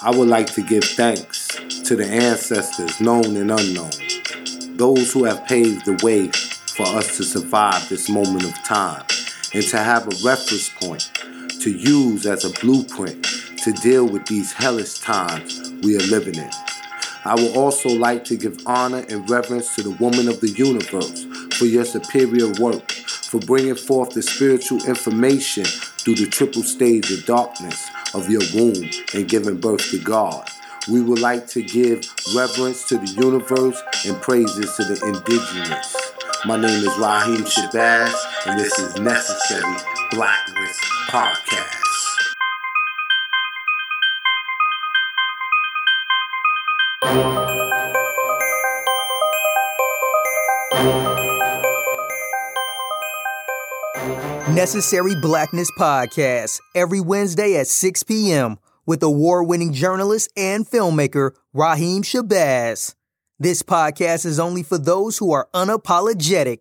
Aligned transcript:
I 0.00 0.10
would 0.10 0.26
like 0.26 0.52
to 0.54 0.62
give 0.62 0.82
thanks 0.82 1.46
to 1.84 1.94
the 1.94 2.04
ancestors, 2.04 3.00
known 3.00 3.36
and 3.36 3.48
unknown, 3.52 3.92
those 4.76 5.12
who 5.12 5.22
have 5.22 5.46
paved 5.46 5.86
the 5.86 5.96
way 6.02 6.30
for 6.74 6.84
us 6.98 7.16
to 7.16 7.22
survive 7.22 7.88
this 7.88 8.08
moment 8.08 8.42
of 8.42 8.54
time 8.64 9.04
and 9.54 9.62
to 9.62 9.78
have 9.78 10.08
a 10.08 10.16
reference 10.24 10.68
point 10.80 11.08
to 11.60 11.70
use 11.70 12.26
as 12.26 12.44
a 12.44 12.50
blueprint 12.60 13.24
to 13.62 13.72
deal 13.72 14.04
with 14.04 14.26
these 14.26 14.52
hellish 14.52 14.98
times 14.98 15.70
we 15.84 15.96
are 15.96 16.06
living 16.08 16.34
in. 16.34 16.50
I 17.24 17.36
would 17.36 17.56
also 17.56 17.88
like 17.88 18.24
to 18.24 18.36
give 18.36 18.58
honor 18.66 19.04
and 19.08 19.30
reverence 19.30 19.76
to 19.76 19.82
the 19.82 19.90
woman 19.90 20.26
of 20.26 20.40
the 20.40 20.50
universe 20.50 21.24
for 21.56 21.66
your 21.66 21.84
superior 21.84 22.52
work, 22.60 22.90
for 22.90 23.38
bringing 23.38 23.76
forth 23.76 24.10
the 24.10 24.22
spiritual 24.22 24.84
information 24.86 25.66
through 26.04 26.16
the 26.16 26.26
triple 26.26 26.62
stage 26.62 27.10
of 27.10 27.24
darkness 27.24 27.88
of 28.12 28.28
your 28.28 28.42
womb 28.54 28.90
and 29.14 29.28
giving 29.28 29.56
birth 29.56 29.90
to 29.90 29.98
God. 29.98 30.48
We 30.90 31.00
would 31.00 31.20
like 31.20 31.46
to 31.48 31.62
give 31.62 32.06
reverence 32.36 32.86
to 32.88 32.98
the 32.98 33.06
universe 33.06 33.82
and 34.06 34.20
praises 34.20 34.76
to 34.76 34.84
the 34.84 35.02
indigenous. 35.06 35.96
My 36.44 36.56
name 36.56 36.86
is 36.86 36.98
Raheem 36.98 37.44
Shabazz, 37.44 38.14
and 38.46 38.60
this 38.60 38.78
is 38.78 38.94
Necessary 39.00 39.76
Blackness 40.10 40.78
Podcast. 41.08 41.83
Necessary 54.54 55.16
Blackness 55.16 55.68
Podcast, 55.76 56.60
every 56.76 57.00
Wednesday 57.00 57.56
at 57.56 57.66
6 57.66 58.04
p.m. 58.04 58.56
with 58.86 59.02
award 59.02 59.48
winning 59.48 59.72
journalist 59.72 60.30
and 60.36 60.64
filmmaker 60.64 61.32
Raheem 61.52 62.04
Shabazz. 62.04 62.94
This 63.36 63.64
podcast 63.64 64.24
is 64.24 64.38
only 64.38 64.62
for 64.62 64.78
those 64.78 65.18
who 65.18 65.32
are 65.32 65.48
unapologetic 65.54 66.60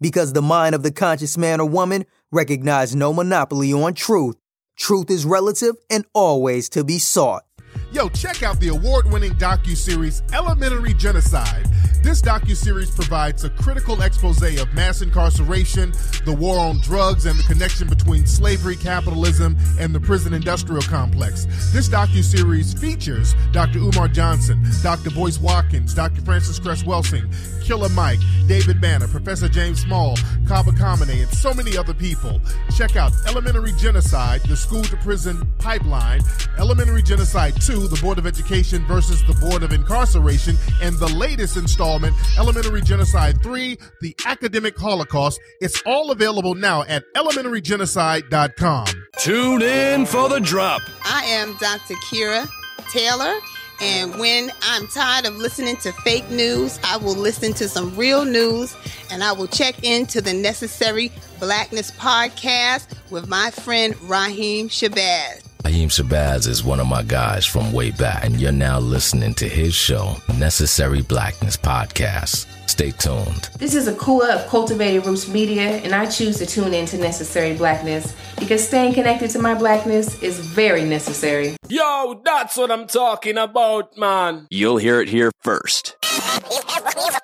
because 0.00 0.32
the 0.32 0.40
mind 0.40 0.74
of 0.74 0.82
the 0.82 0.90
conscious 0.90 1.36
man 1.36 1.60
or 1.60 1.68
woman 1.68 2.06
recognizes 2.32 2.96
no 2.96 3.12
monopoly 3.12 3.74
on 3.74 3.92
truth. 3.92 4.36
Truth 4.78 5.10
is 5.10 5.26
relative 5.26 5.76
and 5.90 6.06
always 6.14 6.70
to 6.70 6.82
be 6.82 6.98
sought. 6.98 7.44
Yo, 7.92 8.08
check 8.08 8.42
out 8.42 8.58
the 8.60 8.68
award-winning 8.68 9.34
docu-series 9.34 10.22
Elementary 10.32 10.94
Genocide. 10.94 11.66
This 12.02 12.20
docu-series 12.20 12.90
provides 12.90 13.44
a 13.44 13.50
critical 13.50 14.02
expose 14.02 14.42
of 14.42 14.74
mass 14.74 15.00
incarceration, 15.00 15.92
the 16.26 16.36
war 16.38 16.58
on 16.58 16.78
drugs, 16.80 17.24
and 17.24 17.38
the 17.38 17.42
connection 17.44 17.88
between 17.88 18.26
slavery, 18.26 18.76
capitalism, 18.76 19.56
and 19.80 19.94
the 19.94 20.00
prison 20.00 20.34
industrial 20.34 20.82
complex. 20.82 21.46
This 21.72 21.88
docu-series 21.88 22.74
features 22.74 23.34
Dr. 23.52 23.78
Umar 23.78 24.08
Johnson, 24.08 24.62
Dr. 24.82 25.10
Boyce 25.12 25.38
Watkins, 25.38 25.94
Dr. 25.94 26.20
Frances 26.20 26.58
Cress 26.58 26.82
Welsing, 26.82 27.32
Killer 27.64 27.88
Mike, 27.88 28.20
David 28.46 28.82
Banner, 28.82 29.08
Professor 29.08 29.48
James 29.48 29.80
Small, 29.80 30.18
Kaba 30.46 30.72
Kamene, 30.72 31.22
and 31.22 31.30
so 31.30 31.54
many 31.54 31.74
other 31.74 31.94
people. 31.94 32.38
Check 32.76 32.96
out 32.96 33.12
Elementary 33.26 33.72
Genocide, 33.78 34.42
the 34.42 34.56
School 34.56 34.82
to 34.82 34.96
Prison 34.98 35.48
Pipeline, 35.58 36.20
Elementary 36.58 37.02
Genocide 37.02 37.58
2, 37.66 37.88
the 37.88 38.00
Board 38.02 38.18
of 38.18 38.26
Education 38.26 38.84
versus 38.86 39.24
the 39.24 39.32
Board 39.34 39.62
of 39.62 39.72
Incarceration, 39.72 40.54
and 40.82 40.96
the 40.98 41.08
latest 41.08 41.56
installment, 41.56 42.14
Elementary 42.36 42.82
Genocide 42.82 43.42
3, 43.42 43.78
the 44.02 44.14
Academic 44.26 44.76
Holocaust. 44.76 45.40
It's 45.62 45.80
all 45.86 46.10
available 46.10 46.54
now 46.54 46.82
at 46.82 47.04
elementarygenocide.com. 47.14 48.86
Tune 49.18 49.62
in 49.62 50.04
for 50.04 50.28
the 50.28 50.40
drop. 50.40 50.82
I 51.06 51.24
am 51.24 51.56
Dr. 51.56 51.94
Kira 51.94 52.46
Taylor. 52.90 53.34
And 53.80 54.18
when 54.18 54.50
I'm 54.62 54.86
tired 54.88 55.24
of 55.24 55.36
listening 55.36 55.76
to 55.78 55.92
fake 55.92 56.28
news, 56.30 56.78
I 56.84 56.98
will 56.98 57.16
listen 57.16 57.54
to 57.54 57.68
some 57.68 57.96
real 57.96 58.26
news 58.26 58.76
and 59.10 59.24
I 59.24 59.32
will 59.32 59.48
check 59.48 59.82
into 59.82 60.20
the 60.20 60.34
Necessary 60.34 61.10
Blackness 61.40 61.90
podcast 61.92 62.86
with 63.10 63.26
my 63.26 63.50
friend 63.50 63.94
Raheem 64.02 64.68
Shabazz. 64.68 65.53
Raheem 65.64 65.88
Shabazz 65.88 66.46
is 66.46 66.62
one 66.62 66.78
of 66.78 66.86
my 66.86 67.02
guys 67.02 67.46
from 67.46 67.72
way 67.72 67.90
back, 67.90 68.24
and 68.24 68.38
you're 68.40 68.52
now 68.52 68.78
listening 68.78 69.32
to 69.34 69.48
his 69.48 69.74
show, 69.74 70.16
Necessary 70.38 71.00
Blackness 71.00 71.56
Podcast. 71.56 72.46
Stay 72.68 72.90
tuned. 72.90 73.48
This 73.58 73.74
is 73.74 73.88
Akua 73.88 74.36
of 74.36 74.48
Cultivated 74.48 75.06
Roots 75.06 75.26
Media, 75.26 75.62
and 75.62 75.94
I 75.94 76.06
choose 76.06 76.36
to 76.38 76.46
tune 76.46 76.74
in 76.74 76.84
to 76.86 76.98
Necessary 76.98 77.56
Blackness 77.56 78.14
because 78.38 78.66
staying 78.66 78.92
connected 78.92 79.30
to 79.30 79.38
my 79.38 79.54
blackness 79.54 80.22
is 80.22 80.38
very 80.38 80.84
necessary. 80.84 81.56
Yo, 81.68 82.20
that's 82.24 82.56
what 82.58 82.70
I'm 82.70 82.86
talking 82.86 83.38
about, 83.38 83.96
man. 83.96 84.46
You'll 84.50 84.76
hear 84.76 85.00
it 85.00 85.08
here 85.08 85.32
first. 85.42 85.96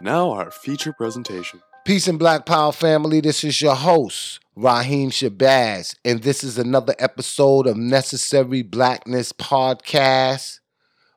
Now, 0.03 0.31
our 0.31 0.51
feature 0.51 0.95
presentation. 0.95 1.61
Peace 1.91 2.07
and 2.07 2.21
Black 2.21 2.47
Power 2.47 2.71
family. 2.71 3.21
This 3.21 3.43
is 3.43 3.61
your 3.61 3.75
host, 3.75 4.39
Raheem 4.55 5.11
Shabazz, 5.11 5.97
and 6.05 6.23
this 6.23 6.45
is 6.45 6.57
another 6.57 6.95
episode 7.01 7.67
of 7.67 7.77
Necessary 7.77 8.63
Blackness 8.63 9.33
Podcast. 9.33 10.61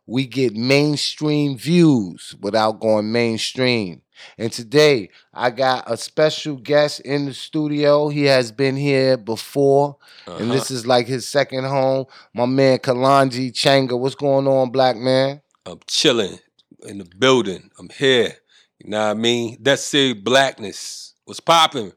We 0.08 0.26
get 0.26 0.56
mainstream 0.56 1.60
views 1.60 2.36
without 2.42 2.80
going 2.80 3.12
mainstream. 3.12 4.02
And 4.40 4.52
today 4.52 5.12
I 5.32 5.52
got 5.52 5.84
a 5.86 5.96
special 5.96 6.56
guest 6.56 7.02
in 7.02 7.28
the 7.28 7.36
studio. 7.36 8.10
He 8.10 8.24
has 8.24 8.52
been 8.52 8.76
here 8.76 9.16
before, 9.16 9.98
uh-huh. 10.26 10.38
and 10.38 10.50
this 10.50 10.72
is 10.72 10.88
like 10.88 11.06
his 11.06 11.28
second 11.28 11.66
home. 11.66 12.08
My 12.34 12.48
man 12.48 12.80
Kalonji 12.80 13.52
Changa. 13.52 13.96
What's 14.00 14.16
going 14.16 14.48
on, 14.48 14.72
black 14.72 14.96
man? 14.96 15.40
I'm 15.68 15.82
chilling 15.86 16.40
in 16.88 16.98
the 16.98 17.06
building. 17.06 17.70
I'm 17.78 17.90
here. 17.90 18.38
You 18.84 18.90
know 18.90 19.06
what 19.06 19.12
I 19.12 19.14
mean? 19.14 19.58
That's 19.62 19.84
say 19.84 20.12
blackness. 20.12 21.14
was 21.26 21.40
popping? 21.40 21.94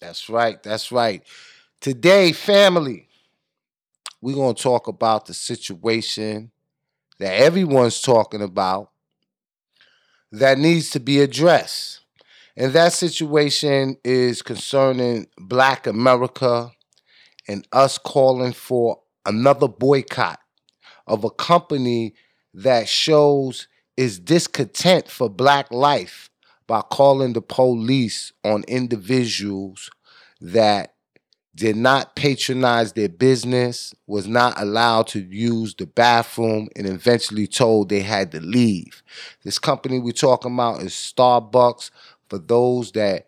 That's 0.00 0.30
right. 0.30 0.62
That's 0.62 0.90
right. 0.90 1.22
Today, 1.82 2.32
family, 2.32 3.08
we're 4.22 4.34
going 4.34 4.54
to 4.54 4.62
talk 4.62 4.88
about 4.88 5.26
the 5.26 5.34
situation 5.34 6.50
that 7.18 7.34
everyone's 7.34 8.00
talking 8.00 8.40
about 8.40 8.90
that 10.32 10.56
needs 10.56 10.90
to 10.90 11.00
be 11.00 11.20
addressed. 11.20 12.00
And 12.56 12.72
that 12.72 12.94
situation 12.94 13.98
is 14.02 14.40
concerning 14.40 15.26
Black 15.38 15.86
America 15.86 16.70
and 17.46 17.66
us 17.72 17.98
calling 17.98 18.52
for 18.52 19.00
another 19.26 19.68
boycott 19.68 20.40
of 21.06 21.24
a 21.24 21.30
company 21.30 22.14
that 22.54 22.88
shows 22.88 23.68
is 24.00 24.18
discontent 24.18 25.10
for 25.10 25.28
Black 25.28 25.70
life 25.70 26.30
by 26.66 26.80
calling 26.80 27.34
the 27.34 27.42
police 27.42 28.32
on 28.42 28.64
individuals 28.66 29.90
that 30.40 30.94
did 31.54 31.76
not 31.76 32.16
patronize 32.16 32.94
their 32.94 33.10
business, 33.10 33.92
was 34.06 34.26
not 34.26 34.58
allowed 34.58 35.06
to 35.08 35.20
use 35.20 35.74
the 35.74 35.84
bathroom, 35.84 36.70
and 36.76 36.86
eventually 36.86 37.46
told 37.46 37.90
they 37.90 38.00
had 38.00 38.32
to 38.32 38.40
leave. 38.40 39.02
This 39.44 39.58
company 39.58 39.98
we're 39.98 40.12
talking 40.12 40.54
about 40.54 40.80
is 40.80 40.94
Starbucks. 40.94 41.90
For 42.30 42.38
those 42.38 42.92
that 42.92 43.26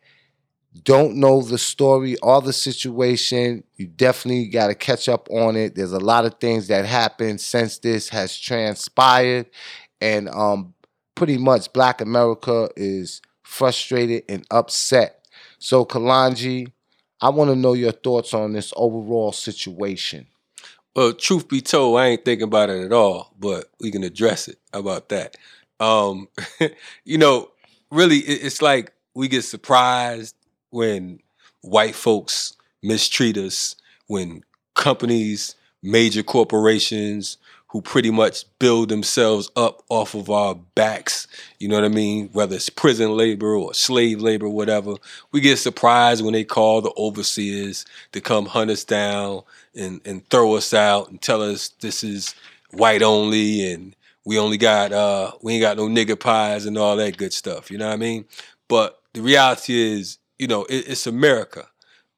don't 0.85 1.17
know 1.17 1.43
the 1.43 1.59
story 1.59 2.17
or 2.23 2.41
the 2.41 2.53
situation, 2.53 3.63
you 3.77 3.87
definitely 3.87 4.47
got 4.49 4.69
to 4.69 4.75
catch 4.75 5.09
up 5.09 5.29
on 5.31 5.55
it. 5.55 5.75
There's 5.75 5.93
a 5.93 6.01
lot 6.01 6.25
of 6.25 6.41
things 6.41 6.69
that 6.69 6.87
happened 6.87 7.41
since 7.41 7.79
this 7.79 8.09
has 8.09 8.39
transpired, 8.39 9.51
and 10.03 10.29
um, 10.31 10.75
pretty 11.15 11.39
much 11.39 11.73
Black 11.73 12.01
America 12.01 12.69
is 12.77 13.23
frustrated 13.43 14.25
and 14.29 14.45
upset. 14.51 15.27
So, 15.59 15.85
Kalonji, 15.85 16.73
I 17.21 17.29
want 17.29 17.51
to 17.51 17.57
know 17.57 17.73
your 17.75 17.93
thoughts 17.93 18.35
on 18.35 18.53
this 18.53 18.73
overall 18.77 19.31
situation. 19.31 20.27
Well, 20.97 21.13
truth 21.13 21.49
be 21.49 21.61
told, 21.61 21.99
I 21.99 22.09
ain't 22.09 22.25
thinking 22.25 22.49
about 22.49 22.69
it 22.69 22.85
at 22.85 22.93
all, 22.93 23.33
but 23.39 23.71
we 23.81 23.91
can 23.93 24.03
address 24.03 24.49
it. 24.49 24.59
About 24.75 25.09
that? 25.11 25.37
Um, 25.79 26.29
you 27.05 27.17
know, 27.17 27.51
really, 27.91 28.19
it's 28.19 28.61
like 28.61 28.93
we 29.15 29.29
get 29.29 29.43
surprised 29.43 30.35
when 30.71 31.21
white 31.61 31.95
folks 31.95 32.57
mistreat 32.83 33.37
us, 33.37 33.77
when 34.09 34.43
companies, 34.75 35.55
major 35.83 36.23
corporations, 36.23 37.39
who 37.73 37.81
pretty 37.81 38.11
much 38.11 38.45
build 38.59 38.91
themselves 38.91 39.51
up 39.57 39.83
off 39.89 40.15
of 40.15 40.29
our 40.29 40.55
backs. 40.55 41.27
You 41.59 41.69
know 41.69 41.77
what 41.77 41.87
I 41.87 41.89
mean? 41.89 42.29
Whether 42.35 42.57
it's 42.57 42.69
prison 42.69 43.17
labor 43.17 43.55
or 43.57 43.73
slave 43.73 44.21
labor, 44.21 44.47
whatever. 44.47 44.97
We 45.33 45.41
get 45.41 45.57
surprised 45.57 46.23
when 46.23 46.35
they 46.35 46.45
call 46.45 46.83
the 46.83 46.93
overseers 46.99 47.87
to 48.13 48.21
come 48.21 48.45
hunt 48.45 48.71
us 48.71 48.85
down 48.85 49.45
and, 49.75 50.03
and 50.05 50.29
throw 50.29 50.55
us 50.55 50.75
out 50.75 51.09
and 51.09 51.19
tell 51.19 51.41
us 51.41 51.69
this 51.81 52.05
is 52.05 52.35
white 52.73 53.03
only 53.03 53.73
and 53.73 53.97
we 54.27 54.39
only 54.39 54.59
got 54.59 54.93
uh 54.93 55.33
we 55.41 55.55
ain't 55.55 55.63
got 55.63 55.79
no 55.79 55.89
nigger 55.89 56.21
pies 56.21 56.67
and 56.67 56.77
all 56.77 56.97
that 56.97 57.17
good 57.17 57.33
stuff. 57.33 57.71
You 57.71 57.79
know 57.79 57.87
what 57.87 57.95
I 57.95 57.97
mean? 57.97 58.27
But 58.69 59.01
the 59.15 59.23
reality 59.23 59.81
is, 59.81 60.19
you 60.39 60.47
know, 60.47 60.65
it, 60.65 60.89
it's 60.89 61.07
America. 61.07 61.67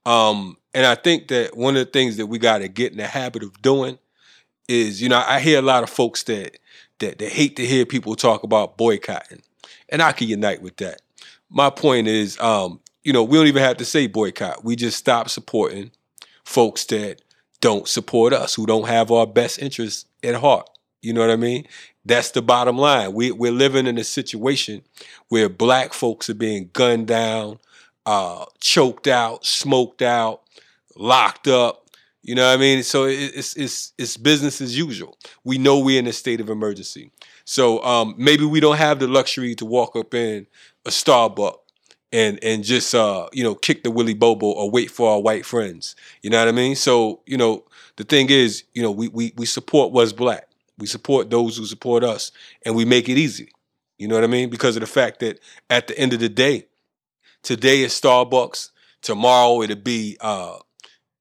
Um, 0.04 0.56
and 0.74 0.84
I 0.84 0.96
think 0.96 1.28
that 1.28 1.56
one 1.56 1.76
of 1.76 1.86
the 1.86 1.92
things 1.92 2.16
that 2.16 2.26
we 2.26 2.40
got 2.40 2.58
to 2.58 2.66
get 2.66 2.90
in 2.90 2.98
the 2.98 3.06
habit 3.06 3.44
of 3.44 3.62
doing 3.62 4.00
is, 4.68 5.00
you 5.02 5.08
know, 5.08 5.22
I 5.26 5.40
hear 5.40 5.58
a 5.58 5.62
lot 5.62 5.82
of 5.82 5.90
folks 5.90 6.22
that 6.24 6.58
that 7.00 7.18
that 7.18 7.32
hate 7.32 7.56
to 7.56 7.66
hear 7.66 7.84
people 7.86 8.14
talk 8.14 8.42
about 8.42 8.76
boycotting, 8.76 9.42
and 9.88 10.02
I 10.02 10.12
can 10.12 10.28
unite 10.28 10.62
with 10.62 10.76
that. 10.76 11.00
My 11.50 11.70
point 11.70 12.08
is, 12.08 12.38
um, 12.40 12.80
you 13.02 13.12
know, 13.12 13.22
we 13.22 13.36
don't 13.36 13.46
even 13.46 13.62
have 13.62 13.76
to 13.78 13.84
say 13.84 14.06
boycott. 14.06 14.64
We 14.64 14.76
just 14.76 14.96
stop 14.96 15.28
supporting 15.28 15.90
folks 16.44 16.84
that 16.86 17.22
don't 17.60 17.88
support 17.88 18.32
us, 18.32 18.54
who 18.54 18.66
don't 18.66 18.88
have 18.88 19.10
our 19.10 19.26
best 19.26 19.58
interests 19.58 20.06
at 20.22 20.34
heart. 20.34 20.68
You 21.00 21.12
know 21.12 21.20
what 21.20 21.30
I 21.30 21.36
mean? 21.36 21.66
That's 22.04 22.30
the 22.30 22.42
bottom 22.42 22.76
line. 22.76 23.12
We, 23.14 23.30
we're 23.30 23.52
living 23.52 23.86
in 23.86 23.98
a 23.98 24.04
situation 24.04 24.82
where 25.28 25.48
black 25.48 25.92
folks 25.92 26.28
are 26.28 26.34
being 26.34 26.70
gunned 26.72 27.06
down, 27.06 27.58
uh, 28.04 28.44
choked 28.60 29.06
out, 29.06 29.44
smoked 29.44 30.02
out, 30.02 30.42
locked 30.96 31.48
up. 31.48 31.83
You 32.24 32.34
know 32.34 32.48
what 32.48 32.54
I 32.54 32.56
mean? 32.56 32.82
So 32.82 33.04
it's 33.04 33.54
it's 33.54 33.92
it's 33.98 34.16
business 34.16 34.62
as 34.62 34.76
usual. 34.76 35.18
We 35.44 35.58
know 35.58 35.78
we're 35.78 35.98
in 35.98 36.06
a 36.06 36.12
state 36.12 36.40
of 36.40 36.48
emergency. 36.48 37.10
So 37.44 37.84
um, 37.84 38.14
maybe 38.16 38.46
we 38.46 38.60
don't 38.60 38.78
have 38.78 38.98
the 38.98 39.06
luxury 39.06 39.54
to 39.56 39.66
walk 39.66 39.94
up 39.94 40.14
in 40.14 40.46
a 40.86 40.90
Starbucks 40.90 41.58
and 42.14 42.38
and 42.42 42.64
just 42.64 42.94
uh, 42.94 43.28
you 43.34 43.44
know 43.44 43.54
kick 43.54 43.82
the 43.84 43.90
Willy 43.90 44.14
Bobo 44.14 44.46
or 44.46 44.70
wait 44.70 44.90
for 44.90 45.10
our 45.10 45.20
white 45.20 45.44
friends. 45.44 45.96
You 46.22 46.30
know 46.30 46.38
what 46.38 46.48
I 46.48 46.52
mean? 46.52 46.76
So 46.76 47.20
you 47.26 47.36
know 47.36 47.64
the 47.96 48.04
thing 48.04 48.30
is, 48.30 48.64
you 48.72 48.82
know 48.82 48.90
we 48.90 49.08
we 49.08 49.34
we 49.36 49.44
support 49.44 49.92
what's 49.92 50.14
black. 50.14 50.48
We 50.78 50.86
support 50.86 51.28
those 51.28 51.58
who 51.58 51.66
support 51.66 52.02
us, 52.04 52.32
and 52.64 52.74
we 52.74 52.86
make 52.86 53.10
it 53.10 53.18
easy. 53.18 53.50
You 53.98 54.08
know 54.08 54.14
what 54.14 54.24
I 54.24 54.28
mean? 54.28 54.48
Because 54.48 54.76
of 54.76 54.80
the 54.80 54.86
fact 54.86 55.20
that 55.20 55.40
at 55.68 55.88
the 55.88 55.98
end 55.98 56.14
of 56.14 56.20
the 56.20 56.30
day, 56.30 56.68
today 57.42 57.82
is 57.82 57.92
Starbucks. 57.92 58.70
Tomorrow 59.02 59.60
it'll 59.60 59.76
be 59.76 60.16
uh, 60.22 60.56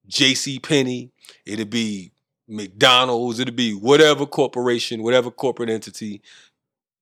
J.C. 0.07 0.59
Penney. 0.59 1.11
It'll 1.45 1.65
be 1.65 2.11
McDonald's. 2.47 3.39
It'll 3.39 3.53
be 3.53 3.73
whatever 3.73 4.25
corporation, 4.25 5.03
whatever 5.03 5.31
corporate 5.31 5.69
entity, 5.69 6.21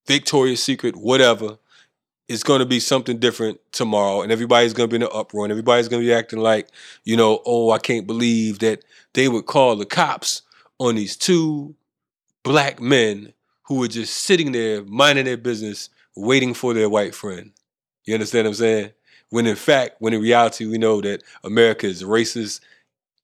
Victoria's 0.07 0.63
Secret, 0.63 0.95
whatever. 0.95 1.57
It's 2.27 2.44
going 2.44 2.59
to 2.59 2.65
be 2.65 2.80
something 2.80 3.18
different 3.18 3.59
tomorrow, 3.74 4.21
and 4.21 4.31
everybody's 4.31 4.74
going 4.74 4.89
to 4.89 4.94
be 4.94 5.03
in 5.03 5.09
an 5.09 5.13
uproar, 5.13 5.44
and 5.44 5.51
everybody's 5.51 5.89
going 5.89 6.01
to 6.01 6.07
be 6.07 6.13
acting 6.13 6.39
like, 6.39 6.69
you 7.03 7.18
know, 7.18 7.42
oh, 7.45 7.71
I 7.71 7.77
can't 7.77 8.07
believe 8.07 8.59
that 8.59 8.86
they 9.13 9.27
would 9.27 9.48
call 9.48 9.75
the 9.75 9.86
cops 9.86 10.44
on 10.80 10.95
these 10.95 11.18
two 11.18 11.75
black 12.44 12.80
men 12.80 13.33
who 13.63 13.75
were 13.75 13.88
just 13.88 14.15
sitting 14.15 14.53
there 14.53 14.83
minding 14.86 15.25
their 15.25 15.38
business, 15.38 15.89
waiting 16.15 16.53
for 16.53 16.74
their 16.74 16.89
white 16.89 17.13
friend. 17.13 17.51
You 18.06 18.13
understand 18.13 18.45
what 18.45 18.51
I'm 18.51 18.56
saying? 18.56 18.92
When 19.30 19.45
in 19.48 19.56
fact, 19.56 19.98
when 20.00 20.13
in 20.13 20.21
reality, 20.21 20.65
we 20.65 20.77
know 20.77 21.01
that 21.01 21.24
America 21.44 21.88
is 21.88 22.03
racist 22.03 22.62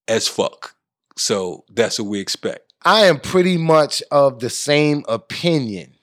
as 0.08 0.28
fuck. 0.28 0.76
So 1.16 1.66
that's 1.70 2.00
what 2.00 2.10
we 2.10 2.20
expect. 2.20 2.74
I 2.84 3.06
am 3.06 3.20
pretty 3.20 3.58
much 3.58 4.04
of 4.12 4.40
the 4.40 4.50
same 4.50 5.04
opinion, 5.08 5.96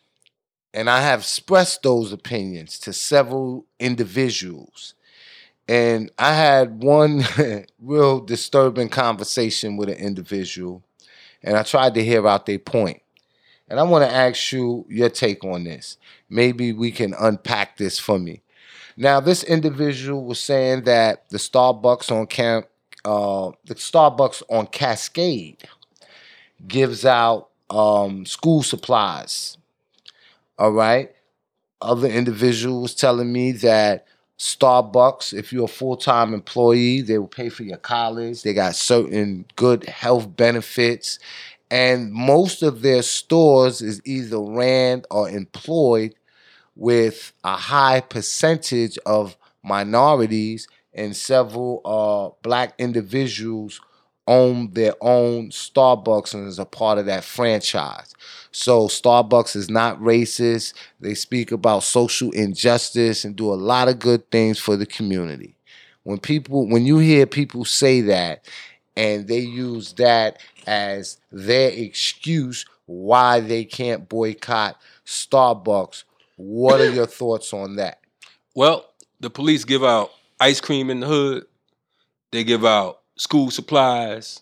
and 0.73 0.91
I 0.91 1.01
have 1.01 1.21
expressed 1.21 1.83
those 1.83 2.13
opinions 2.13 2.79
to 2.81 2.93
several 2.93 3.65
individuals. 3.79 4.95
And 5.67 6.11
I 6.19 6.35
had 6.35 6.83
one 6.83 7.25
real 7.81 8.21
disturbing 8.21 8.91
conversation 8.91 9.77
with 9.77 9.89
an 9.89 9.97
individual, 9.97 10.83
and 11.43 11.57
I 11.57 11.63
tried 11.63 11.95
to 11.95 12.05
hear 12.05 12.27
out 12.27 12.47
their 12.47 12.59
point. 12.59 13.01
And 13.69 13.81
I 13.81 13.85
want 13.85 14.09
to 14.09 14.15
ask 14.15 14.53
you 14.53 14.85
your 14.89 15.09
take 15.09 15.43
on 15.43 15.65
this. 15.65 15.97
Maybe 16.29 16.73
we 16.73 16.91
can 16.91 17.15
unpack 17.19 17.79
this 17.79 17.99
for 17.99 18.19
me. 18.19 18.43
Now, 18.97 19.21
this 19.21 19.43
individual 19.43 20.25
was 20.25 20.39
saying 20.39 20.85
that 20.85 21.29
the 21.31 21.39
Starbucks 21.39 22.13
on 22.13 22.27
camp, 22.27 22.67
uh, 23.05 23.53
the 23.65 23.75
Starbucks 23.75 24.43
on 24.49 24.67
Cascade 24.69 25.65
gives 26.67 27.05
out 27.05 27.49
um, 27.71 28.25
school 28.27 28.63
supplies. 28.63 29.59
All 30.59 30.73
right. 30.73 31.13
Other 31.81 32.09
individuals 32.09 32.95
telling 32.95 33.33
me 33.33 33.53
that 33.53 34.07
Starbucks, 34.39 35.37
if 35.37 35.53
you're 35.53 35.65
a 35.65 35.69
full 35.69 35.97
time 35.97 36.33
employee, 36.35 37.03
they 37.03 37.19
will 37.19 37.29
pay 37.29 37.49
for 37.49 37.63
your 37.63 37.77
college. 37.77 38.43
They 38.43 38.55
got 38.55 38.75
certain 38.75 39.45
good 39.57 39.85
health 39.85 40.35
benefits 40.37 41.19
and 41.71 42.13
most 42.13 42.63
of 42.63 42.83
their 42.83 43.03
stores 43.03 43.83
is 43.83 44.01
either 44.05 44.39
ran 44.39 45.03
or 45.11 45.29
employed 45.29 46.15
with 46.77 47.33
a 47.43 47.57
high 47.57 48.01
percentage 48.01 48.99
of 49.07 49.37
minorities 49.65 50.69
and 50.95 51.17
several 51.17 51.81
uh, 51.85 52.37
black 52.43 52.75
individuals 52.79 53.81
own 54.27 54.73
their 54.73 54.95
own 55.01 55.51
Starbucks 55.51 56.33
and 56.35 56.49
is 56.49 56.59
a 56.59 56.65
part 56.65 56.99
of 56.99 57.07
that 57.07 57.25
franchise. 57.25 58.15
So 58.53 58.89
Starbucks 58.89 59.55
is 59.57 59.69
not 59.69 60.01
racist. 60.01 60.73
They 61.01 61.15
speak 61.15 61.53
about 61.53 61.83
social 61.83 62.31
injustice 62.31 63.25
and 63.25 63.37
do 63.37 63.53
a 63.53 63.55
lot 63.55 63.89
of 63.89 63.99
good 63.99 64.31
things 64.31 64.59
for 64.59 64.77
the 64.77 64.87
community. 64.87 65.57
When 66.05 66.19
people 66.19 66.69
when 66.69 66.87
you 66.87 66.99
hear 66.99 67.27
people 67.27 67.65
say 67.65 68.01
that 68.03 68.47
and 68.97 69.27
they 69.27 69.41
use 69.41 69.93
that 69.95 70.39
as 70.67 71.19
their 71.33 71.71
excuse 71.71 72.65
why 72.87 73.41
they 73.41 73.65
can't 73.65 74.09
boycott 74.09 74.81
Starbucks. 75.07 76.05
What 76.37 76.81
are 76.81 76.91
your 76.91 77.07
thoughts 77.21 77.53
on 77.53 77.77
that? 77.77 78.01
Well, 78.55 78.87
the 79.21 79.31
police 79.31 79.65
give 79.65 79.85
out 79.85 80.13
ice 80.41 80.61
cream 80.61 80.91
in 80.91 81.01
the 81.01 81.07
hood. 81.07 81.47
They 82.33 82.45
give 82.45 82.65
out 82.65 83.01
school 83.17 83.51
supplies. 83.51 84.41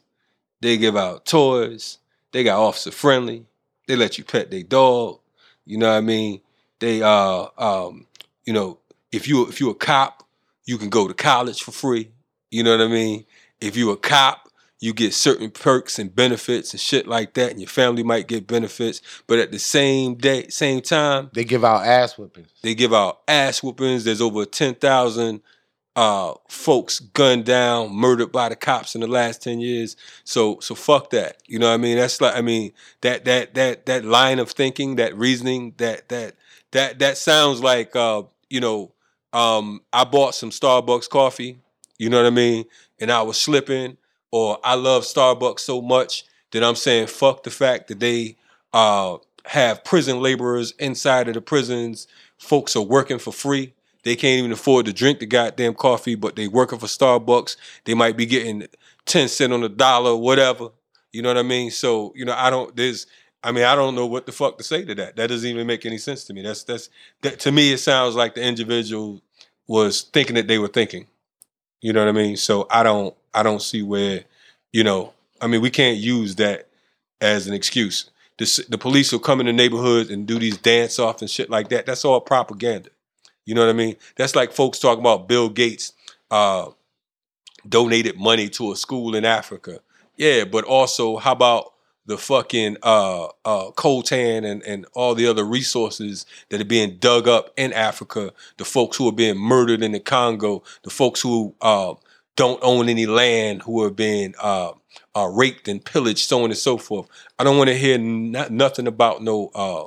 They 0.60 0.76
give 0.78 0.96
out 0.96 1.26
toys. 1.26 1.98
They 2.32 2.44
got 2.44 2.60
officer 2.60 2.90
friendly. 2.90 3.46
They 3.86 3.96
let 3.96 4.16
you 4.16 4.24
pet 4.24 4.50
their 4.50 4.62
dog. 4.62 5.20
You 5.66 5.78
know 5.78 5.90
what 5.90 5.98
I 5.98 6.00
mean? 6.00 6.40
They 6.78 7.02
uh 7.02 7.46
um 7.58 8.06
you 8.44 8.52
know 8.52 8.78
if 9.12 9.28
you 9.28 9.46
if 9.48 9.60
you're 9.60 9.72
a 9.72 9.74
cop, 9.74 10.26
you 10.64 10.78
can 10.78 10.88
go 10.88 11.06
to 11.06 11.14
college 11.14 11.62
for 11.62 11.72
free. 11.72 12.10
You 12.50 12.62
know 12.62 12.76
what 12.76 12.84
I 12.84 12.88
mean? 12.88 13.24
If 13.60 13.76
you're 13.76 13.94
a 13.94 13.96
cop, 13.96 14.48
you 14.80 14.92
get 14.92 15.14
certain 15.14 15.50
perks 15.50 15.98
and 15.98 16.14
benefits 16.14 16.72
and 16.72 16.80
shit 16.80 17.06
like 17.06 17.34
that, 17.34 17.52
and 17.52 17.60
your 17.60 17.68
family 17.68 18.02
might 18.02 18.26
get 18.26 18.46
benefits. 18.46 19.00
But 19.26 19.38
at 19.38 19.52
the 19.52 19.58
same 19.58 20.16
day, 20.16 20.48
same 20.48 20.80
time, 20.80 21.30
they 21.34 21.44
give 21.44 21.64
out 21.64 21.86
ass 21.86 22.18
whoopings. 22.18 22.48
They 22.62 22.74
give 22.74 22.92
out 22.92 23.20
ass 23.28 23.62
whoopings. 23.62 24.04
There's 24.04 24.20
over 24.20 24.44
ten 24.44 24.74
thousand 24.74 25.42
uh, 25.94 26.34
folks 26.48 27.00
gunned 27.00 27.44
down, 27.44 27.94
murdered 27.94 28.32
by 28.32 28.48
the 28.48 28.56
cops 28.56 28.94
in 28.94 29.00
the 29.00 29.06
last 29.06 29.42
ten 29.42 29.60
years. 29.60 29.96
So, 30.24 30.58
so 30.60 30.74
fuck 30.74 31.10
that. 31.10 31.36
You 31.46 31.58
know 31.58 31.68
what 31.68 31.74
I 31.74 31.78
mean? 31.78 31.96
That's 31.98 32.20
like, 32.20 32.36
I 32.36 32.40
mean, 32.40 32.72
that 33.02 33.24
that 33.26 33.54
that 33.54 33.86
that 33.86 34.04
line 34.04 34.38
of 34.38 34.50
thinking, 34.50 34.96
that 34.96 35.16
reasoning, 35.16 35.74
that 35.76 36.08
that 36.08 36.34
that 36.70 36.98
that 36.98 37.18
sounds 37.18 37.62
like, 37.62 37.94
uh, 37.94 38.22
you 38.48 38.60
know, 38.60 38.92
um, 39.32 39.82
I 39.92 40.04
bought 40.04 40.34
some 40.34 40.50
Starbucks 40.50 41.08
coffee. 41.08 41.58
You 41.98 42.10
know 42.10 42.16
what 42.16 42.26
I 42.26 42.30
mean? 42.30 42.64
And 43.00 43.10
I 43.10 43.22
was 43.22 43.40
slipping 43.40 43.96
or 44.30 44.58
I 44.64 44.74
love 44.74 45.04
Starbucks 45.04 45.60
so 45.60 45.80
much 45.80 46.24
that 46.50 46.64
I'm 46.64 46.74
saying 46.74 47.06
fuck 47.06 47.42
the 47.42 47.50
fact 47.50 47.88
that 47.88 48.00
they 48.00 48.36
uh, 48.72 49.18
have 49.44 49.84
prison 49.84 50.20
laborers 50.20 50.72
inside 50.78 51.28
of 51.28 51.34
the 51.34 51.40
prisons. 51.40 52.08
Folks 52.38 52.74
are 52.74 52.82
working 52.82 53.18
for 53.18 53.32
free. 53.32 53.72
They 54.04 54.16
can't 54.16 54.38
even 54.38 54.52
afford 54.52 54.86
to 54.86 54.92
drink 54.92 55.20
the 55.20 55.26
goddamn 55.26 55.74
coffee, 55.74 56.14
but 56.14 56.36
they 56.36 56.48
working 56.48 56.78
for 56.78 56.86
Starbucks. 56.86 57.56
They 57.84 57.94
might 57.94 58.16
be 58.16 58.26
getting 58.26 58.66
10 59.06 59.28
cent 59.28 59.52
on 59.52 59.60
the 59.60 59.68
dollar, 59.68 60.16
whatever. 60.16 60.70
You 61.12 61.22
know 61.22 61.28
what 61.28 61.38
I 61.38 61.42
mean? 61.42 61.70
So, 61.70 62.12
you 62.16 62.24
know, 62.24 62.34
I 62.36 62.50
don't 62.50 62.74
there's 62.74 63.06
I 63.44 63.50
mean, 63.50 63.64
I 63.64 63.74
don't 63.74 63.94
know 63.94 64.06
what 64.06 64.26
the 64.26 64.32
fuck 64.32 64.56
to 64.58 64.64
say 64.64 64.84
to 64.84 64.94
that. 64.96 65.16
That 65.16 65.28
doesn't 65.28 65.48
even 65.48 65.66
make 65.66 65.84
any 65.84 65.98
sense 65.98 66.24
to 66.24 66.34
me. 66.34 66.42
That's 66.42 66.64
that's 66.64 66.88
that 67.22 67.38
to 67.40 67.52
me 67.52 67.72
it 67.72 67.78
sounds 67.78 68.14
like 68.14 68.34
the 68.34 68.42
individual 68.42 69.20
was 69.66 70.02
thinking 70.02 70.34
that 70.36 70.48
they 70.48 70.58
were 70.58 70.68
thinking. 70.68 71.06
You 71.80 71.92
know 71.92 72.00
what 72.04 72.08
I 72.08 72.12
mean? 72.12 72.36
So 72.36 72.66
I 72.70 72.82
don't 72.82 73.14
I 73.34 73.42
don't 73.42 73.62
see 73.62 73.82
where, 73.82 74.24
you 74.72 74.84
know, 74.84 75.12
I 75.40 75.46
mean, 75.48 75.60
we 75.60 75.70
can't 75.70 75.98
use 75.98 76.36
that 76.36 76.68
as 77.20 77.46
an 77.46 77.54
excuse. 77.54 78.10
The, 78.38 78.64
the 78.68 78.78
police 78.78 79.12
will 79.12 79.18
come 79.18 79.40
in 79.40 79.46
the 79.46 79.52
neighborhoods 79.52 80.10
and 80.10 80.26
do 80.26 80.38
these 80.38 80.56
dance 80.56 80.98
offs 80.98 81.22
and 81.22 81.30
shit 81.30 81.50
like 81.50 81.68
that. 81.68 81.86
That's 81.86 82.04
all 82.04 82.20
propaganda. 82.20 82.90
You 83.44 83.54
know 83.54 83.62
what 83.62 83.70
I 83.70 83.74
mean? 83.74 83.96
That's 84.16 84.36
like 84.36 84.52
folks 84.52 84.78
talking 84.78 85.00
about 85.00 85.28
Bill 85.28 85.48
Gates 85.48 85.92
uh, 86.30 86.70
donated 87.68 88.18
money 88.18 88.48
to 88.50 88.72
a 88.72 88.76
school 88.76 89.14
in 89.14 89.24
Africa. 89.24 89.80
Yeah, 90.16 90.44
but 90.44 90.64
also 90.64 91.16
how 91.16 91.32
about 91.32 91.72
the 92.06 92.18
fucking 92.18 92.76
uh, 92.82 93.26
uh, 93.44 93.70
coltan 93.72 94.44
and, 94.44 94.62
and 94.64 94.86
all 94.94 95.14
the 95.14 95.26
other 95.26 95.44
resources 95.44 96.26
that 96.48 96.60
are 96.60 96.64
being 96.64 96.96
dug 96.98 97.28
up 97.28 97.52
in 97.56 97.72
Africa, 97.72 98.32
the 98.56 98.64
folks 98.64 98.96
who 98.96 99.08
are 99.08 99.12
being 99.12 99.38
murdered 99.38 99.82
in 99.82 99.92
the 99.92 100.00
Congo, 100.00 100.62
the 100.82 100.90
folks 100.90 101.20
who 101.20 101.54
uh, 101.60 101.94
don't 102.36 102.58
own 102.62 102.88
any 102.88 103.06
land, 103.06 103.62
who 103.62 103.82
are 103.82 103.90
being 103.90 104.34
uh, 104.40 104.72
uh, 105.16 105.26
raped 105.26 105.68
and 105.68 105.84
pillaged, 105.84 106.28
so 106.28 106.38
on 106.42 106.50
and 106.50 106.56
so 106.56 106.76
forth. 106.76 107.08
I 107.38 107.44
don't 107.44 107.56
want 107.56 107.68
to 107.68 107.76
hear 107.76 107.98
nothing 107.98 108.88
about 108.88 109.22
no 109.22 109.50
uh, 109.54 109.86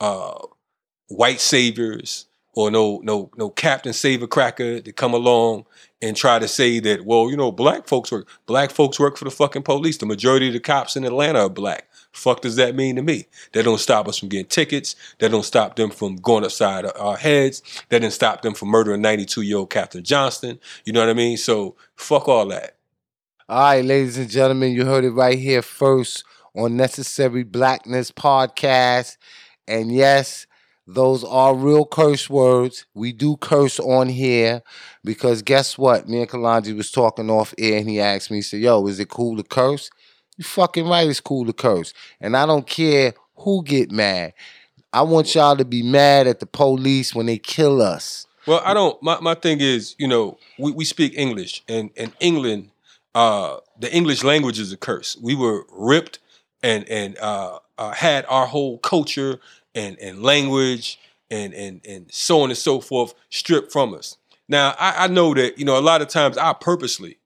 uh, 0.00 0.46
white 1.08 1.40
saviors 1.40 2.26
or 2.54 2.70
no 2.70 3.00
no 3.02 3.30
no 3.36 3.50
Captain 3.50 3.92
Save 3.92 4.22
a 4.22 4.26
Cracker 4.26 4.80
to 4.80 4.92
come 4.92 5.14
along 5.14 5.66
and 6.00 6.16
try 6.16 6.40
to 6.40 6.48
say 6.48 6.80
that, 6.80 7.06
well, 7.06 7.30
you 7.30 7.36
know, 7.36 7.52
black 7.52 7.86
folks 7.86 8.10
work 8.10 8.28
black 8.46 8.70
folks 8.70 8.98
work 8.98 9.16
for 9.16 9.24
the 9.24 9.30
fucking 9.30 9.62
police. 9.62 9.98
The 9.98 10.06
majority 10.06 10.48
of 10.48 10.52
the 10.52 10.60
cops 10.60 10.96
in 10.96 11.04
Atlanta 11.04 11.40
are 11.40 11.48
black. 11.48 11.88
Fuck 12.12 12.42
does 12.42 12.56
that 12.56 12.74
mean 12.74 12.96
to 12.96 13.02
me? 13.02 13.26
That 13.52 13.64
don't 13.64 13.78
stop 13.78 14.06
us 14.06 14.18
from 14.18 14.28
getting 14.28 14.46
tickets. 14.46 14.96
That 15.18 15.30
don't 15.30 15.44
stop 15.44 15.76
them 15.76 15.90
from 15.90 16.16
going 16.16 16.44
upside 16.44 16.84
our 16.84 17.16
heads. 17.16 17.62
That 17.88 18.00
didn't 18.00 18.12
stop 18.12 18.42
them 18.42 18.52
from 18.52 18.68
murdering 18.68 19.00
92 19.00 19.42
year 19.42 19.58
old 19.58 19.70
Kathryn 19.70 20.02
Johnston. 20.02 20.60
You 20.84 20.92
know 20.92 21.00
what 21.00 21.08
I 21.08 21.14
mean? 21.14 21.38
So 21.38 21.76
fuck 21.96 22.28
all 22.28 22.46
that. 22.48 22.76
All 23.48 23.60
right, 23.60 23.84
ladies 23.84 24.18
and 24.18 24.30
gentlemen, 24.30 24.72
you 24.72 24.84
heard 24.84 25.04
it 25.04 25.10
right 25.10 25.38
here 25.38 25.62
first 25.62 26.24
on 26.54 26.76
Necessary 26.76 27.44
Blackness 27.44 28.10
podcast. 28.10 29.16
And 29.66 29.92
yes, 29.92 30.46
those 30.86 31.22
are 31.24 31.54
real 31.54 31.86
curse 31.86 32.28
words. 32.28 32.86
We 32.94 33.12
do 33.12 33.36
curse 33.36 33.78
on 33.78 34.08
here 34.08 34.62
because 35.04 35.42
guess 35.42 35.78
what? 35.78 36.08
Me 36.08 36.20
and 36.20 36.28
Kalonji 36.28 36.76
was 36.76 36.90
talking 36.90 37.30
off 37.30 37.54
air 37.56 37.78
and 37.78 37.88
he 37.88 38.00
asked 38.00 38.30
me, 38.30 38.38
he 38.38 38.42
said, 38.42 38.60
Yo, 38.60 38.86
is 38.86 38.98
it 38.98 39.08
cool 39.08 39.36
to 39.36 39.42
curse? 39.42 39.90
You 40.36 40.44
fucking 40.44 40.88
right, 40.88 41.08
it's 41.08 41.20
cool 41.20 41.46
to 41.46 41.52
curse. 41.52 41.94
And 42.20 42.36
I 42.36 42.46
don't 42.46 42.66
care 42.66 43.14
who 43.36 43.62
get 43.62 43.92
mad. 43.92 44.32
I 44.92 45.02
want 45.02 45.34
y'all 45.34 45.56
to 45.56 45.64
be 45.64 45.82
mad 45.82 46.26
at 46.26 46.40
the 46.40 46.46
police 46.46 47.14
when 47.14 47.26
they 47.26 47.38
kill 47.38 47.80
us. 47.80 48.26
Well, 48.46 48.60
I 48.64 48.74
don't. 48.74 49.00
My, 49.02 49.20
my 49.20 49.34
thing 49.34 49.60
is, 49.60 49.94
you 49.98 50.08
know, 50.08 50.36
we, 50.58 50.72
we 50.72 50.84
speak 50.84 51.14
English, 51.16 51.62
and 51.68 51.90
in 51.96 52.12
England, 52.20 52.70
uh, 53.14 53.58
the 53.78 53.94
English 53.94 54.24
language 54.24 54.58
is 54.58 54.72
a 54.72 54.76
curse. 54.76 55.16
We 55.22 55.34
were 55.34 55.64
ripped 55.70 56.18
and 56.62 56.88
and 56.88 57.16
uh, 57.18 57.58
uh, 57.78 57.92
had 57.92 58.26
our 58.28 58.46
whole 58.46 58.78
culture 58.78 59.40
and 59.74 59.98
and 59.98 60.22
language 60.22 60.98
and 61.30 61.54
and 61.54 61.80
and 61.86 62.12
so 62.12 62.40
on 62.42 62.50
and 62.50 62.58
so 62.58 62.80
forth 62.80 63.14
stripped 63.30 63.72
from 63.72 63.94
us. 63.94 64.16
Now, 64.48 64.74
I, 64.78 65.04
I 65.04 65.06
know 65.08 65.34
that 65.34 65.58
you 65.58 65.64
know 65.64 65.78
a 65.78 65.80
lot 65.80 66.02
of 66.02 66.08
times 66.08 66.36
I 66.36 66.52
purposely 66.52 67.18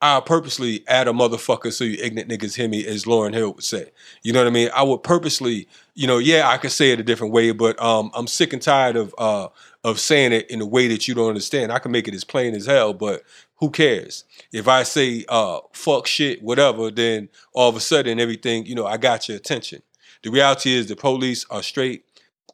I'll 0.00 0.22
purposely 0.22 0.84
add 0.86 1.08
a 1.08 1.12
motherfucker 1.12 1.72
so 1.72 1.82
you 1.82 1.98
ignorant 2.00 2.30
niggas 2.30 2.54
hear 2.54 2.68
me, 2.68 2.86
as 2.86 3.04
Lauryn 3.04 3.34
Hill 3.34 3.52
would 3.54 3.64
say. 3.64 3.90
You 4.22 4.32
know 4.32 4.38
what 4.38 4.46
I 4.46 4.50
mean? 4.50 4.70
I 4.72 4.84
would 4.84 5.02
purposely, 5.02 5.66
you 5.94 6.06
know, 6.06 6.18
yeah, 6.18 6.48
I 6.48 6.56
could 6.56 6.70
say 6.70 6.92
it 6.92 7.00
a 7.00 7.02
different 7.02 7.32
way, 7.32 7.50
but 7.50 7.80
um, 7.82 8.12
I'm 8.14 8.28
sick 8.28 8.52
and 8.52 8.62
tired 8.62 8.94
of 8.94 9.12
uh, 9.18 9.48
of 9.82 9.98
saying 9.98 10.32
it 10.32 10.48
in 10.50 10.60
a 10.60 10.66
way 10.66 10.86
that 10.88 11.08
you 11.08 11.14
don't 11.14 11.28
understand. 11.28 11.72
I 11.72 11.80
can 11.80 11.90
make 11.90 12.06
it 12.06 12.14
as 12.14 12.22
plain 12.22 12.54
as 12.54 12.66
hell, 12.66 12.94
but 12.94 13.24
who 13.56 13.70
cares? 13.70 14.22
If 14.52 14.68
I 14.68 14.84
say 14.84 15.24
uh, 15.28 15.60
fuck 15.72 16.06
shit, 16.06 16.42
whatever, 16.42 16.92
then 16.92 17.28
all 17.52 17.68
of 17.68 17.74
a 17.74 17.80
sudden 17.80 18.20
everything, 18.20 18.66
you 18.66 18.76
know, 18.76 18.86
I 18.86 18.98
got 18.98 19.28
your 19.28 19.36
attention. 19.36 19.82
The 20.22 20.30
reality 20.30 20.72
is 20.72 20.86
the 20.86 20.96
police 20.96 21.44
are 21.50 21.62
straight 21.62 22.04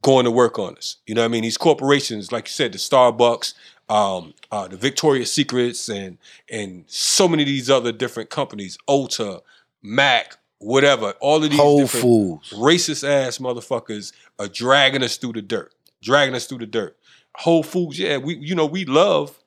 going 0.03 0.25
to 0.25 0.31
work 0.31 0.59
on 0.59 0.77
us. 0.77 0.97
You 1.07 1.15
know 1.15 1.23
what 1.23 1.27
I 1.27 1.29
mean? 1.29 1.43
These 1.43 1.57
corporations, 1.57 2.31
like 2.31 2.47
you 2.47 2.53
said, 2.53 2.73
the 2.73 2.79
Starbucks, 2.79 3.55
um, 3.89 4.35
uh, 4.53 4.69
the 4.69 4.77
Victoria's 4.77 5.33
Secrets, 5.33 5.89
and 5.89 6.19
and 6.51 6.85
so 6.87 7.27
many 7.27 7.43
of 7.43 7.49
these 7.49 7.71
other 7.71 7.93
different 7.93 8.31
companies, 8.31 8.79
Ulta, 8.89 9.41
Mac, 9.83 10.37
whatever, 10.59 11.15
all 11.21 11.43
of 11.43 11.51
these 11.51 11.59
Whole 11.59 11.81
different 11.81 12.03
Foods. 12.03 12.53
racist 12.53 13.09
ass 13.09 13.39
motherfuckers 13.39 14.13
are 14.39 14.49
dragging 14.49 15.03
us 15.03 15.17
through 15.17 15.33
the 15.33 15.43
dirt, 15.43 15.75
dragging 16.03 16.35
us 16.35 16.47
through 16.47 16.59
the 16.59 16.67
dirt. 16.67 16.97
Whole 17.37 17.63
Foods, 17.63 17.99
yeah, 17.99 18.19
we 18.19 18.37
you 18.37 18.55
know 18.55 18.67
we 18.67 18.85
love 18.85 19.39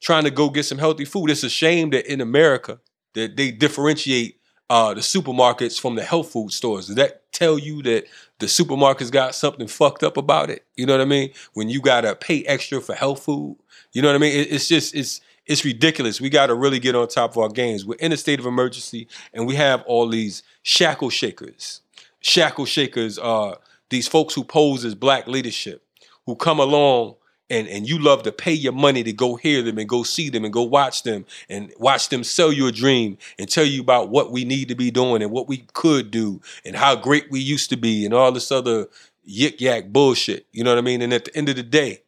trying 0.00 0.24
to 0.24 0.30
go 0.30 0.50
get 0.50 0.64
some 0.64 0.78
healthy 0.78 1.04
food. 1.04 1.30
It's 1.30 1.42
a 1.42 1.50
shame 1.50 1.90
that 1.90 2.10
in 2.10 2.20
America 2.20 2.80
that 3.14 3.36
they 3.36 3.50
differentiate 3.50 4.38
uh, 4.68 4.94
the 4.94 5.00
supermarkets 5.00 5.80
from 5.80 5.94
the 5.94 6.02
health 6.02 6.30
food 6.32 6.52
stores. 6.52 6.86
Does 6.86 6.96
that 6.96 7.30
tell 7.32 7.58
you 7.58 7.82
that 7.82 8.06
the 8.38 8.46
supermarkets 8.46 9.10
got 9.12 9.34
something 9.34 9.66
fucked 9.68 10.02
up 10.02 10.16
about 10.16 10.50
it? 10.50 10.64
You 10.76 10.86
know 10.86 10.94
what 10.94 11.00
I 11.00 11.06
mean? 11.06 11.30
When 11.54 11.68
you 11.68 11.80
gotta 11.80 12.14
pay 12.16 12.42
extra 12.44 12.80
for 12.80 12.94
health 12.94 13.22
food, 13.22 13.56
you 13.92 14.02
know 14.02 14.08
what 14.08 14.16
I 14.16 14.18
mean? 14.18 14.32
It- 14.38 14.52
it's 14.52 14.68
just 14.68 14.94
it's 14.94 15.20
it's 15.46 15.64
ridiculous. 15.64 16.20
We 16.20 16.28
got 16.28 16.46
to 16.46 16.54
really 16.56 16.80
get 16.80 16.96
on 16.96 17.06
top 17.06 17.30
of 17.30 17.38
our 17.38 17.48
games. 17.48 17.84
We're 17.84 17.94
in 18.00 18.10
a 18.10 18.16
state 18.16 18.40
of 18.40 18.46
emergency, 18.46 19.06
and 19.32 19.46
we 19.46 19.54
have 19.54 19.82
all 19.86 20.08
these 20.08 20.42
shackle 20.64 21.08
shakers. 21.10 21.82
Shackle 22.20 22.66
shakers 22.66 23.16
are 23.16 23.58
these 23.88 24.08
folks 24.08 24.34
who 24.34 24.42
pose 24.42 24.84
as 24.84 24.96
black 24.96 25.28
leadership, 25.28 25.84
who 26.26 26.34
come 26.34 26.58
along 26.58 27.14
and 27.50 27.68
and 27.68 27.88
you 27.88 27.98
love 27.98 28.22
to 28.24 28.32
pay 28.32 28.52
your 28.52 28.72
money 28.72 29.02
to 29.02 29.12
go 29.12 29.36
hear 29.36 29.62
them 29.62 29.78
and 29.78 29.88
go 29.88 30.02
see 30.02 30.28
them 30.28 30.44
and 30.44 30.52
go 30.52 30.62
watch 30.62 31.02
them 31.02 31.24
and 31.48 31.72
watch 31.78 32.08
them 32.08 32.24
sell 32.24 32.52
you 32.52 32.66
a 32.66 32.72
dream 32.72 33.18
and 33.38 33.48
tell 33.48 33.64
you 33.64 33.80
about 33.80 34.08
what 34.08 34.32
we 34.32 34.44
need 34.44 34.68
to 34.68 34.74
be 34.74 34.90
doing 34.90 35.22
and 35.22 35.30
what 35.30 35.48
we 35.48 35.58
could 35.72 36.10
do 36.10 36.40
and 36.64 36.76
how 36.76 36.96
great 36.96 37.30
we 37.30 37.40
used 37.40 37.70
to 37.70 37.76
be 37.76 38.04
and 38.04 38.14
all 38.14 38.32
this 38.32 38.50
other 38.50 38.88
yik 39.28 39.60
yak 39.60 39.92
bullshit. 39.92 40.46
You 40.52 40.64
know 40.64 40.70
what 40.70 40.78
I 40.78 40.82
mean? 40.82 41.02
And 41.02 41.12
at 41.12 41.26
the 41.26 41.36
end 41.36 41.48
of 41.48 41.56
the 41.56 41.62
day, 41.62 42.02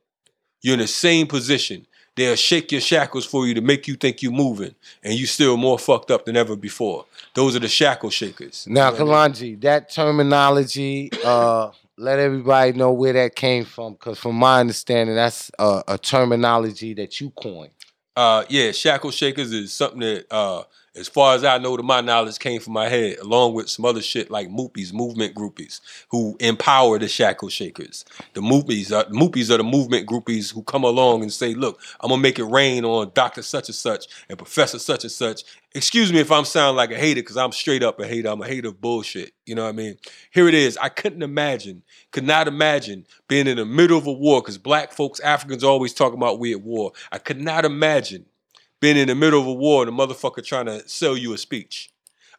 you're 0.63 0.75
in 0.75 0.81
the 0.81 0.87
same 0.87 1.27
position. 1.27 1.87
They'll 2.17 2.35
shake 2.35 2.73
your 2.73 2.81
shackles 2.81 3.25
for 3.25 3.47
you 3.47 3.55
to 3.55 3.61
make 3.61 3.87
you 3.87 3.95
think 3.95 4.23
you're 4.23 4.33
moving, 4.33 4.75
and 5.05 5.15
you're 5.15 5.29
still 5.29 5.57
more 5.57 5.79
fucked 5.79 6.11
up 6.11 6.25
than 6.25 6.37
ever 6.37 6.57
before. 6.57 7.07
Those 7.35 7.55
are 7.55 7.61
the 7.61 7.69
shackle 7.69 8.11
shakers. 8.11 8.67
Now, 8.69 8.91
You 8.91 8.99
know 8.99 9.05
what 9.05 9.39
I 9.39 9.41
mean? 9.41 9.61
That 9.61 9.89
terminology, 9.89 11.11
uh, 11.25 11.71
let 11.99 12.19
everybody 12.19 12.73
know 12.73 12.93
where 12.93 13.13
that 13.13 13.35
came 13.35 13.65
from, 13.65 13.95
because 13.95 14.19
from 14.19 14.37
my 14.37 14.61
understanding, 14.61 15.15
that's 15.17 15.51
a, 15.59 15.83
a 15.89 15.99
terminology 15.99 16.95
that 16.95 17.21
you 17.21 17.31
coined. 17.31 17.73
Uh, 18.17 18.45
yeah, 18.49 18.73
shackle 18.73 19.11
shakers 19.11 19.53
is 19.53 19.73
something 19.73 20.01
that, 20.01 20.27
uh, 20.31 20.63
as 20.99 21.09
far 21.09 21.35
as 21.35 21.45
I 21.45 21.59
know, 21.59 21.77
to 21.77 21.83
my 21.83 22.01
knowledge, 22.01 22.39
came 22.39 22.61
from 22.61 22.73
my 22.73 22.89
head, 22.89 23.19
along 23.19 23.55
with 23.55 23.71
some 23.71 23.85
other 23.85 24.03
shit 24.03 24.31
like 24.31 24.49
moopies, 24.49 24.93
movement 24.93 25.35
groupies, 25.35 25.81
who 26.11 26.37
empower 26.41 26.99
the 26.99 27.09
shackle 27.09 27.49
shakers. 27.49 28.05
The 28.35 28.41
moopies, 28.41 28.91
are, 28.91 29.09
moopies 29.11 29.51
are 29.51 29.59
the 29.59 29.65
movement 29.65 30.09
groupies 30.09 30.53
who 30.53 30.63
come 30.63 30.85
along 30.85 31.23
and 31.23 31.33
say, 31.33 31.55
"Look, 31.55 31.81
I'm 32.01 32.11
gonna 32.11 32.21
make 32.21 32.39
it 32.39 32.45
rain 32.45 32.85
on 32.85 33.13
Doctor 33.15 33.43
Such 33.43 33.69
and 33.69 33.77
Such 33.77 34.07
and 34.29 34.37
Professor 34.37 34.79
Such 34.79 35.05
and 35.05 35.13
Such." 35.13 35.43
Excuse 35.75 36.13
me 36.13 36.19
if 36.19 36.33
I'm 36.33 36.47
sound 36.47 36.77
like 36.77 36.91
a 36.91 36.97
hater, 36.97 37.21
because 37.21 37.37
I'm 37.37 37.53
straight 37.53 37.83
up 37.83 38.01
a 38.01 38.07
hater. 38.07 38.29
I'm 38.29 38.41
a 38.41 38.47
hater 38.47 38.69
of 38.69 38.81
bullshit. 38.81 39.33
You 39.45 39.55
know 39.55 39.65
what 39.65 39.69
I 39.69 39.73
mean? 39.73 39.97
Here 40.31 40.49
it 40.49 40.55
is. 40.55 40.79
I 40.79 40.89
couldn't 40.89 41.23
imagine, 41.23 41.83
could 42.11 42.25
not 42.25 42.49
imagine 42.49 43.07
being 43.29 43.47
in 43.47 43.59
the 43.59 43.67
middle 43.67 43.99
of 43.99 44.07
a 44.07 44.13
war, 44.13 44.41
because 44.41 44.59
black 44.59 44.93
folks, 44.93 45.21
Africans 45.21 45.63
always 45.63 45.93
talking 45.93 46.19
about 46.19 46.39
we 46.39 46.53
at 46.53 46.63
war. 46.63 46.93
I 47.13 47.19
could 47.19 47.41
not 47.41 47.65
imagine 47.65 48.27
being 48.81 48.97
in 48.97 49.09
the 49.09 49.15
middle 49.15 49.41
of 49.41 49.47
a 49.47 49.53
war 49.53 49.83
and 49.83 49.91
a 49.91 49.93
motherfucker 50.07 50.45
trying 50.45 50.67
to 50.67 50.89
sell 50.89 51.17
you 51.17 51.33
a 51.33 51.39
speech. 51.39 51.91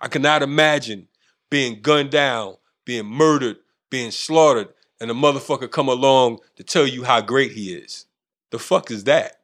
I 0.01 0.07
cannot 0.07 0.41
imagine 0.41 1.07
being 1.49 1.81
gunned 1.81 2.11
down, 2.11 2.55
being 2.85 3.05
murdered, 3.05 3.57
being 3.89 4.11
slaughtered, 4.11 4.69
and 5.01 5.11
a 5.11 5.13
motherfucker 5.13 5.69
come 5.69 5.89
along 5.89 6.39
to 6.55 6.63
tell 6.63 6.87
you 6.87 7.03
how 7.03 7.21
great 7.21 7.51
he 7.51 7.73
is. 7.73 8.05
The 8.51 8.59
fuck 8.59 8.91
is 8.91 9.05
that? 9.05 9.39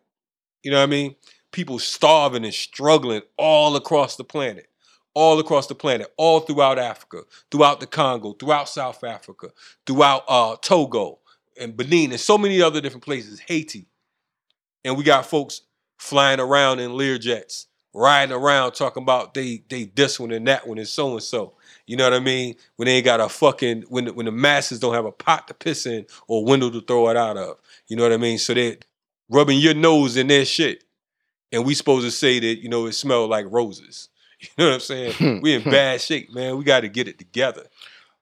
You 0.63 0.71
know 0.71 0.77
what 0.77 0.83
I 0.83 0.87
mean? 0.87 1.15
People 1.51 1.79
starving 1.79 2.43
and 2.43 2.53
struggling 2.53 3.21
all 3.37 3.75
across 3.75 4.15
the 4.15 4.23
planet. 4.23 4.67
All 5.13 5.39
across 5.39 5.67
the 5.67 5.75
planet, 5.75 6.13
all 6.17 6.41
throughout 6.41 6.77
Africa, 6.77 7.21
throughout 7.49 7.79
the 7.79 7.87
Congo, 7.87 8.33
throughout 8.33 8.67
South 8.67 9.01
Africa, 9.01 9.47
throughout 9.87 10.25
uh, 10.27 10.57
Togo 10.61 11.19
and 11.57 11.77
Benin, 11.77 12.11
and 12.11 12.19
so 12.19 12.37
many 12.37 12.61
other 12.61 12.81
different 12.81 13.05
places, 13.05 13.39
Haiti. 13.39 13.87
And 14.83 14.97
we 14.97 15.05
got 15.05 15.25
folks 15.25 15.61
flying 15.97 16.39
around 16.39 16.79
in 16.79 16.91
Learjets, 16.91 17.65
riding 17.93 18.35
around 18.35 18.73
talking 18.73 19.03
about 19.03 19.33
they 19.33 19.63
they 19.69 19.85
this 19.85 20.19
one 20.19 20.31
and 20.31 20.47
that 20.47 20.67
one 20.67 20.77
and 20.77 20.87
so 20.87 21.13
and 21.13 21.23
so. 21.23 21.53
You 21.87 21.97
know 21.97 22.03
what 22.03 22.13
I 22.13 22.19
mean? 22.19 22.55
When 22.77 22.87
they 22.87 22.93
ain't 22.93 23.05
got 23.05 23.19
a 23.19 23.29
fucking 23.29 23.83
when 23.89 24.05
the, 24.05 24.13
when 24.13 24.25
the 24.25 24.31
masses 24.31 24.79
don't 24.79 24.93
have 24.93 25.05
a 25.05 25.11
pot 25.11 25.47
to 25.47 25.53
piss 25.53 25.85
in 25.85 26.05
or 26.27 26.41
a 26.41 26.43
window 26.45 26.69
to 26.69 26.81
throw 26.81 27.09
it 27.09 27.17
out 27.17 27.37
of. 27.37 27.57
You 27.87 27.95
know 27.95 28.03
what 28.03 28.13
I 28.13 28.17
mean? 28.17 28.37
So 28.37 28.53
they 28.53 28.77
rubbing 29.29 29.59
your 29.59 29.73
nose 29.73 30.17
in 30.17 30.27
their 30.27 30.45
shit, 30.45 30.83
and 31.51 31.65
we 31.65 31.73
supposed 31.73 32.05
to 32.05 32.11
say 32.11 32.39
that 32.39 32.61
you 32.61 32.69
know 32.69 32.85
it 32.85 32.93
smelled 32.93 33.29
like 33.29 33.45
roses. 33.49 34.09
You 34.41 34.49
know 34.57 34.67
what 34.67 34.73
I'm 34.75 34.79
saying? 34.81 35.39
we 35.41 35.53
in 35.53 35.63
bad 35.63 36.01
shape, 36.01 36.31
man. 36.31 36.57
We 36.57 36.65
got 36.65 36.81
to 36.81 36.89
get 36.89 37.07
it 37.07 37.17
together. 37.17 37.63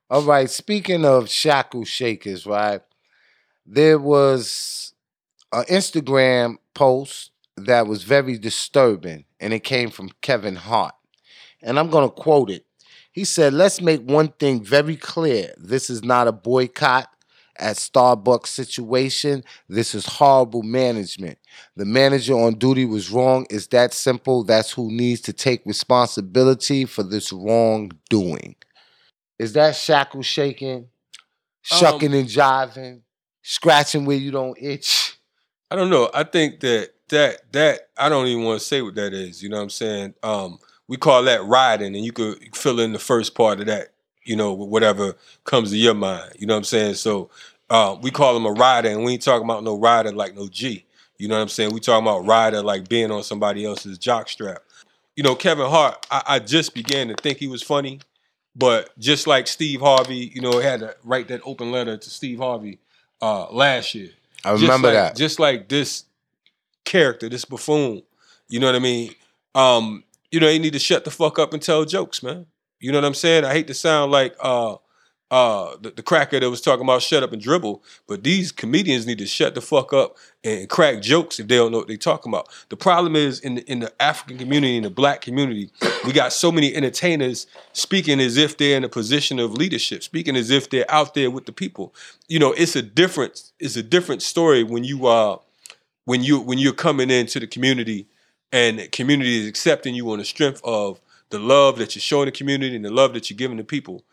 All 0.10 0.22
right, 0.22 0.50
speaking 0.50 1.04
of 1.04 1.28
shackle 1.28 1.84
shakers, 1.86 2.46
right? 2.46 2.82
There 3.66 3.98
was 3.98 4.94
an 5.52 5.66
Instagram 5.66 6.58
post 6.76 7.32
that 7.58 7.88
was 7.88 8.04
very 8.04 8.38
disturbing, 8.38 9.26
and 9.40 9.54
it 9.54 9.64
came 9.64 9.90
from 9.90 10.10
Kevin 10.22 10.56
Hart. 10.56 10.96
And 11.62 11.80
I'm 11.80 11.90
going 11.90 12.08
to 12.08 12.14
quote 12.14 12.50
it. 12.50 12.66
He 13.12 13.26
said, 13.26 13.54
Let's 13.54 13.80
make 13.80 14.02
one 14.02 14.30
thing 14.30 14.64
very 14.64 14.96
clear. 14.96 15.54
This 15.58 15.90
is 15.90 16.04
not 16.04 16.28
a 16.28 16.32
boycott 16.32 17.10
at 17.58 17.76
Starbucks 17.76 18.48
situation. 18.48 19.44
This 19.70 19.94
is 19.94 20.06
horrible 20.06 20.64
management. 20.64 21.38
The 21.76 21.86
manager 21.86 22.34
on 22.34 22.56
duty 22.56 22.86
was 22.86 23.12
wrong. 23.12 23.46
It's 23.50 23.68
that 23.68 23.94
simple. 23.94 24.44
That's 24.44 24.72
who 24.72 24.92
needs 24.92 25.22
to 25.22 25.34
take 25.34 25.66
responsibility 25.66 26.86
for 26.86 27.04
this 27.04 27.32
wrongdoing. 27.32 28.56
Is 29.40 29.54
that 29.54 29.76
shackle 29.76 30.24
shaking, 30.24 30.88
shucking 31.62 32.14
um, 32.14 32.20
and 32.20 32.28
jiving, 32.28 33.02
scratching 33.42 34.06
where 34.06 34.18
you 34.18 34.32
don't 34.32 34.58
itch? 34.60 35.18
I 35.70 35.76
don't 35.76 35.90
know. 35.90 36.10
I 36.14 36.24
think 36.24 36.60
that 36.62 36.92
that 37.14 37.52
that 37.54 37.90
I 37.98 38.10
don't 38.10 38.28
even 38.28 38.44
want 38.44 38.60
to 38.60 38.66
say 38.66 38.82
what 38.82 38.96
that 38.96 39.14
is. 39.14 39.42
You 39.42 39.50
know 39.50 39.58
what 39.58 39.64
I'm 39.64 39.70
saying? 39.70 40.14
Um, 40.22 40.60
we 40.88 40.98
call 40.98 41.24
that 41.24 41.44
riding, 41.46 41.96
and 41.96 42.04
you 42.06 42.12
could 42.12 42.56
fill 42.56 42.80
in 42.80 42.94
the 42.94 43.00
first 43.00 43.34
part 43.36 43.60
of 43.60 43.66
that. 43.68 43.90
You 44.26 44.36
know, 44.36 44.54
whatever 44.54 45.16
comes 45.46 45.72
to 45.72 45.78
your 45.78 45.94
mind. 45.94 46.34
You 46.40 46.48
know 46.48 46.54
what 46.54 46.60
I'm 46.60 46.64
saying? 46.66 46.96
So 46.96 47.30
Uh, 47.70 47.98
we 48.02 48.12
call 48.12 48.36
him 48.38 48.46
a 48.46 48.52
rider, 48.52 48.90
and 48.90 49.04
we 49.04 49.14
ain't 49.14 49.22
talking 49.24 49.46
about 49.46 49.64
no 49.64 49.80
rider 49.80 50.12
like 50.12 50.36
no 50.36 50.48
G. 50.48 50.86
You 51.18 51.28
know 51.28 51.36
what 51.36 51.42
I'm 51.42 51.48
saying? 51.50 51.74
We 51.74 51.80
talking 51.80 52.06
about 52.06 52.26
rider 52.26 52.62
like 52.62 52.88
being 52.90 53.10
on 53.10 53.24
somebody 53.24 53.66
else's 53.66 53.98
jock 53.98 54.28
strap. 54.30 54.62
You 55.16 55.24
know, 55.24 55.34
Kevin 55.36 55.68
Hart, 55.70 56.06
I, 56.12 56.22
I 56.28 56.40
just 56.40 56.74
began 56.76 57.08
to 57.08 57.16
think 57.16 57.38
he 57.40 57.48
was 57.48 57.64
funny, 57.64 58.00
but 58.56 58.90
just 59.00 59.26
like 59.28 59.48
Steve 59.48 59.80
Harvey, 59.82 60.32
you 60.36 60.42
know, 60.42 60.60
had 60.60 60.82
to 60.82 60.96
write 61.04 61.30
that 61.30 61.42
open 61.46 61.72
letter 61.72 61.98
to 61.98 62.10
Steve 62.10 62.40
Harvey 62.40 62.80
uh, 63.22 63.50
last 63.52 63.96
year. 63.96 64.10
I 64.44 64.52
Just 64.52 64.64
remember 64.64 64.88
like- 64.90 64.96
that. 64.96 65.16
Just 65.16 65.40
like 65.40 65.68
this 65.70 66.04
character, 66.86 67.30
this 67.30 67.46
buffoon. 67.46 68.04
You 68.50 68.60
know 68.60 68.68
what 68.68 68.76
I 68.76 68.80
mean? 68.80 69.16
Um, 69.56 70.04
you 70.32 70.40
know, 70.40 70.48
they 70.48 70.60
need 70.60 70.74
to 70.74 70.80
shut 70.80 71.06
the 71.06 71.12
fuck 71.12 71.40
up 71.40 71.54
and 71.54 71.62
tell 71.62 71.86
jokes, 71.86 72.24
man. 72.24 72.48
You 72.80 72.92
know 72.92 72.98
what 72.98 73.06
I'm 73.06 73.14
saying? 73.14 73.46
I 73.46 73.54
hate 73.54 73.68
to 73.68 73.74
sound 73.74 74.12
like 74.12 74.36
uh 74.42 74.76
uh 75.32 75.76
the, 75.82 75.92
the 75.92 76.04
cracker 76.04 76.40
that 76.40 76.50
was 76.50 76.60
talking 76.60 76.84
about 76.84 77.02
shut 77.02 77.24
up 77.24 77.32
and 77.32 77.42
dribble, 77.42 77.82
but 78.08 78.24
these 78.24 78.52
comedians 78.52 79.08
need 79.08 79.20
to 79.20 79.26
shut 79.26 79.56
the 79.56 79.62
fuck 79.62 79.94
up 79.94 80.18
and 80.44 80.68
crack 80.70 81.02
jokes 81.02 81.40
if 81.40 81.48
they 81.48 81.56
don't 81.56 81.72
know 81.72 81.78
what 81.78 81.88
they're 81.88 81.98
talking 81.98 82.32
about. 82.32 82.50
The 82.70 82.76
problem 82.76 83.16
is 83.16 83.40
in 83.40 83.56
the, 83.56 83.72
in 83.72 83.80
the 83.80 83.94
African 84.02 84.38
community, 84.38 84.76
in 84.76 84.84
the 84.84 84.90
black 84.90 85.22
community, 85.22 85.70
we 86.06 86.12
got 86.12 86.34
so 86.34 86.52
many 86.52 86.76
entertainers 86.76 87.48
speaking 87.72 88.20
as 88.20 88.36
if 88.36 88.58
they're 88.58 88.76
in 88.76 88.84
a 88.84 88.90
position 88.90 89.40
of 89.40 89.54
leadership, 89.54 90.04
speaking 90.04 90.36
as 90.36 90.50
if 90.50 90.70
they're 90.70 90.92
out 90.92 91.14
there 91.14 91.32
with 91.32 91.46
the 91.46 91.54
people. 91.54 91.96
You 92.28 92.40
know, 92.40 92.52
it's 92.52 92.76
a 92.76 92.82
different 92.82 93.52
it's 93.60 93.78
a 93.78 93.84
different 93.84 94.22
story 94.22 94.64
when 94.64 94.84
you 94.84 95.08
uh 95.08 95.38
when 96.06 96.24
you 96.24 96.40
when 96.40 96.58
you're 96.58 96.74
coming 96.74 97.10
into 97.10 97.40
the 97.40 97.48
community 97.48 98.08
and 98.52 98.80
the 98.80 98.88
community 98.88 99.40
is 99.42 99.48
accepting 99.48 99.96
you 99.96 100.12
on 100.12 100.20
the 100.20 100.26
strength 100.26 100.62
of 100.64 101.00
the 101.30 101.40
love 101.40 101.78
that 101.78 101.96
you're 101.96 102.02
showing 102.02 102.26
the 102.26 102.32
community 102.32 102.76
and 102.76 102.86
the 102.86 102.92
love 102.92 103.14
that 103.14 103.30
you're 103.30 103.38
giving 103.38 103.58
the 103.58 103.64
people, 103.64 104.04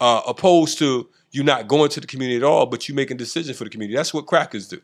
uh, 0.00 0.22
opposed 0.26 0.78
to 0.78 1.08
you 1.32 1.42
not 1.42 1.68
going 1.68 1.90
to 1.90 2.00
the 2.00 2.06
community 2.06 2.36
at 2.36 2.42
all, 2.42 2.66
but 2.66 2.88
you 2.88 2.94
making 2.94 3.16
decisions 3.16 3.56
for 3.58 3.64
the 3.64 3.70
community. 3.70 3.96
That's 3.96 4.14
what 4.14 4.26
crackers 4.26 4.68
do. 4.68 4.80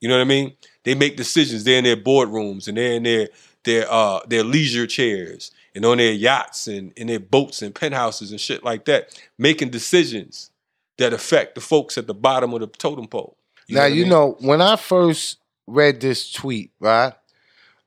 You 0.00 0.08
know 0.08 0.16
what 0.16 0.22
I 0.22 0.28
mean? 0.28 0.54
They 0.84 0.94
make 0.94 1.16
decisions. 1.16 1.64
They're 1.64 1.78
in 1.78 1.84
their 1.84 1.96
boardrooms 1.96 2.68
and 2.68 2.76
they're 2.76 2.92
in 2.92 3.02
their 3.04 3.28
their 3.64 3.86
uh 3.90 4.20
their 4.26 4.42
leisure 4.42 4.86
chairs 4.86 5.52
and 5.74 5.84
on 5.84 5.98
their 5.98 6.12
yachts 6.12 6.66
and 6.66 6.92
in 6.96 7.06
their 7.06 7.20
boats 7.20 7.62
and 7.62 7.74
penthouses 7.74 8.30
and 8.32 8.40
shit 8.40 8.64
like 8.64 8.84
that, 8.86 9.18
making 9.38 9.70
decisions 9.70 10.50
that 10.98 11.12
affect 11.12 11.54
the 11.54 11.60
folks 11.60 11.96
at 11.96 12.06
the 12.06 12.14
bottom 12.14 12.52
of 12.52 12.60
the 12.60 12.66
totem 12.66 13.06
pole. 13.06 13.36
now 13.68 13.80
what 13.80 13.84
I 13.84 13.88
you 13.88 14.02
mean? 14.02 14.10
know 14.10 14.36
when 14.40 14.60
I 14.60 14.76
first 14.76 15.38
read 15.72 16.00
this 16.00 16.32
tweet, 16.32 16.72
right? 16.80 17.14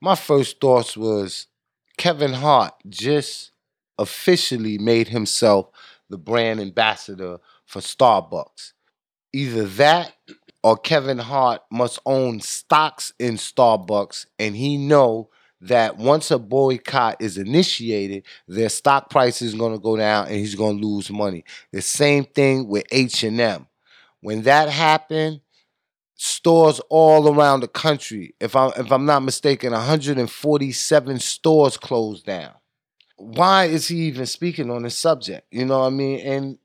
My 0.00 0.14
first 0.14 0.60
thoughts 0.60 0.96
was 0.96 1.46
Kevin 1.96 2.34
Hart 2.34 2.74
just 2.88 3.52
officially 3.98 4.78
made 4.78 5.08
himself 5.08 5.70
the 6.08 6.18
brand 6.18 6.60
ambassador 6.60 7.38
for 7.64 7.80
Starbucks. 7.80 8.72
Either 9.32 9.64
that 9.64 10.12
or 10.62 10.76
Kevin 10.76 11.18
Hart 11.18 11.62
must 11.70 11.98
own 12.06 12.40
stocks 12.40 13.12
in 13.18 13.34
Starbucks 13.34 14.26
and 14.38 14.56
he 14.56 14.76
know 14.76 15.30
that 15.60 15.96
once 15.96 16.30
a 16.30 16.38
boycott 16.38 17.16
is 17.20 17.38
initiated, 17.38 18.24
their 18.46 18.68
stock 18.68 19.08
price 19.08 19.40
is 19.40 19.54
going 19.54 19.72
to 19.72 19.78
go 19.78 19.96
down 19.96 20.26
and 20.26 20.36
he's 20.36 20.54
going 20.54 20.80
to 20.80 20.86
lose 20.86 21.10
money. 21.10 21.44
The 21.72 21.82
same 21.82 22.24
thing 22.24 22.68
with 22.68 22.84
H&M. 22.92 23.66
When 24.20 24.42
that 24.42 24.68
happened, 24.68 25.40
stores 26.16 26.80
all 26.88 27.32
around 27.32 27.60
the 27.60 27.68
country, 27.68 28.34
if 28.40 28.56
I'm 28.56 28.72
if 28.76 28.90
I'm 28.90 29.06
not 29.06 29.22
mistaken, 29.22 29.72
147 29.72 31.18
stores 31.20 31.76
closed 31.76 32.26
down. 32.26 32.52
Why 33.16 33.66
is 33.66 33.88
he 33.88 33.96
even 34.06 34.26
speaking 34.26 34.70
on 34.70 34.82
this 34.82 34.98
subject? 34.98 35.46
You 35.50 35.64
know 35.64 35.80
what 35.80 35.86
I 35.86 35.90
mean? 35.90 36.20
And 36.20 36.58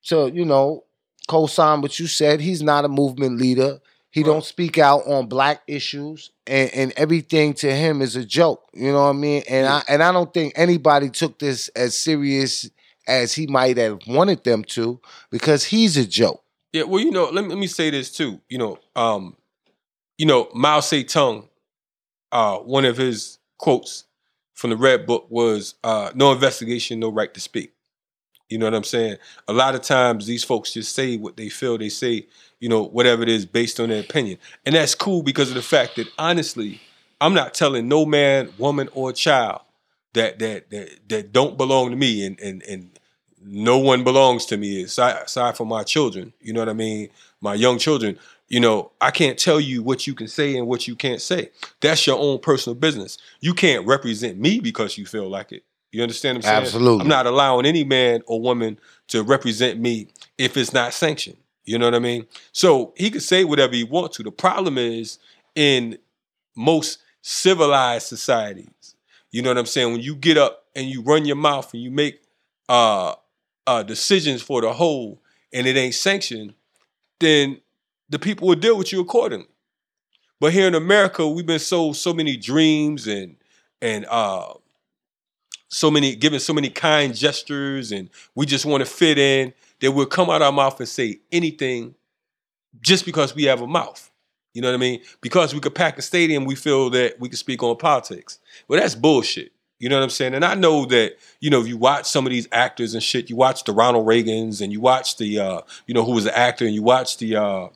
so, 0.00 0.26
you 0.26 0.44
know, 0.44 0.84
co-sign 1.28 1.80
what 1.80 1.98
you 1.98 2.06
said. 2.06 2.40
He's 2.40 2.62
not 2.62 2.84
a 2.84 2.88
movement 2.88 3.38
leader. 3.38 3.80
He 4.10 4.22
don't 4.22 4.44
speak 4.44 4.76
out 4.76 5.06
on 5.06 5.26
black 5.26 5.62
issues, 5.66 6.30
and, 6.46 6.70
and 6.74 6.92
everything 6.96 7.54
to 7.54 7.74
him 7.74 8.02
is 8.02 8.14
a 8.14 8.24
joke. 8.24 8.62
You 8.74 8.92
know 8.92 9.04
what 9.04 9.10
I 9.10 9.12
mean? 9.12 9.42
And 9.48 9.66
I 9.66 9.82
and 9.88 10.02
I 10.02 10.12
don't 10.12 10.32
think 10.34 10.52
anybody 10.54 11.08
took 11.08 11.38
this 11.38 11.68
as 11.68 11.98
serious 11.98 12.68
as 13.08 13.32
he 13.32 13.46
might 13.46 13.78
have 13.78 14.00
wanted 14.06 14.44
them 14.44 14.64
to, 14.64 15.00
because 15.30 15.64
he's 15.64 15.96
a 15.96 16.06
joke. 16.06 16.41
Yeah, 16.72 16.84
well, 16.84 17.02
you 17.02 17.10
know, 17.10 17.24
let 17.30 17.42
me, 17.44 17.50
let 17.50 17.58
me 17.58 17.66
say 17.66 17.90
this 17.90 18.10
too. 18.10 18.40
You 18.48 18.58
know, 18.58 18.78
um, 18.96 19.36
you 20.18 20.26
know, 20.26 20.48
Mao 20.54 20.80
Zedong, 20.80 21.48
uh, 22.32 22.58
one 22.58 22.84
of 22.84 22.96
his 22.96 23.38
quotes 23.58 24.04
from 24.54 24.70
the 24.70 24.76
Red 24.76 25.06
Book 25.06 25.26
was, 25.30 25.74
uh, 25.84 26.12
"No 26.14 26.32
investigation, 26.32 27.00
no 27.00 27.10
right 27.10 27.32
to 27.34 27.40
speak." 27.40 27.72
You 28.50 28.58
know 28.58 28.66
what 28.66 28.74
I'm 28.74 28.84
saying? 28.84 29.16
A 29.48 29.52
lot 29.52 29.74
of 29.74 29.82
times, 29.82 30.26
these 30.26 30.44
folks 30.44 30.72
just 30.74 30.94
say 30.94 31.16
what 31.18 31.36
they 31.36 31.48
feel. 31.48 31.78
They 31.78 31.88
say, 31.90 32.26
you 32.60 32.68
know, 32.68 32.84
whatever 32.84 33.22
it 33.22 33.28
is 33.30 33.46
based 33.46 33.80
on 33.80 33.90
their 33.90 34.00
opinion, 34.00 34.38
and 34.66 34.74
that's 34.76 34.94
cool 34.94 35.22
because 35.22 35.50
of 35.50 35.56
the 35.56 35.62
fact 35.62 35.96
that 35.96 36.08
honestly, 36.18 36.80
I'm 37.20 37.34
not 37.34 37.54
telling 37.54 37.88
no 37.88 38.06
man, 38.06 38.52
woman, 38.58 38.88
or 38.94 39.12
child 39.12 39.62
that 40.14 40.38
that 40.40 40.70
that 40.70 41.08
that 41.08 41.32
don't 41.32 41.58
belong 41.58 41.90
to 41.90 41.96
me, 41.96 42.24
and 42.26 42.40
and 42.40 42.62
and 42.64 42.98
no 43.44 43.78
one 43.78 44.04
belongs 44.04 44.46
to 44.46 44.56
me 44.56 44.82
aside, 44.82 45.22
aside 45.24 45.56
from 45.56 45.68
my 45.68 45.82
children. 45.82 46.32
You 46.40 46.52
know 46.52 46.60
what 46.60 46.68
I 46.68 46.74
mean? 46.74 47.08
My 47.40 47.54
young 47.54 47.78
children. 47.78 48.18
You 48.48 48.60
know, 48.60 48.92
I 49.00 49.10
can't 49.10 49.38
tell 49.38 49.58
you 49.58 49.82
what 49.82 50.06
you 50.06 50.14
can 50.14 50.28
say 50.28 50.56
and 50.56 50.66
what 50.66 50.86
you 50.86 50.94
can't 50.94 51.20
say. 51.20 51.50
That's 51.80 52.06
your 52.06 52.18
own 52.18 52.38
personal 52.38 52.74
business. 52.74 53.16
You 53.40 53.54
can't 53.54 53.86
represent 53.86 54.38
me 54.38 54.60
because 54.60 54.98
you 54.98 55.06
feel 55.06 55.28
like 55.28 55.52
it. 55.52 55.64
You 55.90 56.02
understand 56.02 56.38
what 56.38 56.46
I'm 56.46 56.50
saying? 56.50 56.62
Absolutely. 56.64 57.02
I'm 57.02 57.08
not 57.08 57.26
allowing 57.26 57.66
any 57.66 57.84
man 57.84 58.22
or 58.26 58.40
woman 58.40 58.78
to 59.08 59.22
represent 59.22 59.78
me 59.78 60.08
if 60.38 60.56
it's 60.56 60.72
not 60.72 60.94
sanctioned. 60.94 61.36
You 61.64 61.78
know 61.78 61.86
what 61.86 61.94
I 61.94 62.00
mean? 62.00 62.26
So 62.52 62.92
he 62.96 63.10
could 63.10 63.22
say 63.22 63.44
whatever 63.44 63.74
he 63.74 63.84
wants 63.84 64.16
to. 64.16 64.22
The 64.22 64.32
problem 64.32 64.78
is 64.78 65.18
in 65.54 65.98
most 66.56 66.98
civilized 67.20 68.06
societies. 68.06 68.96
You 69.30 69.42
know 69.42 69.50
what 69.50 69.58
I'm 69.58 69.66
saying? 69.66 69.92
When 69.92 70.02
you 70.02 70.14
get 70.14 70.36
up 70.36 70.64
and 70.74 70.86
you 70.86 71.02
run 71.02 71.24
your 71.24 71.36
mouth 71.36 71.72
and 71.72 71.82
you 71.82 71.90
make 71.90 72.22
uh, 72.68 73.14
uh, 73.66 73.82
decisions 73.82 74.42
for 74.42 74.60
the 74.60 74.72
whole 74.72 75.20
and 75.52 75.66
it 75.66 75.76
ain't 75.76 75.94
sanctioned, 75.94 76.54
then 77.20 77.60
the 78.08 78.18
people 78.18 78.48
will 78.48 78.56
deal 78.56 78.76
with 78.76 78.92
you 78.92 79.00
accordingly. 79.00 79.46
But 80.40 80.52
here 80.52 80.66
in 80.66 80.74
America, 80.74 81.28
we've 81.28 81.46
been 81.46 81.58
sold 81.58 81.96
so 81.96 82.12
many 82.12 82.36
dreams 82.36 83.06
and 83.06 83.36
and 83.80 84.06
uh, 84.08 84.54
so 85.68 85.90
many 85.90 86.16
given 86.16 86.40
so 86.40 86.52
many 86.52 86.68
kind 86.68 87.14
gestures, 87.14 87.92
and 87.92 88.10
we 88.34 88.46
just 88.46 88.66
want 88.66 88.84
to 88.84 88.90
fit 88.90 89.18
in 89.18 89.52
that 89.80 89.92
we'll 89.92 90.06
come 90.06 90.30
out 90.30 90.42
our 90.42 90.52
mouth 90.52 90.78
and 90.80 90.88
say 90.88 91.20
anything 91.30 91.94
just 92.80 93.04
because 93.04 93.34
we 93.34 93.44
have 93.44 93.60
a 93.60 93.66
mouth. 93.66 94.10
You 94.52 94.62
know 94.62 94.68
what 94.68 94.74
I 94.74 94.78
mean? 94.78 95.00
Because 95.20 95.54
we 95.54 95.60
could 95.60 95.74
pack 95.74 95.98
a 95.98 96.02
stadium, 96.02 96.44
we 96.44 96.54
feel 96.54 96.90
that 96.90 97.18
we 97.18 97.28
can 97.28 97.38
speak 97.38 97.62
on 97.62 97.76
politics. 97.76 98.38
Well, 98.68 98.80
that's 98.80 98.94
bullshit. 98.94 99.52
You 99.82 99.88
know 99.88 99.96
what 99.96 100.04
I'm 100.04 100.10
saying? 100.10 100.34
And 100.34 100.44
I 100.44 100.54
know 100.54 100.84
that, 100.86 101.16
you 101.40 101.50
know, 101.50 101.60
if 101.60 101.66
you 101.66 101.76
watch 101.76 102.06
some 102.06 102.24
of 102.24 102.30
these 102.30 102.46
actors 102.52 102.94
and 102.94 103.02
shit, 103.02 103.28
you 103.28 103.34
watch 103.34 103.64
the 103.64 103.72
Ronald 103.72 104.06
Reagans 104.06 104.60
and 104.60 104.72
you 104.72 104.80
watch 104.80 105.16
the 105.16 105.40
uh, 105.40 105.60
you 105.88 105.92
know, 105.92 106.04
who 106.04 106.12
was 106.12 106.22
the 106.22 106.38
actor, 106.38 106.64
and 106.64 106.72
you 106.72 106.84
watch 106.84 107.16
the 107.16 107.34
uh 107.34 107.68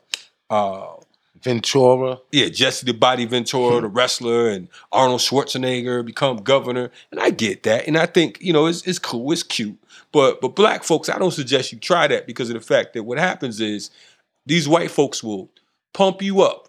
uh 0.48 0.94
Ventura. 1.42 2.18
yeah, 2.30 2.48
Jesse 2.48 2.86
the 2.86 2.94
Body 2.94 3.24
Ventura, 3.24 3.80
the 3.80 3.88
wrestler, 3.88 4.50
and 4.50 4.68
Arnold 4.92 5.18
Schwarzenegger 5.18 6.06
become 6.06 6.36
governor. 6.36 6.92
And 7.10 7.18
I 7.18 7.30
get 7.30 7.64
that. 7.64 7.88
And 7.88 7.98
I 7.98 8.06
think, 8.06 8.38
you 8.40 8.52
know, 8.52 8.66
it's, 8.66 8.86
it's 8.86 9.00
cool, 9.00 9.32
it's 9.32 9.42
cute. 9.42 9.76
But 10.12 10.40
but 10.40 10.54
black 10.54 10.84
folks, 10.84 11.08
I 11.08 11.18
don't 11.18 11.32
suggest 11.32 11.72
you 11.72 11.78
try 11.80 12.06
that 12.06 12.28
because 12.28 12.50
of 12.50 12.54
the 12.54 12.60
fact 12.60 12.94
that 12.94 13.02
what 13.02 13.18
happens 13.18 13.60
is 13.60 13.90
these 14.46 14.68
white 14.68 14.92
folks 14.92 15.24
will 15.24 15.50
pump 15.92 16.22
you 16.22 16.42
up, 16.42 16.68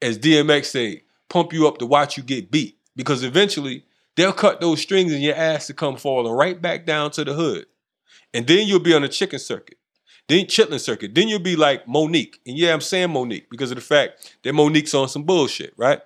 as 0.00 0.20
DMX 0.20 0.66
say, 0.66 1.02
pump 1.28 1.52
you 1.52 1.66
up 1.66 1.78
to 1.78 1.86
watch 1.86 2.16
you 2.16 2.22
get 2.22 2.52
beat. 2.52 2.78
Because 2.94 3.24
eventually 3.24 3.84
they'll 4.16 4.32
cut 4.32 4.60
those 4.60 4.80
strings 4.80 5.12
in 5.12 5.20
your 5.20 5.34
ass 5.34 5.66
to 5.66 5.74
come 5.74 5.96
falling 5.96 6.32
right 6.32 6.60
back 6.60 6.86
down 6.86 7.10
to 7.12 7.24
the 7.24 7.34
hood. 7.34 7.66
And 8.32 8.46
then 8.46 8.66
you'll 8.66 8.80
be 8.80 8.94
on 8.94 9.02
the 9.02 9.08
chicken 9.08 9.38
circuit. 9.38 9.78
Then 10.28 10.46
chitlin 10.46 10.80
circuit. 10.80 11.14
Then 11.14 11.28
you'll 11.28 11.38
be 11.38 11.56
like 11.56 11.86
Mo'Nique. 11.86 12.38
And 12.46 12.56
yeah, 12.56 12.72
I'm 12.72 12.80
saying 12.80 13.10
Mo'Nique 13.10 13.46
because 13.50 13.70
of 13.70 13.76
the 13.76 13.82
fact 13.82 14.36
that 14.42 14.54
Mo'Nique's 14.54 14.94
on 14.94 15.08
some 15.08 15.22
bullshit, 15.22 15.74
right? 15.76 16.00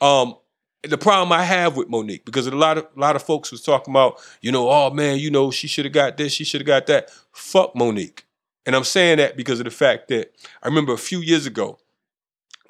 Um, 0.00 0.36
the 0.82 0.98
problem 0.98 1.32
I 1.32 1.44
have 1.44 1.76
with 1.76 1.88
Mo'Nique, 1.88 2.24
because 2.24 2.46
a 2.46 2.50
lot 2.50 2.76
of 2.76 2.86
a 2.96 3.00
lot 3.00 3.16
of 3.16 3.22
folks 3.22 3.50
was 3.50 3.62
talking 3.62 3.92
about, 3.92 4.20
you 4.40 4.52
know, 4.52 4.68
oh 4.68 4.90
man, 4.90 5.18
you 5.18 5.30
know, 5.30 5.50
she 5.50 5.68
should 5.68 5.84
have 5.84 5.94
got 5.94 6.16
this, 6.16 6.32
she 6.32 6.44
should 6.44 6.60
have 6.60 6.66
got 6.66 6.86
that. 6.86 7.10
Fuck 7.32 7.74
Mo'Nique. 7.74 8.24
And 8.66 8.76
I'm 8.76 8.84
saying 8.84 9.18
that 9.18 9.36
because 9.36 9.58
of 9.58 9.64
the 9.64 9.70
fact 9.70 10.08
that 10.08 10.32
I 10.62 10.68
remember 10.68 10.92
a 10.92 10.98
few 10.98 11.20
years 11.20 11.46
ago 11.46 11.78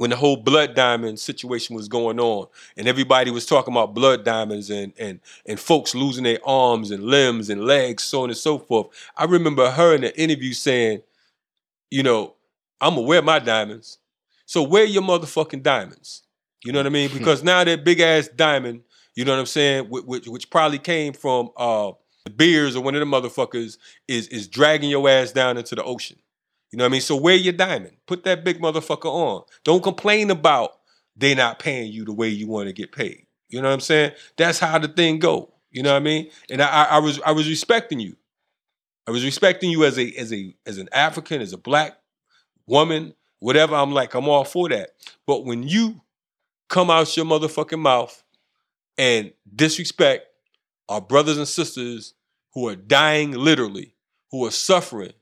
when 0.02 0.10
the 0.10 0.16
whole 0.16 0.36
blood 0.36 0.74
diamond 0.74 1.20
situation 1.20 1.76
was 1.76 1.86
going 1.86 2.18
on 2.18 2.48
and 2.76 2.88
everybody 2.88 3.30
was 3.30 3.46
talking 3.46 3.72
about 3.72 3.94
blood 3.94 4.24
diamonds 4.24 4.68
and 4.68 4.92
and 4.98 5.20
and 5.46 5.60
folks 5.60 5.94
losing 5.94 6.24
their 6.24 6.40
arms 6.44 6.90
and 6.90 7.04
limbs 7.04 7.48
and 7.48 7.64
legs 7.64 8.02
so 8.02 8.24
on 8.24 8.28
and 8.28 8.36
so 8.36 8.58
forth 8.58 8.88
i 9.16 9.24
remember 9.24 9.70
her 9.70 9.94
in 9.94 10.00
the 10.00 10.20
interview 10.20 10.52
saying 10.52 11.00
you 11.88 12.02
know 12.02 12.34
i'm 12.80 12.96
gonna 12.96 13.06
wear 13.06 13.22
my 13.22 13.38
diamonds. 13.38 13.98
So 14.44 14.64
wear 14.64 14.84
your 14.84 15.02
motherfucking 15.02 15.62
diamonds. 15.62 16.24
You 16.64 16.72
know 16.72 16.80
what 16.80 16.86
i 16.86 16.90
mean? 16.90 17.10
Because 17.12 17.44
now 17.44 17.62
that 17.62 17.84
big 17.84 18.00
ass 18.00 18.26
diamond 18.26 18.82
you 19.14 19.24
know 19.24 19.32
what 19.32 19.38
i'm 19.38 19.46
saying 19.46 19.84
which, 19.84 20.04
which, 20.04 20.26
which 20.26 20.50
probably 20.50 20.78
came 20.80 21.12
from 21.12 21.50
uh 21.56 21.92
De 22.24 22.32
Beers 22.32 22.74
or 22.74 22.82
one 22.82 22.96
of 22.96 23.00
the 23.00 23.06
motherfuckers 23.06 23.78
is 24.08 24.26
is 24.28 24.48
dragging 24.48 24.90
your 24.90 25.08
ass 25.08 25.30
down 25.30 25.58
into 25.58 25.76
the 25.76 25.84
ocean 25.84 26.18
You 26.72 26.78
know 26.78 26.84
what 26.84 26.88
I 26.88 26.92
mean? 26.92 27.00
So 27.02 27.16
wear 27.16 27.36
your 27.36 27.52
diamond. 27.52 27.96
Put 28.06 28.24
that 28.24 28.44
big 28.44 28.58
motherfucker 28.60 29.04
on. 29.04 29.44
Don't 29.62 29.82
complain 29.82 30.30
about 30.30 30.78
they 31.14 31.34
not 31.34 31.58
paying 31.58 31.92
you 31.92 32.04
the 32.06 32.14
way 32.14 32.28
you 32.28 32.48
want 32.48 32.68
to 32.68 32.72
get 32.72 32.92
paid. 32.92 33.26
You 33.50 33.60
know 33.60 33.68
what 33.68 33.74
I'm 33.74 33.80
saying? 33.80 34.12
That's 34.38 34.58
how 34.58 34.78
the 34.78 34.88
thing 34.88 35.18
go. 35.18 35.52
You 35.70 35.82
know 35.82 35.90
what 35.90 36.00
I 36.00 36.04
mean? 36.04 36.30
And 36.50 36.62
I, 36.62 36.84
I, 36.84 36.98
was 36.98 37.20
I 37.20 37.32
was 37.32 37.48
respecting 37.48 38.00
you. 38.00 38.16
I 39.06 39.10
was 39.10 39.24
respecting 39.24 39.70
you 39.70 39.84
as 39.84 39.98
a 39.98 40.12
as 40.14 40.32
a 40.32 40.54
as 40.64 40.78
an 40.78 40.88
African, 40.92 41.42
as 41.42 41.52
a 41.52 41.58
black 41.58 41.98
woman, 42.66 43.14
whatever. 43.40 43.74
I'm 43.74 43.92
like, 43.92 44.14
I'm 44.14 44.28
all 44.28 44.44
for 44.44 44.68
that. 44.70 44.90
But 45.26 45.44
when 45.44 45.64
you 45.64 46.00
come 46.68 46.88
out 46.88 47.14
your 47.16 47.26
motherfucking 47.26 47.80
mouth 47.80 48.22
and 48.96 49.32
disrespect 49.54 50.26
our 50.88 51.00
brothers 51.00 51.36
and 51.36 51.48
sisters 51.48 52.14
who 52.54 52.68
are 52.68 52.76
dying 52.76 53.32
literally, 53.32 53.94
who 54.30 54.46
are 54.46 54.50
suffering 54.50 55.12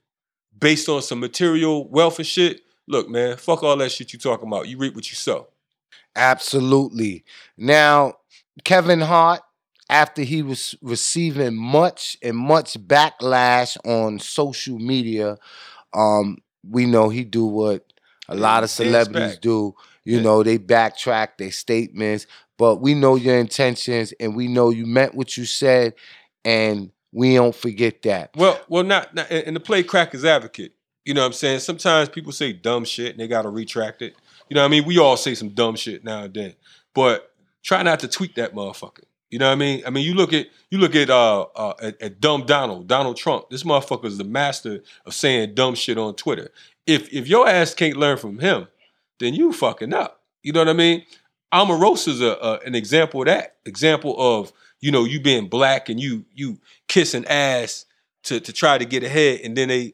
based 0.61 0.87
on 0.87 1.01
some 1.01 1.19
material 1.19 1.89
wealth 1.89 2.19
and 2.19 2.25
shit, 2.27 2.61
look, 2.87 3.09
man, 3.09 3.35
fuck 3.35 3.63
all 3.63 3.75
that 3.75 3.91
shit 3.91 4.13
you 4.13 4.19
talking 4.19 4.47
about. 4.47 4.69
You 4.69 4.77
reap 4.77 4.95
what 4.95 5.09
you 5.11 5.15
sow. 5.15 5.47
Absolutely. 6.15 7.25
Now, 7.57 8.13
Kevin 8.63 9.01
Hart, 9.01 9.41
after 9.89 10.21
he 10.21 10.41
was 10.41 10.75
receiving 10.81 11.55
much 11.55 12.17
and 12.23 12.37
much 12.37 12.75
backlash 12.79 13.75
on 13.85 14.19
social 14.19 14.79
media, 14.79 15.37
um, 15.93 16.37
we 16.69 16.85
know 16.85 17.09
he 17.09 17.23
do 17.25 17.45
what 17.45 17.91
a 18.29 18.35
lot 18.35 18.63
of 18.63 18.69
celebrities 18.69 19.37
do. 19.37 19.75
You 20.05 20.17
Yeah. 20.17 20.23
know, 20.23 20.43
they 20.43 20.57
backtrack 20.57 21.37
their 21.37 21.51
statements, 21.51 22.25
but 22.57 22.77
we 22.77 22.93
know 22.93 23.15
your 23.15 23.37
intentions 23.37 24.13
and 24.19 24.35
we 24.35 24.47
know 24.47 24.69
you 24.69 24.85
meant 24.85 25.15
what 25.15 25.35
you 25.37 25.45
said, 25.45 25.93
and 26.45 26.91
we 27.11 27.35
don't 27.35 27.55
forget 27.55 28.01
that. 28.03 28.31
Well, 28.35 28.59
well, 28.69 28.83
not, 28.83 29.13
not 29.13 29.29
and 29.31 29.55
to 29.55 29.59
play 29.59 29.83
crackers 29.83 30.25
advocate. 30.25 30.73
You 31.05 31.13
know 31.13 31.21
what 31.21 31.27
I'm 31.27 31.33
saying? 31.33 31.59
Sometimes 31.59 32.09
people 32.09 32.31
say 32.31 32.53
dumb 32.53 32.85
shit 32.85 33.11
and 33.11 33.19
they 33.19 33.27
gotta 33.27 33.49
retract 33.49 34.01
it. 34.01 34.15
You 34.49 34.55
know 34.55 34.61
what 34.61 34.67
I 34.67 34.71
mean? 34.71 34.85
We 34.85 34.99
all 34.99 35.17
say 35.17 35.33
some 35.33 35.49
dumb 35.49 35.75
shit 35.75 36.03
now 36.03 36.23
and 36.23 36.33
then. 36.33 36.53
But 36.93 37.31
try 37.63 37.83
not 37.83 37.99
to 38.01 38.07
tweet 38.07 38.35
that 38.35 38.53
motherfucker. 38.53 39.03
You 39.29 39.39
know 39.39 39.47
what 39.47 39.53
I 39.53 39.55
mean? 39.55 39.81
I 39.87 39.89
mean, 39.89 40.05
you 40.05 40.13
look 40.13 40.33
at 40.33 40.47
you 40.69 40.77
look 40.77 40.93
at 40.93 41.09
uh, 41.09 41.43
uh 41.55 41.73
at, 41.81 42.01
at 42.01 42.21
dumb 42.21 42.45
Donald, 42.45 42.87
Donald 42.87 43.17
Trump. 43.17 43.49
This 43.49 43.63
motherfucker 43.63 44.05
is 44.05 44.17
the 44.17 44.25
master 44.25 44.83
of 45.05 45.13
saying 45.13 45.55
dumb 45.55 45.73
shit 45.75 45.97
on 45.97 46.15
Twitter. 46.15 46.49
If 46.85 47.11
if 47.13 47.27
your 47.27 47.47
ass 47.47 47.73
can't 47.73 47.95
learn 47.95 48.17
from 48.17 48.39
him, 48.39 48.67
then 49.19 49.33
you 49.33 49.53
fucking 49.53 49.93
up. 49.93 50.21
You 50.43 50.51
know 50.51 50.59
what 50.59 50.69
I 50.69 50.73
mean? 50.73 51.05
Omarosa's 51.53 52.21
a, 52.21 52.37
a 52.41 52.59
an 52.65 52.75
example 52.75 53.21
of 53.21 53.27
that. 53.27 53.55
Example 53.65 54.15
of 54.17 54.51
you 54.81 54.91
know 54.91 55.05
you 55.05 55.19
being 55.21 55.47
black 55.47 55.89
and 55.89 55.99
you 55.99 56.25
you 56.33 56.59
kissing 56.87 57.25
ass 57.27 57.85
to 58.23 58.39
to 58.39 58.51
try 58.51 58.77
to 58.77 58.85
get 58.85 59.03
ahead, 59.03 59.41
and 59.43 59.55
then 59.55 59.69
they 59.69 59.93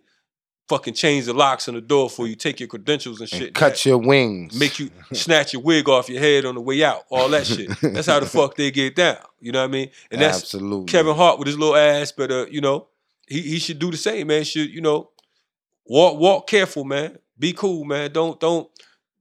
fucking 0.67 0.93
change 0.93 1.25
the 1.25 1.33
locks 1.33 1.67
on 1.69 1.75
the 1.75 1.81
door 1.81 2.09
for 2.09 2.27
you, 2.27 2.35
take 2.35 2.59
your 2.59 2.67
credentials 2.67 3.21
and 3.21 3.31
And 3.31 3.41
shit, 3.41 3.53
cut 3.53 3.85
your 3.85 3.97
wings. 3.97 4.57
make 4.59 4.79
you 4.79 4.89
snatch 5.13 5.53
your 5.53 5.61
wig 5.61 5.87
off 5.87 6.09
your 6.09 6.19
head 6.19 6.45
on 6.45 6.55
the 6.55 6.61
way 6.61 6.83
out, 6.83 7.03
all 7.09 7.29
that 7.29 7.47
shit. 7.47 7.69
That's 7.81 8.07
how 8.07 8.19
the 8.19 8.25
fuck 8.25 8.55
they 8.55 8.71
get 8.71 8.95
down. 8.95 9.17
You 9.39 9.51
know 9.53 9.59
what 9.59 9.69
I 9.69 9.71
mean? 9.71 9.89
And 10.11 10.21
that's 10.21 10.39
Absolutely. 10.41 10.85
Kevin 10.87 11.15
Hart 11.15 11.39
with 11.39 11.47
his 11.47 11.57
little 11.57 11.75
ass, 11.75 12.11
but 12.11 12.31
uh, 12.31 12.45
you 12.47 12.61
know, 12.61 12.87
he 13.27 13.41
he 13.41 13.59
should 13.59 13.79
do 13.79 13.91
the 13.91 13.97
same, 13.97 14.27
man. 14.27 14.43
Should 14.43 14.69
you 14.69 14.81
know, 14.81 15.11
walk 15.85 16.19
walk 16.19 16.47
careful, 16.47 16.83
man. 16.83 17.17
Be 17.39 17.53
cool, 17.53 17.85
man. 17.85 18.11
Don't 18.11 18.39
don't 18.39 18.69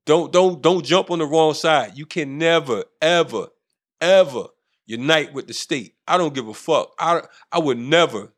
don't 0.05 0.33
don't 0.33 0.61
don't 0.63 0.85
jump 0.85 1.11
on 1.11 1.19
the 1.19 1.27
wrong 1.27 1.55
side. 1.55 1.93
You 1.97 2.07
can 2.07 2.39
never 2.39 2.85
ever 3.01 3.49
ever 4.01 4.47
unite 4.87 5.33
with 5.33 5.47
the 5.47 5.55
state. 5.55 5.95
I 6.07 6.17
don't 6.17 6.35
give 6.35 6.49
a 6.49 6.55
fuck. 6.55 6.95
I 6.99 7.23
I 7.53 7.59
would 7.59 7.79
never 7.79 8.33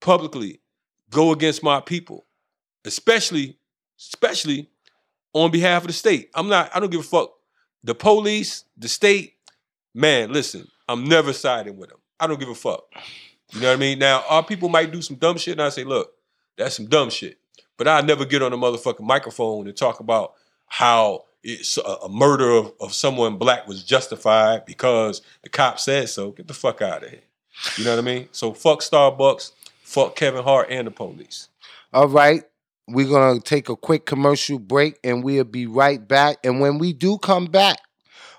publicly 0.00 0.60
go 1.10 1.32
against 1.32 1.62
my 1.62 1.80
people, 1.80 2.26
especially 2.84 3.58
especially 3.98 4.70
on 5.32 5.50
behalf 5.50 5.82
of 5.82 5.88
the 5.88 5.92
state. 5.92 6.30
I'm 6.34 6.48
not. 6.48 6.70
I 6.74 6.80
don't 6.80 6.90
give 6.90 7.00
a 7.00 7.04
fuck. 7.04 7.32
The 7.84 7.94
police, 7.94 8.64
the 8.76 8.88
state, 8.88 9.34
man. 9.94 10.32
Listen, 10.32 10.68
I'm 10.88 11.04
never 11.04 11.32
siding 11.32 11.76
with 11.76 11.90
them. 11.90 11.98
I 12.18 12.26
don't 12.26 12.40
give 12.40 12.48
a 12.48 12.54
fuck. 12.54 12.84
You 13.52 13.60
know 13.60 13.68
what 13.68 13.74
I 13.74 13.76
mean? 13.76 13.98
Now, 13.98 14.24
our 14.28 14.44
people 14.44 14.68
might 14.68 14.92
do 14.92 15.00
some 15.00 15.16
dumb 15.16 15.38
shit, 15.38 15.52
and 15.52 15.62
I 15.62 15.68
say, 15.70 15.84
look, 15.84 16.12
that's 16.56 16.76
some 16.76 16.86
dumb 16.86 17.10
shit. 17.10 17.38
But 17.76 17.88
I 17.88 18.00
never 18.00 18.24
get 18.24 18.42
on 18.42 18.52
a 18.52 18.58
motherfucking 18.58 19.00
microphone 19.06 19.68
and 19.68 19.76
talk 19.76 20.00
about 20.00 20.34
how 20.66 21.24
a, 22.04 22.08
murder 22.08 22.50
of, 22.50 22.72
of 22.80 22.92
someone 22.92 23.36
black 23.36 23.66
was 23.66 23.82
justified 23.82 24.64
because 24.66 25.22
the 25.42 25.48
cop 25.48 25.78
said 25.78 26.08
so. 26.08 26.32
Get 26.32 26.46
the 26.46 26.54
fuck 26.54 26.82
out 26.82 27.04
of 27.04 27.10
here. 27.10 27.20
You 27.76 27.84
know 27.84 27.90
what 27.90 27.98
I 27.98 28.02
mean? 28.02 28.28
So 28.32 28.52
fuck 28.52 28.80
Starbucks, 28.80 29.52
fuck 29.82 30.16
Kevin 30.16 30.44
Hart 30.44 30.68
and 30.70 30.86
the 30.86 30.90
police. 30.90 31.48
All 31.92 32.08
right. 32.08 32.42
We're 32.86 33.08
going 33.08 33.38
to 33.38 33.42
take 33.42 33.68
a 33.68 33.76
quick 33.76 34.06
commercial 34.06 34.58
break 34.58 34.98
and 35.04 35.22
we'll 35.22 35.44
be 35.44 35.66
right 35.66 36.06
back. 36.06 36.38
And 36.42 36.60
when 36.60 36.78
we 36.78 36.92
do 36.92 37.18
come 37.18 37.46
back, 37.46 37.78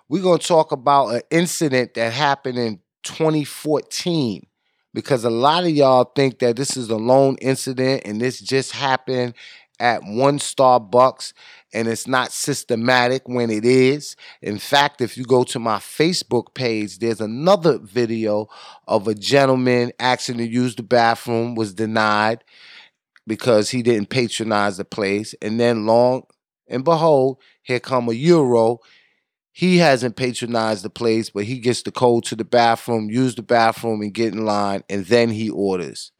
we're 0.08 0.24
going 0.24 0.40
to 0.40 0.48
talk 0.48 0.72
about 0.72 1.10
an 1.10 1.22
incident 1.30 1.94
that 1.94 2.14
happened 2.14 2.58
in 2.58 2.80
2014 3.04 4.46
because 4.94 5.24
a 5.24 5.30
lot 5.30 5.64
of 5.64 5.70
y'all 5.70 6.12
think 6.16 6.40
that 6.40 6.56
this 6.56 6.76
is 6.76 6.90
a 6.90 6.96
lone 6.96 7.38
incident 7.42 8.04
and 8.06 8.20
this 8.20 8.40
just 8.40 8.72
happened 8.72 9.36
at 9.80 10.04
one 10.04 10.40
Starbucks 10.40 11.34
and 11.74 11.88
it's 11.88 12.08
not 12.08 12.32
systematic 12.32 13.28
when 13.28 13.50
it 13.50 13.66
is. 13.66 14.16
In 14.42 14.58
fact, 14.58 15.02
if 15.02 15.18
you 15.18 15.24
go 15.24 15.44
to 15.46 15.60
my 15.60 15.78
Facebook 15.78 16.54
page, 16.54 17.00
there's 17.00 17.22
another 17.22 17.78
video 17.78 18.48
of 18.88 19.08
a 19.08 19.16
gentleman 19.16 19.92
asking 20.00 20.38
to 20.38 20.48
use 20.48 20.76
the 20.76 20.84
bathroom 20.84 21.56
was 21.56 21.74
denied 21.74 22.44
because 23.28 23.70
he 23.70 23.84
didn't 23.84 24.10
patronize 24.10 24.78
the 24.78 24.86
place. 24.86 25.36
And 25.42 25.60
then 25.60 25.86
long 25.86 26.24
and 26.68 26.84
behold, 26.84 27.38
here 27.64 27.80
come 27.80 28.10
a 28.10 28.14
Euro. 28.14 28.80
He 29.52 29.80
hasn't 29.80 30.16
patronized 30.16 30.84
the 30.84 30.90
place, 30.90 31.30
but 31.30 31.44
he 31.44 31.60
gets 31.60 31.82
the 31.82 31.92
code 31.92 32.24
to 32.26 32.36
the 32.36 32.46
bathroom, 32.46 33.10
use 33.10 33.36
the 33.36 33.42
bathroom, 33.42 34.02
and 34.02 34.14
get 34.14 34.34
in 34.34 34.46
line, 34.46 34.84
and 34.90 35.06
then 35.06 35.30
he 35.30 35.50
orders. 35.50 36.12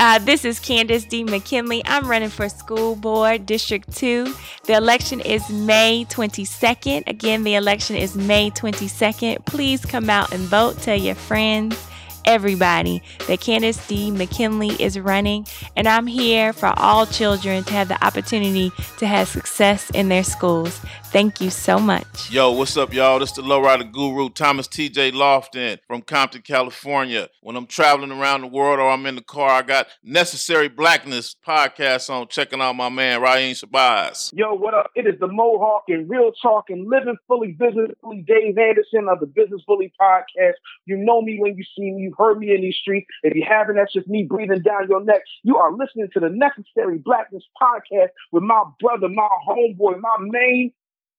Uh, 0.01 0.19
this 0.19 0.45
is 0.45 0.59
Candace 0.59 1.05
D. 1.05 1.23
McKinley. 1.23 1.81
I'm 1.85 2.09
running 2.11 2.29
for 2.29 2.49
school 2.49 2.97
board, 2.97 3.47
District 3.47 3.89
2. 3.95 4.35
The 4.65 4.73
election 4.73 5.21
is 5.21 5.49
May 5.51 6.07
22nd. 6.07 7.05
Again, 7.07 7.45
the 7.45 7.55
election 7.55 7.95
is 7.95 8.17
May 8.17 8.51
22nd. 8.51 9.47
Please 9.47 9.85
come 9.85 10.11
out 10.11 10.33
and 10.33 10.43
vote. 10.43 10.79
Tell 10.79 10.99
your 10.99 11.15
friends. 11.15 11.77
Everybody 12.25 13.03
that 13.29 13.41
Candace 13.41 13.87
D. 13.87 14.11
McKinley 14.11 14.71
is 14.83 14.99
running, 14.99 15.47
and 15.77 15.87
I'm 15.87 16.07
here 16.07 16.53
for 16.53 16.73
all 16.77 17.07
children 17.07 17.65
to 17.65 17.73
have 17.73 17.89
the 17.89 18.05
opportunity 18.05 18.73
to 18.99 19.07
have 19.07 19.29
success 19.29 19.91
in 19.91 20.09
their 20.09 20.25
schools. 20.25 20.81
Thank 21.07 21.41
you 21.41 21.51
so 21.51 21.79
much. 21.79 22.31
Yo, 22.31 22.51
what's 22.51 22.77
up, 22.77 22.93
y'all? 22.93 23.21
This 23.21 23.31
is 23.31 23.37
the 23.37 23.43
Lowrider 23.43 23.91
Guru, 23.91 24.31
Thomas 24.31 24.67
TJ 24.67 25.13
Lofton 25.13 25.79
from 25.87 26.03
Compton, 26.03 26.43
California. 26.43 27.29
When 27.41 27.55
I'm 27.55 27.67
traveling 27.67 28.11
around 28.11 28.41
the 28.41 28.49
world 28.49 28.81
or 28.81 28.91
I'm 28.91 29.07
in 29.07 29.15
the 29.15 29.23
car, 29.23 29.51
I 29.51 29.63
got 29.63 29.87
Necessary 30.03 30.69
Blackness 30.69 31.37
podcast 31.47 32.11
on, 32.11 32.27
checking 32.29 32.61
out 32.61 32.75
my 32.75 32.89
man, 32.89 33.21
Ryan 33.21 33.55
Shabazz. 33.55 34.33
Yo, 34.35 34.55
what 34.55 34.75
up? 34.75 34.91
It 34.97 35.07
is 35.07 35.15
the 35.21 35.29
Mohawk 35.29 35.85
and 35.89 36.11
Real 36.11 36.33
Talk 36.43 36.65
and 36.71 36.89
Living 36.89 37.17
Fully 37.29 37.53
Business 37.53 37.91
Fully 38.01 38.25
Dave 38.27 38.59
Anderson 38.59 39.07
of 39.09 39.21
the 39.21 39.27
Business 39.27 39.63
Fully 39.67 39.93
podcast. 40.01 40.55
You 40.87 40.97
know 40.97 41.23
me 41.23 41.39
when 41.39 41.57
you 41.57 41.65
see 41.77 41.93
me. 41.93 42.14
You 42.15 42.25
heard 42.25 42.39
me 42.39 42.55
in 42.55 42.61
these 42.61 42.77
streets. 42.77 43.07
If 43.23 43.35
you 43.35 43.45
haven't, 43.49 43.77
that's 43.77 43.93
just 43.93 44.09
me 44.09 44.27
breathing 44.29 44.63
down 44.63 44.89
your 44.89 45.03
neck. 45.05 45.23
You 45.43 45.57
are 45.57 45.73
listening 45.73 46.09
to 46.15 46.21
the 46.21 46.29
Necessary 46.29 46.99
Blackness 46.99 47.45
podcast 47.61 48.09
with 48.33 48.43
my 48.43 48.63
brother, 48.81 49.09
my 49.09 49.29
homeboy, 49.49 50.01
my 50.01 50.17
main 50.21 50.73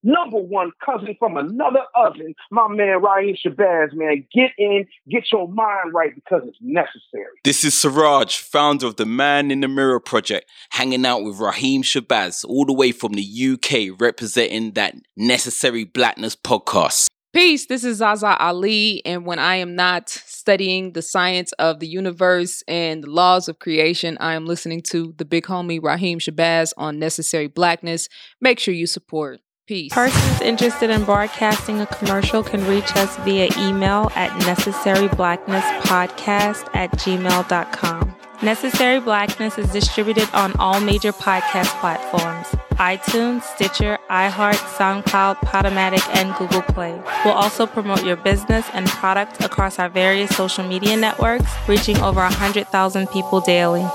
number 0.03 0.37
one 0.37 0.71
cousin 0.85 1.15
from 1.17 1.35
another 1.35 1.81
oven, 1.95 2.35
my 2.51 2.67
man 2.69 3.01
Ryan 3.01 3.35
Shabazz, 3.43 3.93
man. 3.93 4.25
Get 4.33 4.51
in, 4.57 4.85
get 5.09 5.23
your 5.31 5.47
mind 5.47 5.93
right 5.93 6.13
because 6.13 6.43
it's 6.45 6.59
necessary. 6.61 7.33
This 7.43 7.63
is 7.63 7.73
Siraj, 7.73 8.37
founder 8.37 8.85
of 8.85 8.97
the 8.97 9.05
Man 9.05 9.49
in 9.49 9.61
the 9.61 9.67
Mirror 9.67 10.01
project, 10.01 10.49
hanging 10.69 11.05
out 11.05 11.23
with 11.23 11.39
Raheem 11.39 11.81
Shabazz, 11.81 12.45
all 12.45 12.65
the 12.65 12.73
way 12.73 12.91
from 12.91 13.13
the 13.13 13.23
UK, 13.23 13.99
representing 13.99 14.73
that 14.73 14.95
Necessary 15.17 15.83
Blackness 15.83 16.35
podcast. 16.35 17.07
Peace, 17.35 17.65
this 17.65 17.83
is 17.83 17.97
Zaza 17.97 18.37
Ali, 18.39 19.01
and 19.03 19.25
when 19.25 19.39
I 19.39 19.57
am 19.57 19.75
not 19.75 20.07
studying 20.07 20.93
the 20.93 21.01
science 21.01 21.51
of 21.59 21.81
the 21.81 21.87
universe 21.87 22.63
and 22.65 23.03
the 23.03 23.09
laws 23.09 23.49
of 23.49 23.59
creation, 23.59 24.17
I 24.21 24.35
am 24.35 24.45
listening 24.45 24.81
to 24.83 25.13
the 25.17 25.25
big 25.25 25.43
homie 25.43 25.83
Raheem 25.83 26.19
Shabazz 26.19 26.71
on 26.77 26.97
Necessary 26.97 27.47
Blackness. 27.47 28.07
Make 28.39 28.57
sure 28.57 28.73
you 28.73 28.87
support. 28.87 29.41
Peace. 29.67 29.91
Persons 29.91 30.39
interested 30.39 30.89
in 30.89 31.03
broadcasting 31.03 31.81
a 31.81 31.87
commercial 31.87 32.41
can 32.41 32.65
reach 32.67 32.95
us 32.95 33.17
via 33.25 33.49
email 33.57 34.09
at 34.15 34.29
necessaryblacknesspodcast 34.43 36.69
at 36.73 36.89
gmail.com. 36.93 38.15
Necessary 38.43 39.01
Blackness 39.01 39.57
is 39.57 39.69
distributed 39.73 40.29
on 40.31 40.53
all 40.53 40.79
major 40.79 41.11
podcast 41.11 41.77
platforms 41.81 42.47
iTunes, 42.77 43.41
Stitcher, 43.43 43.97
iHeart, 44.09 44.55
SoundCloud, 44.77 45.37
Podomatic, 45.37 46.03
and 46.15 46.35
Google 46.35 46.61
Play. 46.61 47.01
We'll 47.23 47.33
also 47.33 47.65
promote 47.65 48.03
your 48.03 48.17
business 48.17 48.67
and 48.73 48.87
product 48.87 49.43
across 49.43 49.79
our 49.79 49.89
various 49.89 50.35
social 50.35 50.67
media 50.67 50.97
networks, 50.97 51.51
reaching 51.67 51.97
over 51.97 52.19
100,000 52.19 53.07
people 53.07 53.39
daily. 53.41 53.85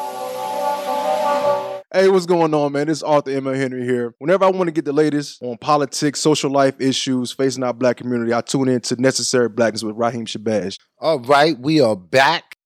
Hey, 1.93 2.09
what's 2.09 2.25
going 2.25 2.55
on, 2.55 2.71
man? 2.71 2.89
It's 2.89 3.03
Arthur 3.03 3.33
M. 3.33 3.47
Henry 3.47 3.85
here. 3.85 4.15
Whenever 4.19 4.45
I 4.45 4.51
want 4.51 4.69
to 4.69 4.73
get 4.73 4.85
the 4.85 4.93
latest 4.93 5.43
on 5.43 5.59
politics, 5.59 6.21
social 6.21 6.49
life 6.49 6.81
issues 6.81 7.33
facing 7.33 7.65
our 7.65 7.75
black 7.75 7.97
community, 7.97 8.33
I 8.33 8.43
tune 8.43 8.69
in 8.69 8.81
to 8.83 8.95
Necessary 8.95 9.49
Blackness 9.49 9.83
with 9.83 9.97
Raheem 9.97 10.25
Shabazz. 10.25 10.79
All 11.01 11.19
right, 11.19 11.59
we 11.59 11.81
are 11.81 11.97
back 11.97 12.57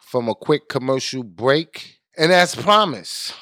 from 0.00 0.28
a 0.28 0.34
quick 0.34 0.68
commercial 0.68 1.22
break. 1.22 2.00
And 2.18 2.32
as 2.32 2.56
promised, 2.56 3.34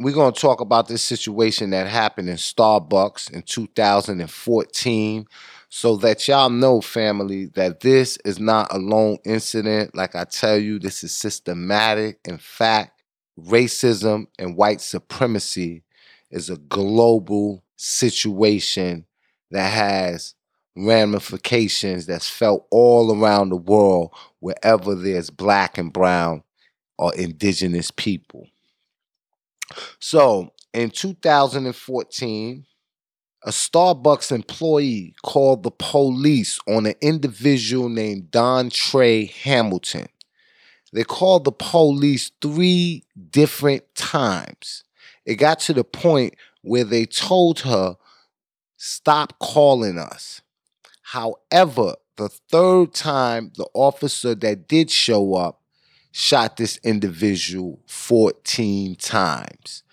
we're 0.00 0.14
going 0.14 0.32
to 0.32 0.40
talk 0.40 0.60
about 0.60 0.86
this 0.86 1.02
situation 1.02 1.70
that 1.70 1.88
happened 1.88 2.28
in 2.28 2.36
Starbucks 2.36 3.32
in 3.32 3.42
2014 3.42 5.26
so 5.68 5.96
that 5.96 6.26
y'all 6.28 6.50
know, 6.50 6.80
family, 6.80 7.46
that 7.54 7.80
this 7.80 8.16
is 8.24 8.38
not 8.38 8.72
a 8.72 8.78
lone 8.78 9.18
incident. 9.24 9.94
Like 9.94 10.14
I 10.14 10.24
tell 10.24 10.56
you, 10.56 10.78
this 10.78 11.02
is 11.02 11.14
systematic. 11.14 12.20
In 12.24 12.38
fact, 12.38 13.02
racism 13.38 14.26
and 14.38 14.56
white 14.56 14.80
supremacy 14.80 15.82
is 16.30 16.48
a 16.48 16.56
global 16.56 17.64
situation 17.76 19.04
that 19.50 19.72
has 19.72 20.34
ramifications 20.76 22.06
that's 22.06 22.30
felt 22.30 22.66
all 22.70 23.20
around 23.20 23.48
the 23.48 23.56
world 23.56 24.14
wherever 24.38 24.94
there's 24.94 25.30
black 25.30 25.76
and 25.76 25.92
brown 25.92 26.44
or 26.98 27.12
indigenous 27.16 27.90
people. 27.90 28.46
So 30.00 30.52
in 30.72 30.90
2014, 30.90 32.66
a 33.44 33.50
Starbucks 33.50 34.32
employee 34.32 35.14
called 35.24 35.62
the 35.62 35.70
police 35.70 36.58
on 36.66 36.86
an 36.86 36.94
individual 37.00 37.88
named 37.88 38.30
Dontre 38.30 39.30
Hamilton. 39.30 40.08
They 40.92 41.04
called 41.04 41.44
the 41.44 41.52
police 41.52 42.30
three 42.40 43.04
different 43.30 43.94
times. 43.94 44.84
It 45.24 45.36
got 45.36 45.60
to 45.60 45.74
the 45.74 45.84
point 45.84 46.34
where 46.62 46.84
they 46.84 47.04
told 47.06 47.60
her, 47.60 47.96
stop 48.76 49.38
calling 49.38 49.98
us. 49.98 50.40
However, 51.02 51.94
the 52.16 52.28
third 52.28 52.94
time, 52.94 53.52
the 53.56 53.68
officer 53.74 54.34
that 54.34 54.68
did 54.68 54.90
show 54.90 55.34
up 55.34 55.57
shot 56.18 56.56
this 56.56 56.80
individual 56.82 57.78
14 57.86 58.96
times. 58.96 59.84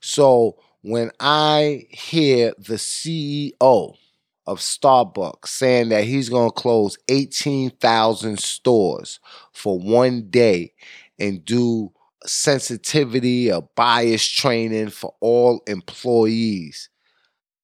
So 0.00 0.58
when 0.82 1.12
I 1.20 1.86
hear 1.90 2.52
the 2.58 2.74
CEO 2.74 3.52
of 3.60 4.58
Starbucks 4.58 5.46
saying 5.46 5.90
that 5.90 6.02
he's 6.02 6.30
going 6.30 6.50
to 6.50 6.54
close 6.54 6.98
18,000 7.08 8.40
stores 8.40 9.20
for 9.52 9.78
one 9.78 10.28
day 10.30 10.72
and 11.16 11.44
do 11.44 11.92
sensitivity 12.26 13.52
or 13.52 13.68
bias 13.76 14.26
training 14.26 14.90
for 14.90 15.14
all 15.20 15.62
employees. 15.68 16.90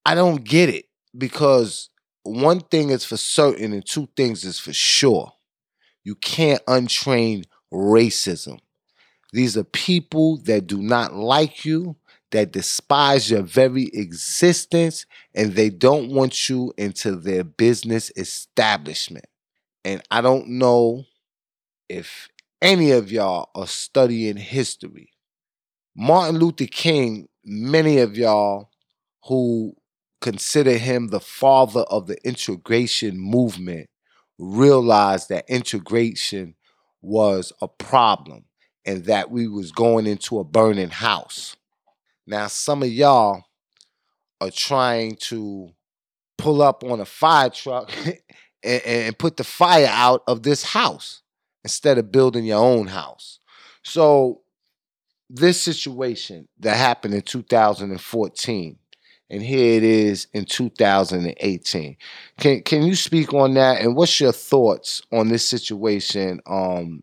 I 0.07 0.15
don't 0.15 0.45
get 0.45 0.69
it 0.69 0.85
because 1.19 1.91
one 2.23 2.61
thing 2.61 2.91
is 2.91 3.05
for 3.05 3.17
certain 3.17 3.73
and 3.73 3.85
two 3.85 4.09
things 4.17 4.45
is 4.45 4.61
for 4.61 4.73
sure. 4.73 5.33
You 6.05 6.15
can't 6.15 6.65
untrain 6.67 7.45
racism. 7.75 8.61
These 9.33 9.57
are 9.57 9.65
people 9.65 10.39
that 10.45 10.67
do 10.67 10.81
not 10.81 11.15
like 11.15 11.65
you, 11.65 11.97
that 12.31 12.53
despise 12.53 13.31
your 13.31 13.43
very 13.43 13.91
existence 13.93 15.07
and 15.35 15.55
they 15.55 15.71
don't 15.71 16.11
want 16.11 16.49
you 16.49 16.73
into 16.77 17.17
their 17.17 17.45
business 17.45 18.11
establishment. 18.17 19.27
And 19.85 20.03
I 20.11 20.21
don't 20.21 20.49
know 20.49 21.05
if 21.89 22.29
any 22.63 22.93
of 22.93 23.13
y'all 23.13 23.51
are 23.55 23.67
studying 23.67 24.37
history. 24.37 25.11
Martin 25.97 26.39
Luther 26.39 26.67
King, 26.67 27.29
many 27.45 27.99
of 27.99 28.17
y'all 28.17 28.71
who 29.25 29.75
consider 30.21 30.79
him 30.79 31.09
the 31.09 31.21
father 31.21 31.83
of 31.83 32.07
the 32.07 32.17
integration 32.27 33.19
movement 33.19 33.89
realize 34.39 35.29
that 35.29 35.45
integration 35.49 36.55
was 37.05 37.53
a 37.61 37.69
problem 37.69 38.45
and 38.85 39.05
that 39.07 39.31
we 39.31 39.49
was 39.49 39.73
going 39.73 40.07
into 40.07 40.39
a 40.39 40.45
burning 40.45 40.91
house. 40.91 41.57
Now, 42.27 42.47
some 42.47 42.83
of 42.83 42.91
y'all 42.91 43.45
are 44.41 44.51
trying 44.51 45.17
to 45.17 45.71
pull 46.39 46.63
up 46.63 46.85
on 46.85 47.01
a 47.01 47.05
fire 47.05 47.51
truck 47.51 47.91
and, 48.63 48.83
and, 48.85 49.19
put 49.19 49.37
the 49.37 49.45
fire 49.45 49.89
out 49.89 50.23
of 50.27 50.43
this 50.43 50.63
house 50.63 51.23
instead 51.63 51.99
of 51.99 52.13
building 52.13 52.45
your 52.45 52.59
own 52.59 52.89
house. 52.89 53.39
So, 53.83 54.43
this 55.31 55.61
situation 55.61 56.49
that 56.61 56.77
happened 56.77 57.15
in 57.15 57.23
2014, 57.23 58.79
and 59.31 59.43
here 59.43 59.77
it 59.77 59.83
is 59.83 60.27
in 60.33 60.45
2018. 60.45 61.97
Can 62.39 62.63
can 62.63 62.83
you 62.83 62.95
speak 62.95 63.33
on 63.33 63.55
that? 63.55 63.81
And 63.81 63.97
what's 63.97 64.21
your 64.21 64.33
thoughts 64.33 65.03
on 65.13 65.29
this 65.29 65.47
situation 65.47 66.41
um, 66.47 67.03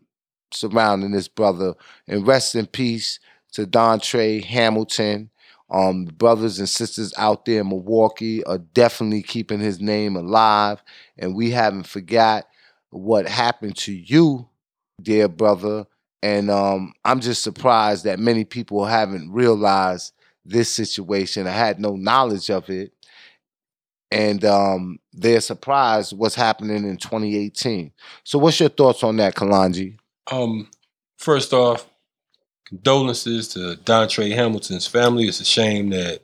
surrounding 0.52 1.12
this 1.12 1.28
brother? 1.28 1.74
And 2.06 2.26
rest 2.26 2.54
in 2.54 2.66
peace 2.66 3.18
to 3.52 3.66
Dontre 3.66 4.44
Hamilton. 4.44 5.30
Um, 5.70 6.04
brothers 6.04 6.58
and 6.58 6.68
sisters 6.68 7.14
out 7.16 7.46
there 7.46 7.62
in 7.62 7.68
Milwaukee 7.68 8.44
are 8.44 8.58
definitely 8.58 9.22
keeping 9.22 9.58
his 9.58 9.80
name 9.80 10.16
alive, 10.16 10.82
and 11.16 11.34
we 11.34 11.50
haven't 11.50 11.86
forgot 11.86 12.44
what 12.90 13.26
happened 13.26 13.76
to 13.78 13.92
you, 13.92 14.48
dear 15.00 15.28
brother. 15.28 15.86
And 16.22 16.50
um, 16.50 16.92
I'm 17.06 17.20
just 17.20 17.42
surprised 17.42 18.04
that 18.04 18.18
many 18.18 18.44
people 18.44 18.84
haven't 18.84 19.32
realized 19.32 20.12
this 20.44 20.74
situation. 20.74 21.46
I 21.46 21.52
had 21.52 21.80
no 21.80 21.96
knowledge 21.96 22.50
of 22.50 22.68
it, 22.70 22.92
and 24.10 24.44
um, 24.44 24.98
they're 25.12 25.40
surprised 25.40 26.16
what's 26.16 26.34
happening 26.34 26.84
in 26.84 26.96
2018. 26.96 27.92
So, 28.24 28.38
what's 28.38 28.60
your 28.60 28.68
thoughts 28.68 29.02
on 29.02 29.16
that, 29.16 29.34
Kalonji? 29.34 29.98
Um, 30.30 30.68
first 31.18 31.52
off, 31.52 31.88
condolences 32.66 33.48
to 33.48 33.76
Dontre 33.84 34.34
Hamilton's 34.34 34.86
family. 34.86 35.24
It's 35.24 35.40
a 35.40 35.44
shame 35.44 35.90
that 35.90 36.20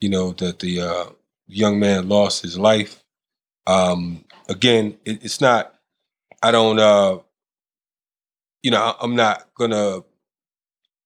you 0.00 0.08
know 0.08 0.32
that 0.32 0.58
the 0.58 0.80
uh, 0.80 1.06
young 1.46 1.78
man 1.78 2.08
lost 2.08 2.42
his 2.42 2.58
life. 2.58 3.02
Um, 3.66 4.24
again, 4.48 4.96
it, 5.04 5.24
it's 5.24 5.40
not. 5.40 5.74
I 6.42 6.50
don't. 6.50 6.78
Uh, 6.78 7.18
you 8.62 8.70
know, 8.70 8.94
I'm 9.00 9.16
not 9.16 9.48
gonna 9.54 10.00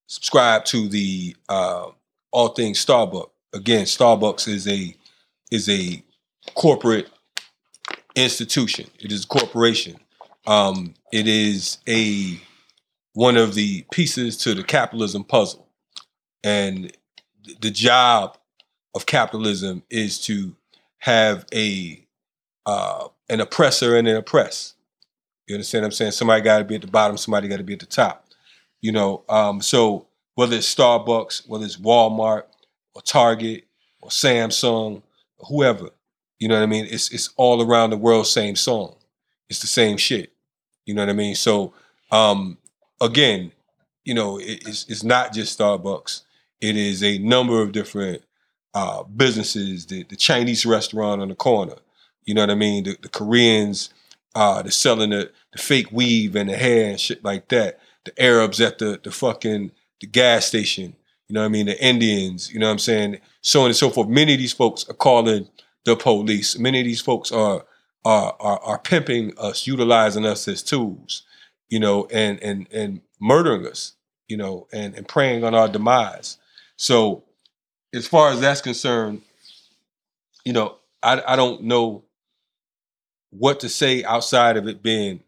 subscribe 0.07 0.64
to 0.67 0.88
the 0.88 1.37
uh, 1.49 1.90
all 2.35 2.49
things 2.49 2.85
Starbucks. 2.85 3.31
Again, 3.55 3.85
Starbucks 3.85 4.49
is 4.49 4.66
a 4.68 4.94
is 5.51 5.68
a 5.68 6.03
corporate 6.55 7.09
institution. 8.16 8.90
It 8.99 9.12
is 9.12 9.25
a 9.25 9.29
corporation. 9.29 9.97
Um, 10.47 10.94
it 11.12 11.29
is 11.29 11.79
a 11.88 12.40
one 13.12 13.37
of 13.37 13.55
the 13.55 13.87
pieces 13.92 14.37
to 14.38 14.55
the 14.55 14.64
capitalism 14.64 15.23
puzzle, 15.23 15.68
and 16.42 16.92
th- 17.44 17.61
the 17.61 17.70
job 17.70 18.37
of 18.97 19.07
capitalism 19.07 19.85
is 19.88 20.18
to 20.23 20.57
have 20.99 21.47
a 21.55 22.05
uh, 22.66 23.07
an 23.29 23.40
oppressor 23.40 23.97
and 23.97 24.09
an 24.09 24.16
oppressed. 24.16 24.75
You 25.47 25.55
understand 25.55 25.83
what 25.83 25.87
I'm 25.87 25.92
saying? 25.92 26.12
Somebody 26.12 26.42
got 26.42 26.59
to 26.59 26.64
be 26.64 26.75
at 26.75 26.81
the 26.81 26.88
bottom. 26.88 27.16
Somebody 27.16 27.47
got 27.47 27.59
to 27.59 27.62
be 27.64 27.75
at 27.75 27.81
the 27.81 27.87
top. 27.87 28.27
You 28.81 28.90
know, 28.90 29.23
um, 29.29 29.61
so 29.61 30.09
whether 30.35 30.57
it's 30.57 30.73
Starbucks, 30.75 31.49
whether 31.49 31.64
it's 31.64 31.77
Walmart 31.77 32.44
or 32.94 33.03
Target 33.03 33.64
or 34.01 34.11
Samsung, 34.11 35.03
or 35.38 35.47
whoever, 35.49 35.90
you 36.38 36.49
know 36.49 36.55
what 36.57 36.62
I 36.62 36.66
mean? 36.66 36.87
It's 36.90 37.11
it's 37.12 37.31
all 37.37 37.62
around 37.62 37.90
the 37.90 37.97
world, 37.97 38.27
same 38.27 38.57
song. 38.57 38.97
It's 39.49 39.61
the 39.61 39.66
same 39.66 39.97
shit. 39.97 40.33
You 40.87 40.94
know 40.94 41.03
what 41.03 41.11
I 41.11 41.14
mean? 41.14 41.35
So 41.35 41.73
um, 42.11 42.59
again, 43.01 43.53
you 44.05 44.14
know, 44.14 44.38
it- 44.38 44.62
it's 44.66 44.87
it's 44.88 45.03
not 45.05 45.33
just 45.33 45.59
Starbucks. 45.59 46.23
It 46.61 46.77
is 46.77 47.03
a 47.03 47.18
number 47.18 47.61
of 47.62 47.73
different 47.73 48.23
uh, 48.75 49.03
businesses. 49.05 49.87
The, 49.87 50.05
the 50.05 50.16
Chinese 50.16 50.66
restaurant 50.66 51.23
on 51.23 51.29
the 51.29 51.35
corner. 51.35 51.77
You 52.25 52.35
know 52.35 52.42
what 52.42 52.51
I 52.51 52.55
mean? 52.55 52.85
The, 52.85 52.97
the 53.03 53.09
Koreans, 53.09 53.90
uh, 54.35 54.62
they're 54.62 54.70
selling 54.70 55.11
the, 55.11 55.31
the 55.53 55.59
fake 55.59 55.92
weave 55.92 56.37
and 56.37 56.49
the 56.49 56.57
hair 56.57 56.90
and 56.90 56.99
shit 57.01 57.25
like 57.25 57.49
that. 57.49 57.81
The 58.05 58.20
Arabs 58.23 58.61
at 58.61 58.79
the 58.79 59.01
the 59.03 59.11
fucking 59.11 59.73
the 60.05 60.11
gas 60.11 60.45
station. 60.45 60.95
You 61.29 61.35
know 61.35 61.40
what 61.40 61.47
I 61.47 61.49
mean? 61.49 61.67
The 61.67 61.83
Indians. 61.83 62.53
You 62.53 62.61
know 62.61 62.67
what 62.67 62.73
I'm 62.73 62.79
saying? 62.79 63.19
So 63.40 63.61
on 63.62 63.67
and 63.67 63.77
so 63.77 63.88
forth. 63.88 64.09
Many 64.09 64.35
of 64.35 64.38
these 64.38 64.53
folks 64.53 64.87
are 64.88 64.95
calling 64.95 65.49
the 65.85 65.97
police. 65.97 66.59
Many 66.59 66.81
of 66.81 66.85
these 66.85 67.01
folks 67.01 67.33
are 67.33 67.64
are 68.05 68.37
are, 68.38 68.61
are 68.61 68.79
pimping 68.79 69.33
us, 69.38 69.67
utilizing 69.67 70.27
us 70.27 70.47
as 70.47 70.62
tools. 70.62 71.23
You 71.71 71.81
know, 71.81 72.07
and 72.12 72.38
and 72.43 72.69
and 72.71 73.01
murdering 73.19 73.67
us. 73.67 73.95
You 74.29 74.37
know, 74.37 74.69
and 74.73 74.95
and 74.95 75.09
preying 75.09 75.43
on 75.43 75.55
our 75.55 75.69
demise. 75.69 76.37
So 76.77 77.25
as 77.95 78.07
far 78.07 78.31
as 78.31 78.40
that's 78.40 78.61
concerned, 78.61 79.23
you 80.45 80.53
know, 80.53 80.77
I 81.03 81.23
I 81.27 81.37
don't 81.37 81.62
know 81.62 82.05
what 83.31 83.61
to 83.61 83.69
say 83.71 84.05
outside 84.05 84.59
of 84.59 84.69
it 84.69 84.83
being, 84.83 85.23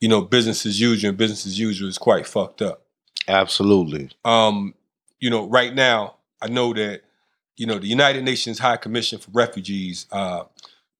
you 0.00 0.08
know, 0.08 0.22
business 0.22 0.66
as 0.66 0.80
usual. 0.80 1.10
And 1.10 1.18
business 1.18 1.46
as 1.46 1.58
usual 1.58 1.88
is 1.88 1.98
quite 1.98 2.26
fucked 2.26 2.62
up. 2.62 2.85
Absolutely. 3.28 4.10
Um, 4.24 4.74
you 5.18 5.30
know, 5.30 5.48
right 5.48 5.74
now, 5.74 6.16
I 6.40 6.48
know 6.48 6.72
that, 6.74 7.02
you 7.56 7.66
know, 7.66 7.78
the 7.78 7.86
United 7.88 8.24
Nations 8.24 8.58
High 8.58 8.76
Commission 8.76 9.18
for 9.18 9.30
Refugees 9.32 10.06
uh, 10.12 10.44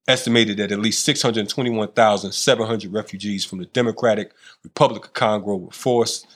estimated 0.08 0.56
that 0.56 0.72
at 0.72 0.78
least 0.78 1.04
621,700 1.04 2.92
refugees 2.92 3.44
from 3.44 3.58
the 3.58 3.66
Democratic 3.66 4.32
Republic 4.64 5.04
of 5.04 5.12
Congo 5.12 5.56
were 5.56 5.70
forced 5.70 6.26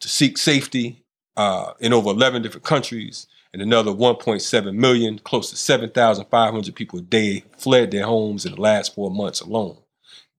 to 0.00 0.08
seek 0.08 0.36
safety 0.36 1.04
uh, 1.36 1.72
in 1.80 1.92
over 1.92 2.10
11 2.10 2.42
different 2.42 2.64
countries, 2.64 3.26
and 3.52 3.62
another 3.62 3.90
1.7 3.90 4.74
million, 4.74 5.18
close 5.18 5.50
to 5.50 5.56
7,500 5.56 6.74
people 6.74 6.98
a 6.98 7.02
day 7.02 7.44
fled 7.56 7.90
their 7.90 8.06
homes 8.06 8.46
in 8.46 8.54
the 8.54 8.60
last 8.60 8.94
four 8.94 9.10
months 9.10 9.40
alone 9.40 9.76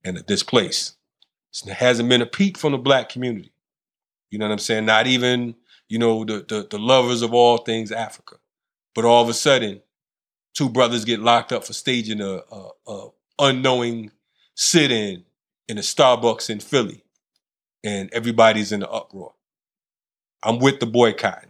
and 0.04 0.18
are 0.18 0.24
displaced. 0.24 0.96
There 1.63 1.76
hasn't 1.76 2.10
been 2.10 2.22
a 2.22 2.26
peep 2.26 2.58
from 2.58 2.72
the 2.72 2.80
black 2.80 3.10
community. 3.10 3.53
You 4.34 4.39
know 4.39 4.48
what 4.48 4.54
I'm 4.54 4.58
saying? 4.58 4.86
Not 4.88 5.06
even, 5.06 5.54
you 5.89 6.00
know, 6.00 6.26
the, 6.26 6.43
the, 6.50 6.67
the 6.67 6.80
lovers 6.80 7.22
of 7.22 7.36
all 7.36 7.58
things 7.58 7.91
Africa. 7.91 8.38
But 8.96 9.06
all 9.06 9.22
of 9.22 9.30
a 9.30 9.34
sudden, 9.34 9.84
two 10.56 10.69
brothers 10.69 11.06
get 11.06 11.19
locked 11.19 11.54
up 11.54 11.63
for 11.63 11.74
staging 11.74 12.19
a, 12.19 12.41
a, 12.52 12.69
a 12.88 13.10
unknowing 13.38 14.10
sit-in 14.56 15.24
in 15.67 15.78
a 15.78 15.82
Starbucks 15.82 16.50
in 16.50 16.62
Philly, 16.62 17.04
and 17.84 18.12
everybody's 18.12 18.72
in 18.72 18.80
the 18.80 18.89
uproar. 18.89 19.36
I'm 20.41 20.58
with 20.58 20.80
the 20.80 20.88
boycott. 20.88 21.46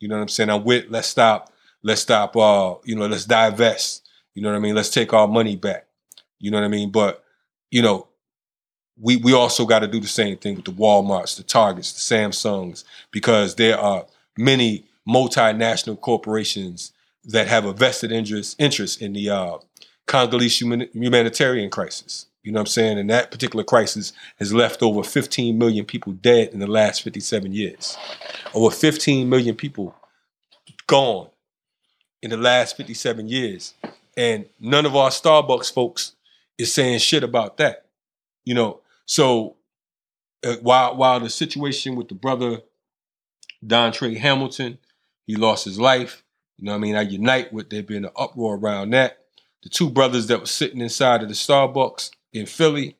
You 0.00 0.08
know 0.08 0.16
what 0.16 0.22
I'm 0.22 0.28
saying? 0.28 0.48
I'm 0.48 0.64
with 0.64 0.86
let's 0.88 1.08
stop, 1.08 1.52
let's 1.82 2.00
stop, 2.00 2.34
uh, 2.38 2.76
you 2.86 2.96
know, 2.96 3.06
let's 3.06 3.26
divest. 3.26 4.08
You 4.32 4.42
know 4.42 4.48
what 4.48 4.56
I 4.56 4.60
mean? 4.60 4.74
Let's 4.74 4.88
take 4.88 5.12
our 5.12 5.28
money 5.28 5.56
back. 5.56 5.88
You 6.38 6.50
know 6.50 6.56
what 6.56 6.64
I 6.64 6.68
mean? 6.68 6.90
But, 6.90 7.22
you 7.70 7.82
know, 7.82 8.08
we 9.00 9.16
we 9.16 9.32
also 9.32 9.66
got 9.66 9.80
to 9.80 9.88
do 9.88 10.00
the 10.00 10.08
same 10.08 10.36
thing 10.36 10.56
with 10.56 10.64
the 10.64 10.72
Walmarts, 10.72 11.36
the 11.36 11.42
Targets, 11.42 11.92
the 11.92 12.14
Samsungs, 12.14 12.84
because 13.10 13.56
there 13.56 13.78
are 13.78 14.06
many 14.38 14.84
multinational 15.08 16.00
corporations 16.00 16.92
that 17.24 17.48
have 17.48 17.64
a 17.64 17.72
vested 17.72 18.12
interest 18.12 18.56
interest 18.58 19.00
in 19.02 19.12
the 19.12 19.30
uh, 19.30 19.58
Congolese 20.06 20.60
human, 20.60 20.88
humanitarian 20.92 21.70
crisis. 21.70 22.26
You 22.42 22.52
know 22.52 22.58
what 22.58 22.68
I'm 22.68 22.72
saying? 22.72 22.98
And 22.98 23.08
that 23.08 23.30
particular 23.30 23.64
crisis 23.64 24.12
has 24.38 24.52
left 24.52 24.82
over 24.82 25.02
15 25.02 25.56
million 25.56 25.86
people 25.86 26.12
dead 26.12 26.50
in 26.52 26.60
the 26.60 26.66
last 26.66 27.02
57 27.02 27.52
years. 27.52 27.96
Over 28.52 28.74
15 28.74 29.28
million 29.30 29.56
people 29.56 29.94
gone 30.86 31.28
in 32.22 32.28
the 32.28 32.36
last 32.36 32.76
57 32.76 33.28
years. 33.28 33.72
And 34.14 34.44
none 34.60 34.84
of 34.84 34.94
our 34.94 35.08
Starbucks 35.08 35.72
folks 35.72 36.16
is 36.58 36.72
saying 36.72 36.98
shit 36.98 37.24
about 37.24 37.56
that. 37.56 37.86
You 38.44 38.54
know, 38.54 38.80
so 39.06 39.56
uh, 40.44 40.56
while 40.62 40.96
while 40.96 41.20
the 41.20 41.30
situation 41.30 41.96
with 41.96 42.08
the 42.08 42.14
brother 42.14 42.60
Dontre 43.64 44.16
Hamilton, 44.16 44.78
he 45.26 45.36
lost 45.36 45.64
his 45.64 45.78
life. 45.78 46.22
You 46.58 46.66
know 46.66 46.72
what 46.72 46.78
I 46.78 46.80
mean? 46.80 46.96
I 46.96 47.02
unite 47.02 47.52
with 47.52 47.70
there 47.70 47.82
being 47.82 48.04
an 48.04 48.10
uproar 48.16 48.56
around 48.56 48.90
that. 48.90 49.18
The 49.62 49.68
two 49.68 49.90
brothers 49.90 50.26
that 50.26 50.40
were 50.40 50.46
sitting 50.46 50.80
inside 50.80 51.22
of 51.22 51.28
the 51.28 51.34
Starbucks 51.34 52.10
in 52.32 52.46
Philly, 52.46 52.96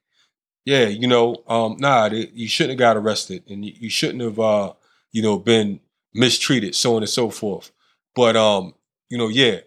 yeah, 0.65 0.87
you 0.87 1.07
know, 1.07 1.37
um, 1.47 1.77
nah, 1.79 2.09
they, 2.09 2.31
you 2.33 2.49
shouldn't 2.49 2.73
have 2.73 2.79
got 2.79 2.97
arrested 2.97 3.45
and 3.49 3.65
you, 3.65 3.73
you 3.79 3.91
shouldn't 3.91 4.23
have, 4.23 4.41
uh, 4.41 4.73
you 5.13 5.23
know, 5.23 5.39
been 5.39 5.81
mistreated, 6.15 6.75
so 6.75 6.97
on 6.97 7.03
and 7.03 7.11
so 7.11 7.29
forth. 7.29 7.71
But, 8.15 8.37
um, 8.37 8.75
you 9.11 9.19
know, 9.19 9.29
yeah, 9.29 9.61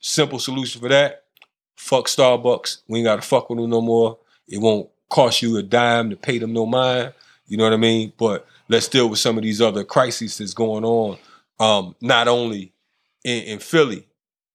simple 0.00 0.38
solution 0.38 0.80
for 0.80 0.88
that. 0.88 1.24
Fuck 1.76 2.06
Starbucks. 2.06 2.78
We 2.88 3.00
ain't 3.00 3.06
got 3.06 3.16
to 3.16 3.28
fuck 3.28 3.50
with 3.50 3.58
them 3.58 3.70
no 3.70 3.82
more. 3.82 4.18
It 4.48 4.60
won't 4.60 4.88
cost 5.08 5.42
you 5.42 5.56
a 5.56 5.62
dime 5.62 6.10
to 6.10 6.16
pay 6.16 6.38
them 6.38 6.52
no 6.52 6.66
mind. 6.66 7.12
You 7.46 7.56
know 7.56 7.64
what 7.64 7.72
I 7.72 7.78
mean? 7.78 8.12
But 8.18 8.46
let's 8.68 8.88
deal 8.88 9.08
with 9.08 9.18
some 9.18 9.36
of 9.38 9.42
these 9.42 9.60
other 9.60 9.84
crises 9.84 10.38
that's 10.38 10.54
going 10.54 10.84
on, 10.84 11.18
um, 11.58 11.96
not 12.00 12.28
only 12.28 12.72
in, 13.24 13.42
in 13.44 13.58
Philly, 13.58 14.06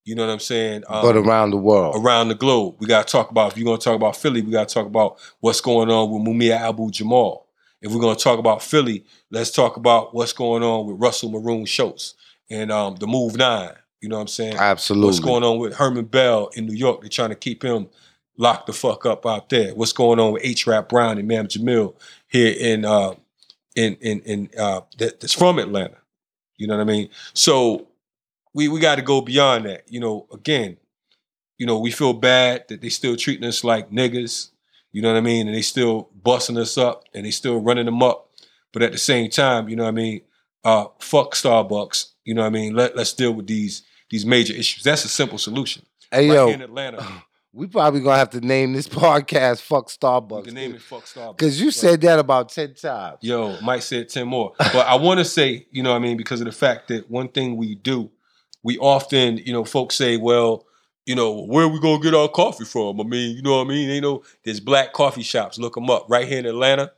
you 0.06 0.16
know 0.16 0.26
what 0.26 0.34
I'm 0.34 0.40
saying? 0.40 0.84
Um, 0.88 1.02
but 1.02 1.16
around 1.16 1.52
the 1.52 1.58
world. 1.58 1.96
around 1.98 2.28
the 2.28 2.36
globe. 2.36 2.76
We 2.80 2.88
got 2.88 3.08
to 3.08 3.12
talk 3.12 3.32
about, 3.32 3.52
if 3.52 3.58
you're 3.58 3.66
going 3.66 3.80
to 3.80 3.84
talk 3.84 3.96
about 3.96 4.16
Philly, 4.16 4.42
we 4.42 4.52
got 4.52 4.68
to 4.68 4.74
talk 4.74 4.86
about 4.86 5.18
what's 5.40 5.62
going 5.62 5.90
on 5.90 6.12
with 6.12 6.22
Mumia 6.22 6.60
Abu 6.60 6.92
Jamal. 6.92 7.48
If 7.82 7.92
we're 7.92 8.02
going 8.02 8.16
to 8.16 8.24
talk 8.24 8.40
about 8.40 8.62
Philly, 8.62 9.06
let's 9.32 9.52
talk 9.52 9.78
about 9.78 10.14
what's 10.14 10.34
going 10.34 10.64
on 10.64 10.88
with 10.88 11.00
Russell 11.00 11.32
Maroon 11.32 11.66
Shoatz 11.66 12.14
and 12.50 12.72
um, 12.72 12.96
the 12.96 13.08
Move 13.08 13.38
Nine. 13.38 13.74
You 14.02 14.10
know 14.10 14.18
what 14.18 14.24
I'm 14.24 14.28
saying? 14.28 14.56
Absolutely. 14.58 15.08
What's 15.08 15.20
going 15.20 15.44
on 15.44 15.60
with 15.60 15.76
Herman 15.76 16.06
Bell 16.06 16.50
in 16.56 16.66
New 16.66 16.74
York? 16.74 17.02
They're 17.02 17.10
trying 17.10 17.30
to 17.30 17.36
keep 17.36 17.64
him 17.64 17.88
locked 18.38 18.68
the 18.68 18.74
fuck 18.74 19.06
up 19.06 19.26
out 19.26 19.50
there. 19.50 19.74
What's 19.76 19.94
going 19.94 20.20
on 20.20 20.34
with 20.34 20.46
H. 20.46 20.68
Rap 20.68 20.90
Brown 20.90 21.18
and 21.18 21.28
Mam 21.28 21.48
Jamil 21.48 21.96
here 22.28 22.54
in 22.58 22.86
uh, 22.86 23.14
in 23.76 23.96
in 24.02 24.20
in 24.22 24.50
uh, 24.58 24.82
that, 24.98 25.20
that's 25.20 25.34
from 25.34 25.60
Atlanta? 25.60 25.98
You 26.58 26.68
know 26.68 26.78
what 26.78 26.82
I 26.82 26.92
mean? 26.92 27.10
So 27.34 27.88
we 28.54 28.68
we 28.68 28.80
got 28.80 28.96
to 28.96 29.02
go 29.02 29.22
beyond 29.22 29.66
that. 29.66 29.84
You 29.88 30.00
know, 30.00 30.28
again, 30.34 30.78
you 31.58 31.66
know, 31.66 31.78
we 31.80 31.92
feel 31.92 32.14
bad 32.14 32.66
that 32.70 32.82
they 32.82 32.90
still 32.90 33.16
treating 33.16 33.46
us 33.46 33.64
like 33.64 33.92
niggas. 33.92 34.50
You 34.92 35.02
know 35.02 35.12
what 35.12 35.18
I 35.18 35.22
mean? 35.22 35.48
And 35.48 35.56
they 35.56 35.64
still 35.64 36.10
busting 36.22 36.58
us 36.58 36.78
up 36.78 37.06
and 37.14 37.26
they 37.26 37.32
still 37.32 37.60
running 37.60 37.86
them 37.86 38.04
up. 38.04 38.30
But 38.72 38.84
at 38.84 38.92
the 38.92 38.98
same 38.98 39.30
time, 39.30 39.68
you 39.68 39.76
know 39.76 39.84
what 39.84 39.90
I 39.90 39.94
mean? 39.94 40.22
Uh, 40.64 40.86
fuck 41.00 41.34
Starbucks. 41.34 42.12
You 42.26 42.36
know 42.36 42.42
what 42.42 42.48
I 42.48 42.52
mean? 42.52 42.76
Let 42.76 42.96
let's 42.96 43.14
deal 43.14 43.34
with 43.34 43.48
these 43.48 43.84
these 44.10 44.26
major 44.26 44.54
issues. 44.54 44.84
That's 44.84 45.06
a 45.06 45.10
simple 45.10 45.38
solution. 45.38 45.84
Hey 46.12 46.30
right 46.30 46.36
yo, 46.36 46.48
in 46.50 46.62
Atlanta. 46.62 47.06
we 47.54 47.68
probably 47.68 48.02
gonna 48.02 48.18
have 48.18 48.32
to 48.32 48.42
name 48.42 48.74
this 48.74 48.88
podcast 48.90 49.62
"Fuck 49.62 49.88
Starbucks." 49.90 50.46
The 50.46 50.52
name 50.52 50.76
is 50.76 50.82
fuck 50.82 51.06
Starbucks. 51.06 51.38
Because 51.38 51.62
you 51.62 51.72
said 51.72 52.02
that 52.02 52.20
about 52.20 52.50
ten 52.50 52.74
times. 52.74 53.20
Yo, 53.22 53.60
might 53.62 53.84
say 53.84 53.98
it 54.00 54.10
10 54.10 54.28
more. 54.28 54.54
But 54.58 54.88
I 54.88 54.96
want 54.96 55.20
to 55.20 55.26
say, 55.26 55.68
you 55.72 55.84
know 55.84 55.92
what 55.92 55.98
I 55.98 56.00
mean, 56.00 56.18
because 56.18 56.42
of 56.42 56.46
the 56.46 56.52
fact 56.52 56.88
that 56.88 57.10
one 57.10 57.30
thing 57.30 57.56
we 57.56 57.76
do, 57.76 58.12
we 58.64 58.78
often, 58.80 59.38
you 59.38 59.54
know, 59.54 59.64
folks 59.64 59.96
say, 59.96 60.18
well, 60.18 60.66
you 61.06 61.16
know, 61.16 61.46
where 61.46 61.68
we 61.68 61.80
gonna 61.80 62.02
get 62.02 62.16
our 62.16 62.28
coffee 62.28 62.66
from? 62.66 63.00
I 63.00 63.04
mean, 63.04 63.36
you 63.36 63.44
know 63.44 63.58
what 63.58 63.68
I 63.68 63.70
mean? 63.70 63.90
You 63.90 64.02
know, 64.02 64.24
there's 64.44 64.60
black 64.60 64.94
coffee 64.94 65.24
shops. 65.24 65.60
Look 65.60 65.76
them 65.76 65.90
up 65.90 66.08
right 66.10 66.28
here 66.28 66.40
in 66.40 66.46
Atlanta, 66.46 66.92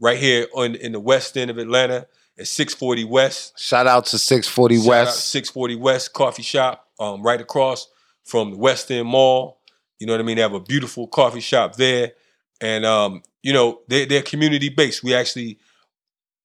right 0.00 0.18
here 0.18 0.46
on 0.54 0.74
in 0.74 0.92
the 0.92 1.00
west 1.00 1.36
end 1.36 1.50
of 1.50 1.58
Atlanta 1.58 2.06
at 2.38 2.46
640 2.46 3.04
West. 3.04 3.58
Shout 3.58 3.86
out 3.86 4.06
to 4.06 4.18
640 4.18 4.76
Shout 4.76 4.86
West. 4.86 5.28
640 5.30 5.76
West 5.76 6.12
Coffee 6.12 6.42
Shop, 6.42 6.88
um, 6.98 7.22
right 7.22 7.40
across 7.40 7.88
from 8.24 8.52
the 8.52 8.56
West 8.56 8.90
End 8.90 9.08
Mall. 9.08 9.57
You 9.98 10.06
know 10.06 10.12
what 10.12 10.20
I 10.20 10.24
mean? 10.24 10.36
They 10.36 10.42
have 10.42 10.54
a 10.54 10.60
beautiful 10.60 11.06
coffee 11.06 11.40
shop 11.40 11.76
there. 11.76 12.12
And 12.60 12.84
um, 12.84 13.22
you 13.42 13.52
know, 13.52 13.80
they 13.88 14.04
they're 14.04 14.22
community 14.22 14.68
based. 14.68 15.02
We 15.02 15.14
actually 15.14 15.58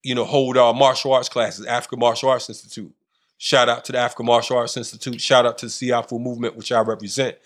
you 0.03 0.13
know, 0.13 0.25
hold 0.25 0.57
our 0.57 0.73
martial 0.73 1.13
arts 1.13 1.29
classes, 1.29 1.65
African 1.65 1.99
Martial 1.99 2.29
Arts 2.29 2.49
Institute. 2.49 2.93
Shout 3.37 3.69
out 3.69 3.85
to 3.85 3.93
the 3.93 3.97
African 3.97 4.25
Martial 4.25 4.57
Arts 4.57 4.77
Institute. 4.77 5.19
Shout 5.19 5.45
out 5.45 5.57
to 5.59 5.65
the 5.65 5.71
Siafu 5.71 6.19
movement, 6.19 6.55
which 6.55 6.71
I 6.71 6.81
represent. 6.81 7.37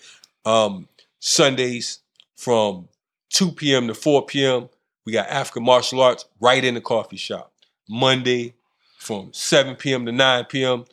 Um, 0.44 0.88
Sundays 1.20 2.00
from 2.36 2.88
2 3.30 3.52
p.m. 3.52 3.86
to 3.86 3.94
4 3.94 4.26
p.m. 4.26 4.68
We 5.06 5.12
got 5.12 5.28
African 5.28 5.64
martial 5.64 6.02
arts 6.02 6.26
right 6.40 6.62
in 6.62 6.74
the 6.74 6.80
coffee 6.80 7.16
shop. 7.16 7.52
Monday 7.88 8.54
from 8.98 9.32
7 9.32 9.76
p.m. 9.76 10.04
to 10.06 10.12
9 10.12 10.44
p.m. 10.46 10.84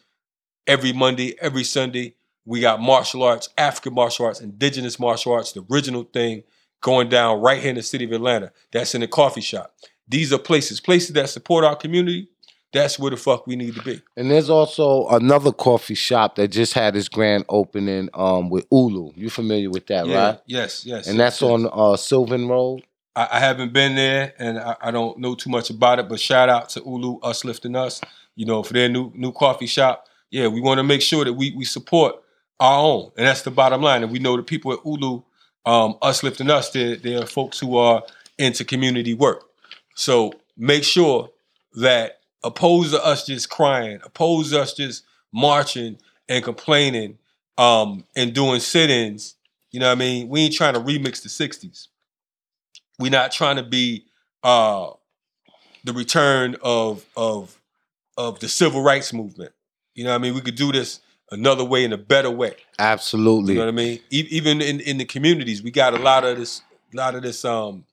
Every 0.67 0.93
Monday, 0.93 1.35
every 1.41 1.63
Sunday, 1.63 2.15
we 2.45 2.61
got 2.61 2.79
martial 2.79 3.23
arts, 3.23 3.49
African 3.57 3.93
martial 3.93 4.25
arts, 4.25 4.39
indigenous 4.39 4.99
martial 4.99 5.33
arts, 5.33 5.51
the 5.51 5.65
original 5.71 6.03
thing 6.03 6.43
going 6.81 7.09
down 7.09 7.41
right 7.41 7.59
here 7.59 7.71
in 7.71 7.75
the 7.75 7.83
city 7.83 8.05
of 8.05 8.11
Atlanta. 8.11 8.51
That's 8.71 8.93
in 8.93 9.01
the 9.01 9.07
coffee 9.07 9.41
shop. 9.41 9.73
These 10.07 10.31
are 10.31 10.37
places, 10.37 10.79
places 10.79 11.13
that 11.13 11.29
support 11.29 11.65
our 11.65 11.75
community. 11.75 12.29
That's 12.71 12.99
where 12.99 13.09
the 13.09 13.17
fuck 13.17 13.47
we 13.47 13.55
need 13.55 13.73
to 13.75 13.81
be. 13.81 14.01
And 14.17 14.29
there's 14.29 14.49
also 14.49 15.07
another 15.07 15.51
coffee 15.51 15.95
shop 15.95 16.35
that 16.35 16.49
just 16.49 16.73
had 16.73 16.95
its 16.95 17.07
grand 17.07 17.45
opening 17.47 18.09
um, 18.13 18.49
with 18.49 18.67
Ulu. 18.71 19.13
You 19.15 19.29
familiar 19.29 19.69
with 19.69 19.87
that, 19.87 20.05
Yeah, 20.05 20.25
right? 20.25 20.39
Yes, 20.45 20.85
yes. 20.85 21.07
And 21.07 21.17
yes, 21.17 21.39
that's 21.39 21.41
yes. 21.41 21.51
on 21.51 21.69
uh, 21.71 21.95
Sylvan 21.95 22.49
Road. 22.49 22.83
I, 23.15 23.29
I 23.31 23.39
haven't 23.39 23.71
been 23.71 23.95
there, 23.95 24.33
and 24.37 24.59
I, 24.59 24.75
I 24.81 24.91
don't 24.91 25.17
know 25.19 25.35
too 25.35 25.49
much 25.49 25.69
about 25.69 25.99
it. 25.99 26.09
But 26.09 26.19
shout 26.19 26.49
out 26.49 26.67
to 26.69 26.81
Ulu, 26.81 27.19
us 27.21 27.45
lifting 27.45 27.75
us. 27.77 28.01
You 28.35 28.45
know, 28.45 28.61
for 28.61 28.73
their 28.73 28.89
new 28.89 29.11
new 29.15 29.31
coffee 29.31 29.67
shop. 29.67 30.07
Yeah, 30.29 30.47
we 30.47 30.59
want 30.59 30.79
to 30.79 30.83
make 30.83 31.01
sure 31.01 31.23
that 31.23 31.33
we 31.33 31.53
we 31.55 31.63
support 31.63 32.15
our 32.59 32.79
own, 32.79 33.11
and 33.17 33.27
that's 33.27 33.41
the 33.41 33.51
bottom 33.51 33.81
line. 33.81 34.03
And 34.03 34.11
we 34.11 34.19
know 34.19 34.37
the 34.37 34.43
people 34.43 34.71
at 34.73 34.79
Ulu, 34.85 35.21
um, 35.65 35.97
us 36.01 36.23
lifting 36.23 36.49
us, 36.49 36.71
they're, 36.71 36.95
they're 36.95 37.25
folks 37.25 37.59
who 37.59 37.77
are 37.77 38.03
into 38.37 38.63
community 38.63 39.13
work. 39.13 39.43
So 39.95 40.33
make 40.57 40.83
sure 40.83 41.29
that 41.75 42.19
opposed 42.43 42.91
to 42.91 43.03
us 43.03 43.25
just 43.25 43.49
crying, 43.49 43.99
opposed 44.03 44.51
to 44.51 44.61
us 44.61 44.73
just 44.73 45.03
marching 45.33 45.97
and 46.29 46.43
complaining, 46.43 47.17
um, 47.57 48.05
and 48.15 48.33
doing 48.33 48.59
sit-ins. 48.59 49.35
You 49.71 49.79
know 49.79 49.87
what 49.87 49.93
I 49.93 49.99
mean? 49.99 50.29
We 50.29 50.41
ain't 50.41 50.53
trying 50.53 50.73
to 50.73 50.79
remix 50.79 51.21
the 51.21 51.29
'60s. 51.29 51.87
We're 52.99 53.11
not 53.11 53.31
trying 53.31 53.57
to 53.57 53.63
be 53.63 54.05
uh, 54.43 54.91
the 55.83 55.93
return 55.93 56.55
of 56.61 57.05
of 57.17 57.59
of 58.17 58.39
the 58.39 58.47
civil 58.47 58.81
rights 58.81 59.11
movement. 59.11 59.51
You 59.93 60.05
know 60.05 60.11
what 60.11 60.17
I 60.17 60.19
mean? 60.19 60.33
We 60.33 60.41
could 60.41 60.55
do 60.55 60.71
this 60.71 60.99
another 61.31 61.63
way 61.63 61.83
in 61.83 61.93
a 61.93 61.97
better 61.97 62.31
way. 62.31 62.55
Absolutely. 62.79 63.53
You 63.53 63.59
know 63.59 63.65
what 63.65 63.73
I 63.73 63.75
mean? 63.75 63.99
E- 64.09 64.27
even 64.29 64.61
in, 64.61 64.79
in 64.81 64.97
the 64.97 65.05
communities, 65.05 65.63
we 65.63 65.71
got 65.71 65.93
a 65.93 65.99
lot 65.99 66.23
of 66.23 66.37
this, 66.37 66.61
a 66.93 66.97
lot 66.97 67.15
of 67.15 67.23
this, 67.23 67.43
um, 67.45 67.85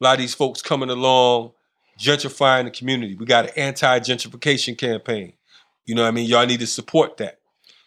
a 0.00 0.04
lot 0.04 0.14
of 0.14 0.20
these 0.20 0.34
folks 0.34 0.62
coming 0.62 0.90
along, 0.90 1.52
gentrifying 1.98 2.64
the 2.64 2.70
community. 2.70 3.14
We 3.14 3.26
got 3.26 3.46
an 3.46 3.52
anti-gentrification 3.56 4.76
campaign. 4.76 5.32
You 5.86 5.94
know 5.94 6.02
what 6.02 6.08
I 6.08 6.12
mean? 6.12 6.28
Y'all 6.28 6.46
need 6.46 6.60
to 6.60 6.66
support 6.66 7.16
that. 7.18 7.38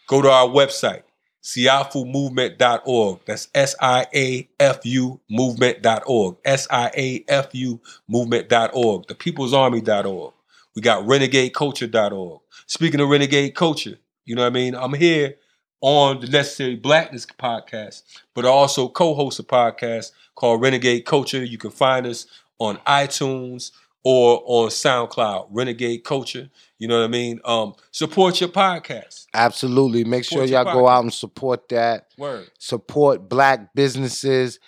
Go 0.06 0.22
to 0.22 0.30
our 0.30 0.46
website, 0.46 1.02
siafumovement.org. 1.42 3.20
That's 3.26 3.48
S-I-A-F-U 3.54 5.20
movement.org. 5.28 6.36
S-I-A-F-U 6.44 7.80
movement.org. 8.08 9.06
The 9.08 9.14
peoplesarmy.org. 9.14 10.32
We 10.74 10.82
got 10.82 11.04
renegadeculture.org. 11.04 12.40
Speaking 12.66 13.00
of 13.00 13.08
renegade 13.08 13.54
culture, 13.54 13.98
you 14.28 14.34
know 14.34 14.42
what 14.42 14.48
I 14.48 14.54
mean? 14.54 14.74
I'm 14.74 14.92
here 14.92 15.36
on 15.80 16.20
the 16.20 16.26
Necessary 16.26 16.76
Blackness 16.76 17.24
podcast, 17.24 18.02
but 18.34 18.44
I 18.44 18.48
also 18.48 18.86
co-host 18.88 19.38
a 19.38 19.42
podcast 19.42 20.12
called 20.34 20.60
Renegade 20.60 21.06
Culture. 21.06 21.42
You 21.42 21.56
can 21.56 21.70
find 21.70 22.06
us 22.06 22.26
on 22.58 22.76
iTunes 22.86 23.70
or 24.04 24.42
on 24.44 24.68
SoundCloud, 24.68 25.48
Renegade 25.50 26.04
Culture. 26.04 26.50
You 26.78 26.88
know 26.88 26.98
what 26.98 27.06
I 27.06 27.08
mean? 27.08 27.40
Um, 27.46 27.72
support 27.90 28.38
your 28.38 28.50
podcast. 28.50 29.28
Absolutely. 29.32 30.04
Make 30.04 30.24
sure 30.24 30.46
Support 30.46 30.50
your 30.50 30.62
y'all 30.62 30.74
go 30.74 30.88
out 30.88 31.04
and 31.04 31.14
support 31.14 31.66
that. 31.70 32.08
Word. 32.18 32.50
Support 32.58 33.30
black 33.30 33.74
businesses. 33.74 34.60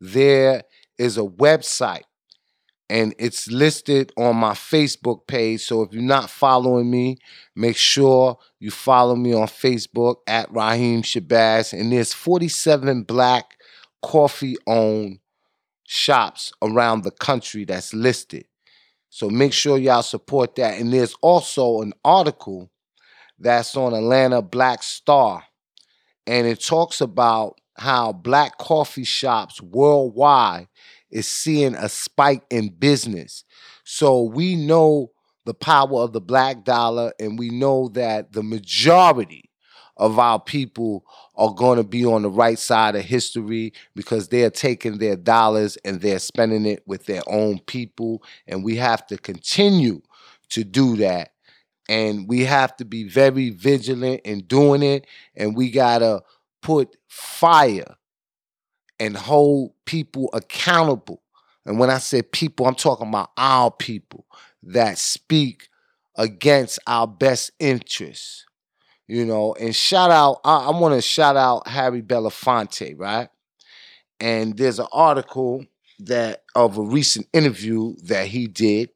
There 0.00 0.62
is 0.96 1.18
a 1.18 1.22
website 1.22 2.04
and 2.88 3.14
it's 3.18 3.50
listed 3.50 4.12
on 4.16 4.36
my 4.36 4.52
Facebook 4.52 5.26
page. 5.26 5.62
So 5.62 5.82
if 5.82 5.92
you're 5.92 6.02
not 6.02 6.28
following 6.28 6.90
me, 6.90 7.18
make 7.56 7.76
sure 7.76 8.36
you 8.58 8.70
follow 8.70 9.16
me 9.16 9.32
on 9.32 9.46
Facebook 9.46 10.16
at 10.26 10.52
Raheem 10.52 11.02
Shabazz. 11.02 11.72
And 11.72 11.92
there's 11.92 12.12
47 12.12 13.04
black 13.04 13.56
coffee 14.02 14.56
owned 14.66 15.20
shops 15.84 16.52
around 16.60 17.02
the 17.02 17.10
country 17.10 17.64
that's 17.64 17.94
listed. 17.94 18.44
So 19.08 19.30
make 19.30 19.52
sure 19.52 19.78
y'all 19.78 20.02
support 20.02 20.54
that. 20.56 20.78
And 20.78 20.92
there's 20.92 21.14
also 21.22 21.80
an 21.82 21.92
article 22.04 22.70
that's 23.38 23.76
on 23.76 23.94
Atlanta 23.94 24.42
Black 24.42 24.82
Star. 24.82 25.44
And 26.26 26.46
it 26.46 26.62
talks 26.62 27.00
about 27.00 27.58
how 27.76 28.12
black 28.12 28.58
coffee 28.58 29.04
shops 29.04 29.60
worldwide 29.60 30.68
is 31.12 31.28
seeing 31.28 31.74
a 31.74 31.88
spike 31.88 32.42
in 32.50 32.70
business. 32.70 33.44
So 33.84 34.22
we 34.22 34.56
know 34.56 35.12
the 35.44 35.54
power 35.54 36.00
of 36.00 36.12
the 36.12 36.20
black 36.20 36.64
dollar, 36.64 37.12
and 37.20 37.38
we 37.38 37.50
know 37.50 37.88
that 37.90 38.32
the 38.32 38.42
majority 38.42 39.50
of 39.96 40.18
our 40.18 40.40
people 40.40 41.04
are 41.36 41.52
going 41.52 41.76
to 41.76 41.84
be 41.84 42.04
on 42.04 42.22
the 42.22 42.30
right 42.30 42.58
side 42.58 42.96
of 42.96 43.02
history 43.02 43.72
because 43.94 44.28
they're 44.28 44.50
taking 44.50 44.98
their 44.98 45.16
dollars 45.16 45.76
and 45.84 46.00
they're 46.00 46.18
spending 46.18 46.64
it 46.66 46.82
with 46.86 47.06
their 47.06 47.22
own 47.26 47.58
people. 47.60 48.22
And 48.46 48.64
we 48.64 48.76
have 48.76 49.06
to 49.08 49.18
continue 49.18 50.00
to 50.50 50.64
do 50.64 50.96
that. 50.96 51.32
And 51.88 52.28
we 52.28 52.44
have 52.44 52.74
to 52.76 52.84
be 52.84 53.04
very 53.04 53.50
vigilant 53.50 54.22
in 54.24 54.40
doing 54.42 54.82
it. 54.82 55.06
And 55.36 55.56
we 55.56 55.70
got 55.70 55.98
to 55.98 56.22
put 56.62 56.96
fire 57.08 57.96
and 59.02 59.16
hold 59.16 59.72
people 59.84 60.30
accountable. 60.32 61.20
And 61.66 61.76
when 61.76 61.90
I 61.90 61.98
say 61.98 62.22
people, 62.22 62.66
I'm 62.66 62.76
talking 62.76 63.08
about 63.08 63.30
our 63.36 63.68
people 63.68 64.26
that 64.62 64.96
speak 64.96 65.68
against 66.16 66.78
our 66.86 67.08
best 67.08 67.50
interests. 67.58 68.46
You 69.08 69.26
know, 69.26 69.54
and 69.54 69.74
shout 69.74 70.12
out, 70.12 70.40
I, 70.44 70.66
I 70.66 70.70
want 70.70 70.94
to 70.94 71.02
shout 71.02 71.36
out 71.36 71.66
Harry 71.66 72.00
Belafonte, 72.00 72.94
right? 72.96 73.28
And 74.20 74.56
there's 74.56 74.78
an 74.78 74.86
article 74.92 75.66
that 75.98 76.44
of 76.54 76.78
a 76.78 76.82
recent 76.82 77.26
interview 77.32 77.96
that 78.04 78.28
he 78.28 78.46
did, 78.46 78.90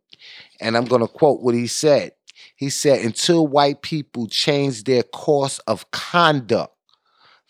and 0.61 0.77
I'm 0.77 0.85
gonna 0.85 1.09
quote 1.09 1.43
what 1.43 1.57
he 1.57 1.67
said. 1.67 2.13
He 2.55 2.71
said, 2.71 3.05
until 3.05 3.47
white 3.47 3.83
people 3.83 4.29
change 4.29 4.85
their 4.85 5.03
course 5.03 5.59
of 5.67 5.91
conduct, 5.91 6.76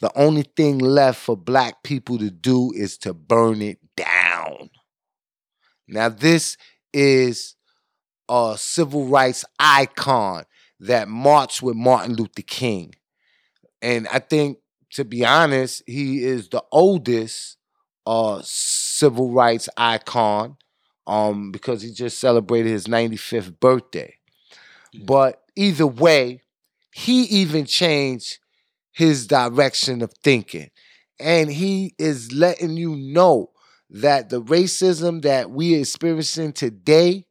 the 0.00 0.10
only 0.14 0.42
thing 0.42 0.78
left 0.78 1.20
for 1.20 1.36
black 1.36 1.82
people 1.82 2.18
to 2.18 2.30
do 2.30 2.72
is 2.74 2.98
to 2.98 3.14
burn 3.14 3.62
it 3.62 3.78
down. 3.96 4.70
Now, 5.88 6.08
this 6.08 6.56
is 6.92 7.54
a 8.28 8.56
civil 8.58 9.06
rights 9.06 9.44
icon 9.58 10.44
that 10.80 11.08
marched 11.08 11.62
with 11.62 11.76
Martin 11.76 12.14
Luther 12.14 12.42
King. 12.42 12.94
And 13.80 14.06
I 14.08 14.18
think, 14.18 14.58
to 14.92 15.04
be 15.04 15.24
honest, 15.24 15.82
he 15.86 16.24
is 16.24 16.48
the 16.48 16.62
oldest 16.72 17.56
uh, 18.06 18.40
civil 18.42 19.30
rights 19.30 19.68
icon 19.76 20.56
um, 21.06 21.52
because 21.52 21.82
he 21.82 21.92
just 21.92 22.18
celebrated 22.18 22.70
his 22.70 22.86
95th 22.86 23.58
birthday. 23.60 24.14
But 25.04 25.42
either 25.54 25.86
way, 25.86 26.42
he 26.92 27.22
even 27.24 27.66
changed 27.66 28.38
his 28.96 29.26
direction 29.26 30.00
of 30.00 30.10
thinking. 30.24 30.70
And 31.20 31.52
he 31.52 31.94
is 31.98 32.32
letting 32.32 32.78
you 32.78 32.96
know 32.96 33.50
that 33.90 34.30
the 34.30 34.40
racism 34.40 35.20
that 35.20 35.50
we 35.50 35.76
are 35.76 35.80
experiencing 35.80 36.54
today 36.54 37.26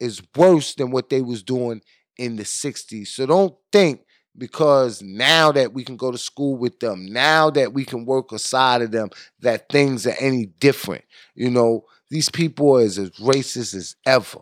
is 0.00 0.20
worse 0.34 0.74
than 0.74 0.90
what 0.90 1.10
they 1.10 1.22
was 1.22 1.44
doing 1.44 1.82
in 2.16 2.34
the 2.34 2.42
60s. 2.42 3.08
So 3.08 3.26
don't 3.26 3.54
think 3.70 4.00
because 4.36 5.02
now 5.02 5.52
that 5.52 5.72
we 5.72 5.84
can 5.84 5.96
go 5.96 6.10
to 6.10 6.18
school 6.18 6.56
with 6.56 6.80
them, 6.80 7.06
now 7.06 7.48
that 7.50 7.72
we 7.72 7.84
can 7.84 8.04
work 8.04 8.32
aside 8.32 8.82
of 8.82 8.90
them, 8.90 9.10
that 9.38 9.68
things 9.68 10.08
are 10.08 10.16
any 10.18 10.46
different. 10.46 11.04
You 11.36 11.50
know, 11.50 11.84
these 12.10 12.28
people 12.28 12.76
are 12.76 12.82
as 12.82 12.98
racist 12.98 13.72
as 13.76 13.94
ever. 14.04 14.40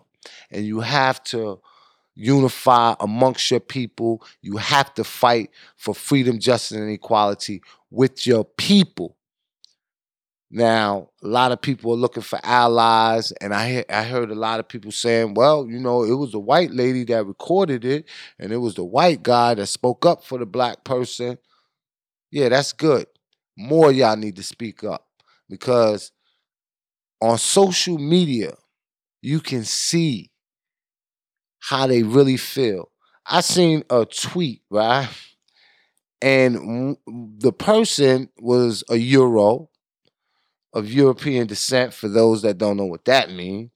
And 0.51 0.65
you 0.65 0.81
have 0.81 1.23
to 1.25 1.61
unify 2.15 2.95
amongst 3.01 3.51
your 3.51 3.61
people. 3.61 4.25
You 4.43 4.57
have 4.59 4.95
to 4.95 5.05
fight 5.05 5.51
for 5.77 5.95
freedom, 5.95 6.39
justice, 6.39 6.77
and 6.79 6.91
equality 6.91 7.63
with 7.91 8.27
your 8.27 8.45
people. 8.45 9.17
Now, 10.51 11.09
a 11.23 11.29
lot 11.29 11.51
of 11.53 11.63
people 11.63 11.93
are 11.93 11.97
looking 11.97 12.23
for 12.23 12.39
allies, 12.43 13.33
and 13.41 13.55
I 13.55 13.85
I 13.89 14.03
heard 14.03 14.31
a 14.31 14.35
lot 14.35 14.61
of 14.61 14.69
people 14.69 14.91
saying, 14.93 15.33
"Well, 15.35 15.67
you 15.67 15.79
know, 15.81 16.03
it 16.03 16.13
was 16.13 16.33
the 16.33 16.41
white 16.41 16.71
lady 16.73 17.05
that 17.05 17.25
recorded 17.27 17.85
it, 17.87 18.05
and 18.39 18.53
it 18.53 18.59
was 18.59 18.75
the 18.75 18.85
white 18.85 19.23
guy 19.23 19.55
that 19.55 19.67
spoke 19.67 20.05
up 20.05 20.23
for 20.25 20.39
the 20.39 20.45
black 20.47 20.85
person." 20.85 21.39
Yeah, 22.31 22.51
that's 22.51 22.73
good. 22.73 23.07
More 23.57 23.93
y'all 23.93 24.17
need 24.17 24.37
to 24.37 24.43
speak 24.45 24.85
up 24.85 25.09
because 25.49 26.13
on 27.21 27.39
social 27.39 27.99
media, 27.99 28.55
you 29.23 29.41
can 29.41 29.65
see 29.65 30.32
how 31.63 31.87
they 31.87 32.03
really 32.03 32.37
feel. 32.37 32.91
I 33.25 33.41
seen 33.41 33.85
a 33.89 34.05
tweet, 34.05 34.63
right? 34.69 35.09
And 36.21 36.97
the 37.07 37.53
person 37.53 38.29
was 38.39 38.83
a 38.91 38.97
Euro 38.97 39.71
of 40.73 40.91
European 40.91 41.47
descent, 41.47 41.95
for 41.95 42.09
those 42.09 42.43
that 42.43 42.59
don't 42.59 42.77
know 42.77 42.87
what 42.87 43.05
that 43.05 43.31
means. 43.31 43.71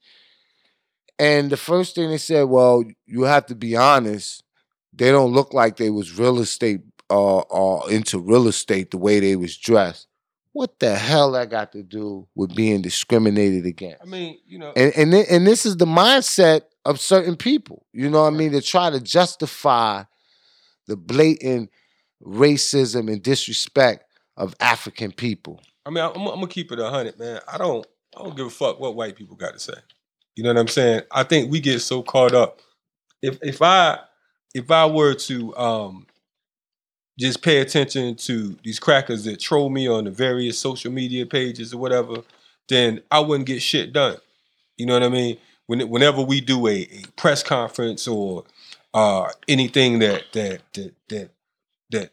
And 1.18 1.49
the 1.51 1.57
first 1.57 1.95
thing 1.95 2.11
they 2.11 2.18
said, 2.18 2.45
well, 2.45 2.84
you 3.07 3.22
have 3.22 3.47
to 3.47 3.55
be 3.55 3.76
honest, 3.76 4.43
they 4.93 5.11
don't 5.11 5.32
look 5.32 5.55
like 5.55 5.76
they 5.76 5.91
was 5.91 6.18
real 6.18 6.41
estate 6.41 6.80
uh, 7.11 7.39
or 7.39 7.91
into 7.91 8.18
real 8.18 8.49
estate 8.49 8.91
the 8.91 8.99
way 8.99 9.20
they 9.20 9.37
was 9.37 9.57
dressed. 9.57 10.09
What 10.57 10.79
the 10.79 10.97
hell 10.97 11.33
that 11.33 11.51
got 11.51 11.73
to 11.73 11.83
do 11.83 12.27
with 12.35 12.57
being 12.57 12.81
discriminated 12.81 13.67
against? 13.67 14.03
I 14.03 14.07
mean, 14.07 14.39
you 14.47 14.59
know, 14.59 14.73
and 14.75 14.91
and 14.97 15.13
thi- 15.13 15.27
and 15.31 15.47
this 15.47 15.67
is 15.67 15.77
the 15.77 15.85
mindset 15.85 16.63
of 16.87 16.99
certain 16.99 17.37
people. 17.37 17.85
You 17.93 18.09
know 18.09 18.23
what 18.23 18.33
I 18.33 18.37
mean? 18.39 18.53
To 18.53 18.63
try 18.63 18.89
to 18.89 18.99
justify 18.99 20.05
the 20.87 20.97
blatant 20.97 21.69
racism 22.23 23.13
and 23.13 23.23
disrespect 23.23 24.05
of 24.39 24.55
African 24.59 25.13
people. 25.13 25.61
I 25.85 25.91
mean, 25.91 26.03
I'm, 26.03 26.17
I'm 26.17 26.25
gonna 26.37 26.47
keep 26.47 26.73
it 26.73 26.79
hundred, 26.79 27.19
man. 27.19 27.39
I 27.47 27.59
don't, 27.59 27.87
I 28.17 28.23
don't 28.23 28.35
give 28.35 28.47
a 28.47 28.51
fuck 28.51 28.81
what 28.81 28.97
white 28.97 29.15
people 29.15 29.37
got 29.37 29.53
to 29.53 29.61
say. 29.61 29.75
You 30.37 30.45
know 30.45 30.55
what 30.55 30.61
I'm 30.61 30.69
saying? 30.69 31.03
I 31.13 31.25
think 31.25 31.53
we 31.53 31.61
get 31.61 31.81
so 31.81 32.03
caught 32.03 32.33
up. 32.33 32.63
If 33.21 33.37
if 33.43 33.61
I 33.61 33.99
if 34.55 34.71
I 34.71 34.87
were 34.87 35.13
to 35.13 35.55
um 35.59 36.07
just 37.19 37.43
pay 37.43 37.59
attention 37.59 38.14
to 38.14 38.57
these 38.62 38.79
crackers 38.79 39.25
that 39.25 39.41
troll 39.41 39.71
me 39.71 39.89
on 39.89 40.05
the 40.05 40.11
various 40.11 40.59
social 40.59 40.93
media 40.93 41.25
pages 41.25 41.73
or 41.73 41.79
whatever, 41.79 42.17
then 42.69 43.01
I 43.11 43.21
wouldn't 43.21 43.47
get 43.47 43.62
shit 43.62 43.93
done. 43.93 44.17
You 44.77 44.87
know 44.87 44.95
what 44.95 45.03
I 45.03 45.09
mean? 45.09 45.39
When, 45.67 45.89
whenever 45.89 46.23
we 46.23 46.41
do 46.41 46.67
a, 46.67 46.83
a 46.83 47.03
press 47.17 47.43
conference 47.43 48.07
or 48.07 48.45
uh, 48.95 49.31
anything 49.49 49.99
that 50.01 50.25
that 50.33 50.61
that 50.75 50.95
that 51.09 51.31
that 51.91 52.11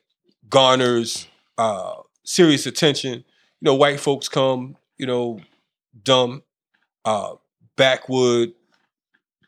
garners 0.50 1.28
uh, 1.58 1.96
serious 2.24 2.66
attention, 2.66 3.14
you 3.14 3.24
know, 3.62 3.76
white 3.76 4.00
folks 4.00 4.28
come, 4.28 4.78
you 4.98 5.06
know, 5.06 5.40
dumb, 6.04 6.44
uh, 7.06 7.36
backwood, 7.76 8.54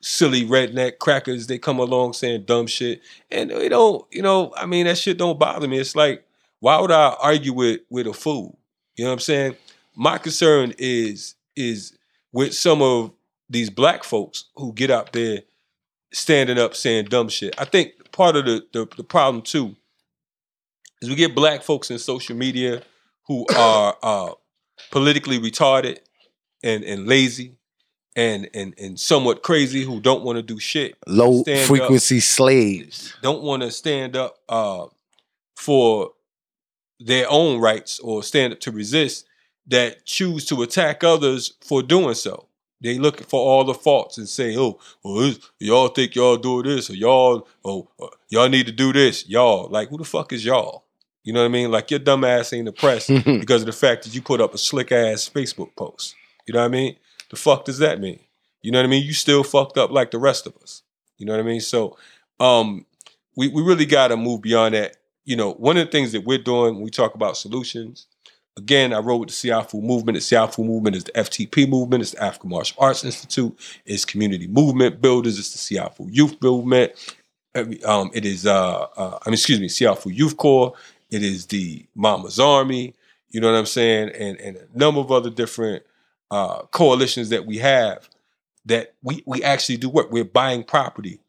silly 0.05 0.45
redneck 0.45 0.99
crackers. 0.99 1.47
They 1.47 1.57
come 1.57 1.79
along 1.79 2.13
saying 2.13 2.43
dumb 2.43 2.67
shit, 2.67 3.01
and 3.31 3.49
they 3.49 3.69
don't, 3.69 4.05
you 4.11 4.21
know, 4.21 4.53
I 4.55 4.65
mean, 4.65 4.85
that 4.85 4.97
shit 4.97 5.17
don't 5.17 5.39
bother 5.39 5.67
me. 5.67 5.79
It's 5.79 5.95
like, 5.95 6.23
why 6.59 6.79
would 6.79 6.91
I 6.91 7.15
argue 7.21 7.53
with 7.53 7.81
with 7.89 8.07
a 8.07 8.13
fool? 8.13 8.59
You 8.95 9.05
know 9.05 9.09
what 9.09 9.15
I'm 9.15 9.19
saying? 9.19 9.55
My 9.95 10.17
concern 10.17 10.73
is 10.77 11.35
is 11.55 11.97
with 12.31 12.53
some 12.53 12.81
of 12.81 13.11
these 13.49 13.69
black 13.69 14.03
folks 14.03 14.45
who 14.55 14.73
get 14.73 14.91
out 14.91 15.11
there 15.11 15.41
standing 16.13 16.59
up 16.59 16.75
saying 16.75 17.05
dumb 17.05 17.29
shit. 17.29 17.55
I 17.57 17.65
think 17.65 18.11
part 18.11 18.35
of 18.35 18.45
the 18.45 18.65
the, 18.73 18.87
the 18.97 19.03
problem 19.03 19.41
too 19.41 19.75
is 21.01 21.09
we 21.09 21.15
get 21.15 21.35
black 21.35 21.63
folks 21.63 21.89
in 21.89 21.97
social 21.97 22.35
media 22.35 22.83
who 23.27 23.45
are 23.55 23.97
uh, 24.03 24.31
politically 24.91 25.39
retarded 25.39 25.97
and 26.63 26.83
and 26.83 27.07
lazy 27.07 27.57
and 28.15 28.49
and 28.53 28.73
and 28.79 28.99
somewhat 28.99 29.43
crazy 29.43 29.83
who 29.83 29.99
don't 29.99 30.23
want 30.23 30.37
to 30.37 30.41
do 30.43 30.59
shit. 30.59 30.95
Low 31.07 31.41
stand 31.41 31.59
up, 31.59 31.67
frequency 31.67 32.19
slaves. 32.19 33.15
don't 33.21 33.43
want 33.43 33.63
to 33.63 33.71
stand 33.71 34.15
up 34.15 34.37
uh, 34.47 34.85
for 35.55 36.11
their 36.99 37.29
own 37.29 37.59
rights 37.59 37.99
or 37.99 38.23
stand 38.23 38.53
up 38.53 38.59
to 38.61 38.71
resist 38.71 39.25
that 39.67 40.05
choose 40.05 40.45
to 40.45 40.61
attack 40.61 41.03
others 41.03 41.53
for 41.61 41.81
doing 41.81 42.13
so. 42.13 42.47
They 42.81 42.99
look 42.99 43.27
for 43.29 43.39
all 43.39 43.63
the 43.63 43.73
faults 43.73 44.17
and 44.17 44.29
say, 44.29 44.55
"Oh, 44.57 44.79
well, 45.03 45.15
this, 45.15 45.39
y'all 45.59 45.87
think 45.87 46.15
y'all 46.15 46.37
do 46.37 46.61
this, 46.61 46.89
or 46.89 46.93
y'all, 46.93 47.47
oh, 47.63 47.87
uh, 48.01 48.07
y'all 48.29 48.49
need 48.49 48.67
to 48.67 48.71
do 48.71 48.93
this, 48.93 49.27
y'all." 49.27 49.69
Like, 49.69 49.89
who 49.89 49.97
the 49.97 50.03
fuck 50.03 50.31
is 50.33 50.45
y'all? 50.45 50.85
You 51.25 51.33
know 51.33 51.39
what 51.39 51.47
I 51.47 51.49
mean? 51.49 51.71
Like 51.71 51.89
your 51.89 51.99
dumb 51.99 52.23
ass 52.23 52.53
ain't 52.53 52.67
oppressed 52.67 53.07
because 53.25 53.63
of 53.63 53.65
the 53.65 53.71
fact 53.71 54.03
that 54.03 54.13
you 54.13 54.21
put 54.21 54.39
up 54.39 54.53
a 54.53 54.57
slick 54.57 54.91
ass 54.91 55.27
Facebook 55.27 55.75
post. 55.75 56.15
You 56.47 56.53
know 56.53 56.59
what 56.59 56.67
I 56.67 56.69
mean? 56.69 56.95
The 57.29 57.35
fuck 57.35 57.65
does 57.65 57.79
that 57.79 57.99
mean? 57.99 58.19
You 58.61 58.71
know 58.71 58.79
what 58.79 58.85
I 58.85 58.89
mean? 58.89 59.03
You 59.03 59.13
still 59.13 59.43
fucked 59.43 59.77
up 59.77 59.91
like 59.91 60.11
the 60.11 60.17
rest 60.17 60.47
of 60.47 60.55
us. 60.57 60.81
You 61.17 61.25
know 61.25 61.33
what 61.33 61.39
I 61.39 61.43
mean? 61.43 61.61
So, 61.61 61.97
um, 62.39 62.85
we 63.35 63.47
we 63.47 63.61
really 63.61 63.85
got 63.85 64.09
to 64.09 64.17
move 64.17 64.41
beyond 64.41 64.75
that. 64.75 64.97
You 65.23 65.35
know, 65.35 65.53
one 65.53 65.77
of 65.77 65.85
the 65.85 65.91
things 65.91 66.11
that 66.11 66.25
we're 66.25 66.37
doing 66.37 66.75
when 66.75 66.83
we 66.83 66.89
talk 66.89 67.15
about 67.15 67.37
solutions. 67.37 68.07
Again, 68.57 68.93
I 68.93 68.99
wrote 68.99 69.17
with 69.17 69.29
the 69.29 69.49
Siafu 69.49 69.83
movement. 69.83 70.15
The 70.15 70.21
Siafu 70.21 70.65
movement 70.65 70.95
is 70.95 71.03
the 71.03 71.11
FTP 71.11 71.67
movement. 71.67 72.03
It's 72.03 72.11
the 72.11 72.23
African 72.23 72.51
Martial 72.51 72.77
Arts 72.79 73.03
Institute. 73.03 73.53
It's 73.85 74.05
community 74.05 74.47
movement 74.47 75.01
builders. 75.01 75.37
It's 75.37 75.51
the 75.51 75.75
Siafu 75.75 76.07
Youth 76.09 76.41
Movement. 76.41 76.93
Um, 77.85 78.11
it 78.13 78.25
is, 78.25 78.45
uh, 78.45 78.87
uh, 78.95 79.19
I 79.25 79.29
mean, 79.29 79.33
excuse 79.33 79.59
me, 79.59 79.67
Siafu 79.67 80.15
Youth 80.15 80.37
Corps. 80.37 80.73
It 81.11 81.21
is 81.21 81.47
the 81.47 81.85
Mama's 81.95 82.39
Army. 82.39 82.95
You 83.29 83.41
know 83.41 83.51
what 83.51 83.59
I'm 83.59 83.65
saying? 83.65 84.09
And 84.09 84.39
and 84.39 84.57
a 84.57 84.77
number 84.77 85.01
of 85.01 85.11
other 85.11 85.29
different 85.29 85.83
uh, 86.31 86.63
coalitions 86.67 87.29
that 87.29 87.45
we 87.45 87.57
have 87.59 88.09
that 88.65 88.95
we 89.03 89.23
we 89.25 89.43
actually 89.43 89.77
do 89.77 89.89
work. 89.89 90.11
We're 90.11 90.23
buying 90.25 90.63
property 90.63 91.21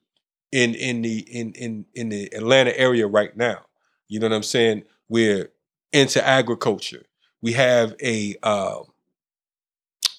in 0.52 0.74
in 0.74 1.02
the 1.02 1.18
in 1.18 1.52
in 1.52 1.86
in 1.94 2.08
the 2.08 2.32
Atlanta 2.34 2.76
area 2.78 3.06
right 3.06 3.36
now. 3.36 3.66
You 4.08 4.20
know 4.20 4.28
what 4.28 4.34
I'm 4.36 4.42
saying? 4.42 4.84
We're 5.08 5.50
into 5.92 6.26
agriculture. 6.26 7.04
We 7.42 7.52
have 7.52 7.94
a 8.02 8.36
uh, 8.42 8.80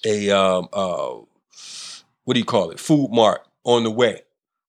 a 0.04 0.30
um, 0.30 0.68
uh, 0.72 1.16
what 2.24 2.34
do 2.34 2.40
you 2.40 2.46
call 2.46 2.70
it? 2.70 2.80
Food 2.80 3.10
mart 3.10 3.46
on 3.64 3.84
the 3.84 3.90
way. 3.90 4.22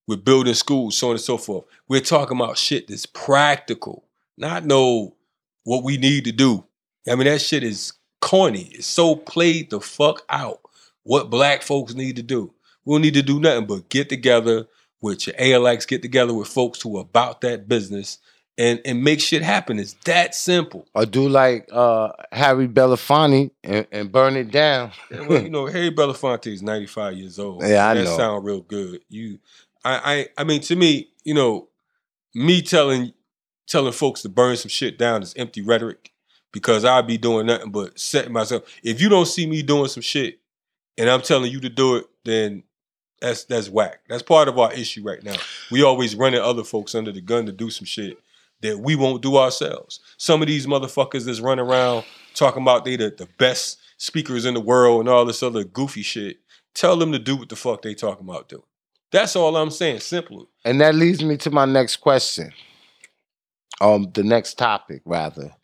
We're 0.08 0.18
building 0.18 0.56
schools, 0.56 0.98
so 0.98 1.10
on 1.10 1.12
and 1.12 1.22
so 1.22 1.38
forth. 1.38 1.66
We're 1.88 2.02
talking 2.02 2.38
about 2.38 2.58
shit 2.58 2.88
that's 2.88 3.06
practical, 3.06 4.06
not 4.38 4.66
no 4.66 5.16
what 5.66 5.84
we 5.84 5.98
need 5.98 6.26
to 6.26 6.32
do. 6.32 6.66
I 7.08 7.16
mean, 7.16 7.26
that 7.26 7.42
shit 7.42 7.64
is 7.64 7.94
corny. 8.22 8.72
It's 8.74 8.88
so 8.88 9.16
played 9.16 9.70
the 9.70 9.80
fuck 9.80 10.24
out. 10.30 10.62
What 11.04 11.30
black 11.30 11.62
folks 11.62 11.94
need 11.94 12.18
to 12.18 12.24
do. 12.24 12.54
We 12.86 12.94
don't 12.96 13.02
need 13.02 13.14
to 13.16 13.24
do 13.24 13.40
nothing 13.40 13.66
but 13.66 13.90
get 13.90 14.10
together 14.10 14.68
with 15.02 15.28
your 15.28 15.36
ALX, 15.36 15.88
get 15.88 16.02
together 16.02 16.34
with 16.34 16.48
folks 16.48 16.82
who 16.82 16.98
are 16.98 17.02
about 17.02 17.42
that 17.42 17.68
business 17.68 18.18
and, 18.58 18.82
and 18.84 19.02
make 19.02 19.22
shit 19.22 19.42
happen. 19.42 19.80
It's 19.80 19.94
that 20.04 20.36
simple. 20.36 20.86
Or 20.94 21.06
do 21.06 21.30
like 21.30 21.70
uh, 21.72 22.10
Harry 22.32 22.68
Belafonte 22.68 23.52
and, 23.64 23.88
and 23.92 24.12
burn 24.12 24.36
it 24.36 24.52
down. 24.52 24.92
Yeah, 25.10 25.28
well, 25.28 25.42
you 25.42 25.50
know, 25.52 25.66
Harry 25.68 25.92
Belafonte 25.92 26.48
is 26.48 26.62
95 26.62 27.14
years 27.16 27.40
old. 27.40 27.64
Yeah, 27.64 27.88
I 27.88 27.94
that 27.94 28.04
know. 28.04 28.18
sound 28.18 28.44
real 28.44 28.62
good. 28.62 29.02
You 29.08 29.40
I, 29.86 30.28
I 30.38 30.42
I 30.42 30.44
mean 30.44 30.62
to 30.62 30.76
me, 30.76 31.10
you 31.24 31.34
know, 31.34 31.70
me 32.36 32.62
telling 32.62 33.14
telling 33.68 33.94
folks 33.94 34.22
to 34.24 34.30
burn 34.30 34.58
some 34.58 34.70
shit 34.70 34.98
down 34.98 35.24
is 35.24 35.34
empty 35.38 35.62
rhetoric 35.62 36.12
because 36.52 36.86
I'd 36.86 37.08
be 37.08 37.18
doing 37.18 37.48
nothing 37.48 37.72
but 37.72 38.00
setting 38.00 38.34
myself. 38.34 38.64
If 38.84 39.02
you 39.02 39.10
don't 39.10 39.28
see 39.28 39.46
me 39.46 39.62
doing 39.62 39.88
some 39.88 40.02
shit 40.02 40.40
and 40.98 41.10
I'm 41.10 41.22
telling 41.22 41.52
you 41.52 41.60
to 41.62 41.70
do 41.70 41.98
it, 41.98 42.06
then 42.26 42.64
that's 43.22 43.44
that's 43.46 43.70
whack. 43.70 44.02
That's 44.08 44.24
part 44.24 44.48
of 44.48 44.58
our 44.58 44.72
issue 44.74 45.04
right 45.04 45.24
now. 45.24 45.36
We 45.72 45.84
always 45.84 46.16
running 46.16 46.42
other 46.42 46.64
folks 46.64 46.96
under 46.96 47.12
the 47.12 47.22
gun 47.22 47.46
to 47.46 47.52
do 47.52 47.70
some 47.70 47.86
shit 47.86 48.18
that 48.62 48.80
we 48.80 48.96
won't 48.96 49.22
do 49.22 49.38
ourselves. 49.38 50.00
Some 50.18 50.42
of 50.42 50.48
these 50.48 50.68
motherfuckers 50.68 51.26
that's 51.26 51.40
running 51.40 51.66
around 51.66 52.06
talking 52.34 52.62
about 52.62 52.86
they 52.86 52.96
the, 52.96 53.10
the 53.10 53.28
best 53.38 53.80
speakers 53.98 54.46
in 54.46 54.54
the 54.54 54.60
world 54.60 55.02
and 55.02 55.10
all 55.10 55.26
this 55.26 55.44
other 55.44 55.64
goofy 55.64 56.02
shit. 56.02 56.40
Tell 56.74 56.98
them 56.98 57.12
to 57.12 57.20
do 57.20 57.36
what 57.36 57.50
the 57.50 57.56
fuck 57.56 57.82
they 57.82 57.94
talking 57.94 58.28
about 58.28 58.50
doing. 58.50 58.64
That's 59.12 59.36
all 59.36 59.56
I'm 59.56 59.72
saying. 59.72 60.02
Simple. 60.02 60.50
And 60.64 60.80
that 60.82 60.96
leads 60.96 61.24
me 61.24 61.36
to 61.38 61.52
my 61.52 61.66
next 61.66 61.98
question. 61.98 62.54
Um, 63.82 64.12
the 64.14 64.24
next 64.24 64.58
topic, 64.58 65.02
rather, 65.06 65.56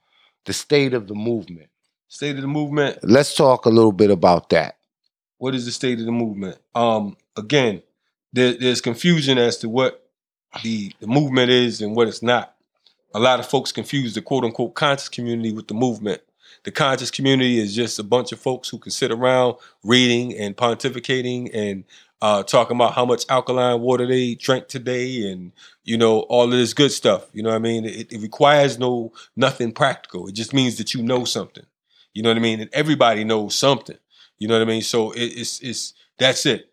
the 0.45 0.53
state 0.53 0.93
of 0.93 1.07
the 1.07 1.15
movement. 1.15 1.69
State 2.07 2.35
of 2.35 2.41
the 2.41 2.47
movement. 2.47 2.99
Let's 3.03 3.35
talk 3.35 3.65
a 3.65 3.69
little 3.69 3.91
bit 3.91 4.11
about 4.11 4.49
that. 4.51 4.77
What 5.37 5.53
is 5.53 5.65
the 5.65 5.71
state 5.71 5.99
of 5.99 6.05
the 6.05 6.11
movement? 6.11 6.57
Um, 6.73 7.17
again, 7.35 7.81
there, 8.31 8.53
there's 8.53 8.81
confusion 8.81 9.37
as 9.37 9.57
to 9.57 9.69
what 9.69 10.09
the, 10.63 10.93
the 10.99 11.07
movement 11.07 11.49
is 11.49 11.81
and 11.81 11.95
what 11.95 12.07
it's 12.07 12.21
not. 12.21 12.55
A 13.13 13.19
lot 13.19 13.39
of 13.39 13.45
folks 13.45 13.71
confuse 13.71 14.13
the 14.13 14.21
quote 14.21 14.43
unquote 14.43 14.75
conscious 14.75 15.09
community 15.09 15.51
with 15.51 15.67
the 15.67 15.73
movement. 15.73 16.21
The 16.63 16.71
conscious 16.71 17.11
community 17.11 17.59
is 17.59 17.75
just 17.75 17.99
a 17.99 18.03
bunch 18.03 18.31
of 18.31 18.39
folks 18.39 18.69
who 18.69 18.77
can 18.77 18.91
sit 18.91 19.11
around 19.11 19.55
reading 19.83 20.37
and 20.37 20.55
pontificating 20.55 21.49
and 21.53 21.83
uh, 22.21 22.43
talking 22.43 22.75
about 22.75 22.93
how 22.93 23.05
much 23.05 23.25
alkaline 23.29 23.81
water 23.81 24.07
they 24.07 24.35
drank 24.35 24.67
today 24.67 25.29
and 25.31 25.51
you 25.83 25.97
know 25.97 26.21
all 26.21 26.45
of 26.45 26.51
this 26.51 26.73
good 26.73 26.91
stuff. 26.91 27.27
You 27.33 27.43
know 27.43 27.49
what 27.49 27.57
I 27.57 27.59
mean? 27.59 27.85
It, 27.85 28.11
it 28.11 28.21
requires 28.21 28.79
no 28.79 29.13
nothing 29.35 29.71
practical. 29.71 30.27
It 30.27 30.33
just 30.35 30.53
means 30.53 30.77
that 30.77 30.93
you 30.93 31.03
know 31.03 31.25
something. 31.25 31.65
You 32.13 32.23
know 32.23 32.29
what 32.29 32.37
I 32.37 32.41
mean? 32.41 32.61
And 32.61 32.69
everybody 32.73 33.23
knows 33.23 33.55
something. 33.55 33.97
You 34.39 34.47
know 34.47 34.55
what 34.55 34.67
I 34.67 34.71
mean? 34.71 34.81
So 34.81 35.11
it, 35.11 35.23
it's 35.23 35.59
it's 35.61 35.93
that's 36.17 36.45
it. 36.45 36.69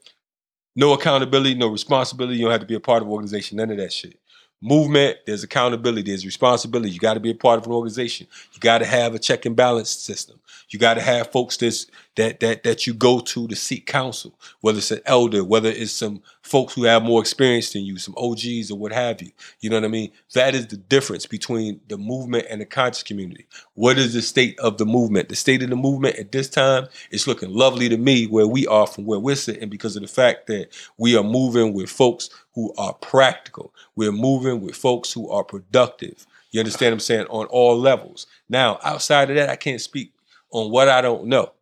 No 0.74 0.95
accountability, 0.95 1.55
no 1.55 1.68
responsibility. 1.68 2.38
You 2.38 2.45
don't 2.45 2.53
have 2.53 2.61
to 2.61 2.66
be 2.66 2.74
a 2.74 2.80
part 2.80 3.03
of 3.03 3.09
organization. 3.09 3.59
None 3.59 3.70
of 3.70 3.76
that 3.76 3.93
shit. 3.93 4.18
Movement, 4.64 5.18
there's 5.26 5.42
accountability, 5.42 6.10
there's 6.10 6.24
responsibility. 6.24 6.90
You 6.90 7.00
got 7.00 7.14
to 7.14 7.20
be 7.20 7.30
a 7.30 7.34
part 7.34 7.58
of 7.58 7.66
an 7.66 7.72
organization. 7.72 8.28
You 8.52 8.60
got 8.60 8.78
to 8.78 8.86
have 8.86 9.12
a 9.12 9.18
check 9.18 9.44
and 9.44 9.56
balance 9.56 9.90
system. 9.90 10.38
You 10.68 10.78
got 10.78 10.94
to 10.94 11.00
have 11.00 11.32
folks 11.32 11.56
that's 11.56 11.86
that 12.14 12.40
that 12.40 12.62
that 12.62 12.86
you 12.86 12.94
go 12.94 13.20
to 13.20 13.48
to 13.48 13.56
seek 13.56 13.86
counsel, 13.86 14.38
whether 14.60 14.78
it's 14.78 14.92
an 14.92 15.00
elder, 15.04 15.42
whether 15.42 15.68
it's 15.68 15.90
some 15.92 16.22
folks 16.53 16.74
who 16.74 16.84
have 16.84 17.03
more 17.03 17.18
experience 17.18 17.72
than 17.72 17.82
you, 17.82 17.96
some 17.96 18.14
OGs 18.18 18.70
or 18.70 18.76
what 18.76 18.92
have 18.92 19.22
you. 19.22 19.30
You 19.61 19.70
know 19.70 19.76
what 19.76 19.86
I 19.86 19.88
mean? 19.88 20.12
That 20.34 20.55
is 20.55 20.66
the 20.66 20.76
difference 20.76 21.24
between 21.24 21.80
the 21.88 21.96
movement 21.96 22.44
and 22.50 22.61
the 22.61 22.66
conscious 22.66 23.03
community. 23.03 23.46
What 23.72 23.96
is 23.96 24.12
the 24.12 24.20
state 24.20 24.59
of 24.59 24.76
the 24.76 24.84
movement? 24.84 25.30
The 25.30 25.34
state 25.34 25.62
of 25.62 25.70
the 25.70 25.76
movement 25.76 26.16
at 26.16 26.30
this 26.30 26.50
time 26.50 26.88
is 27.11 27.26
looking 27.26 27.55
lovely 27.55 27.88
to 27.88 27.96
me 27.96 28.26
where 28.26 28.46
we 28.46 28.66
are 28.66 28.86
from 28.86 29.07
where 29.07 29.18
we're 29.18 29.34
sitting 29.34 29.70
because 29.70 29.96
of 29.96 30.03
the 30.03 30.09
fact 30.09 30.46
that 30.48 30.68
we 30.98 31.16
are 31.16 31.24
moving 31.24 31.72
with 31.72 31.88
folks 31.88 32.28
who 32.55 32.74
are 32.76 32.92
practical. 32.92 33.72
We're 33.96 34.12
moving 34.12 34.61
with 34.61 34.76
folks 34.76 35.11
who 35.11 35.30
are 35.30 35.44
productive. 35.44 36.26
You 36.50 36.61
understand 36.61 36.92
what 36.92 36.96
I'm 36.96 37.00
saying? 37.00 37.26
On 37.30 37.46
all 37.46 37.78
levels. 37.78 38.26
Now, 38.50 38.78
outside 38.84 39.30
of 39.30 39.36
that, 39.36 39.48
I 39.48 39.57
can't 39.57 39.80
speak 39.80 40.12
on 40.50 40.70
what 40.70 40.90
I 40.90 41.00
don't 41.00 41.28
know. 41.28 41.53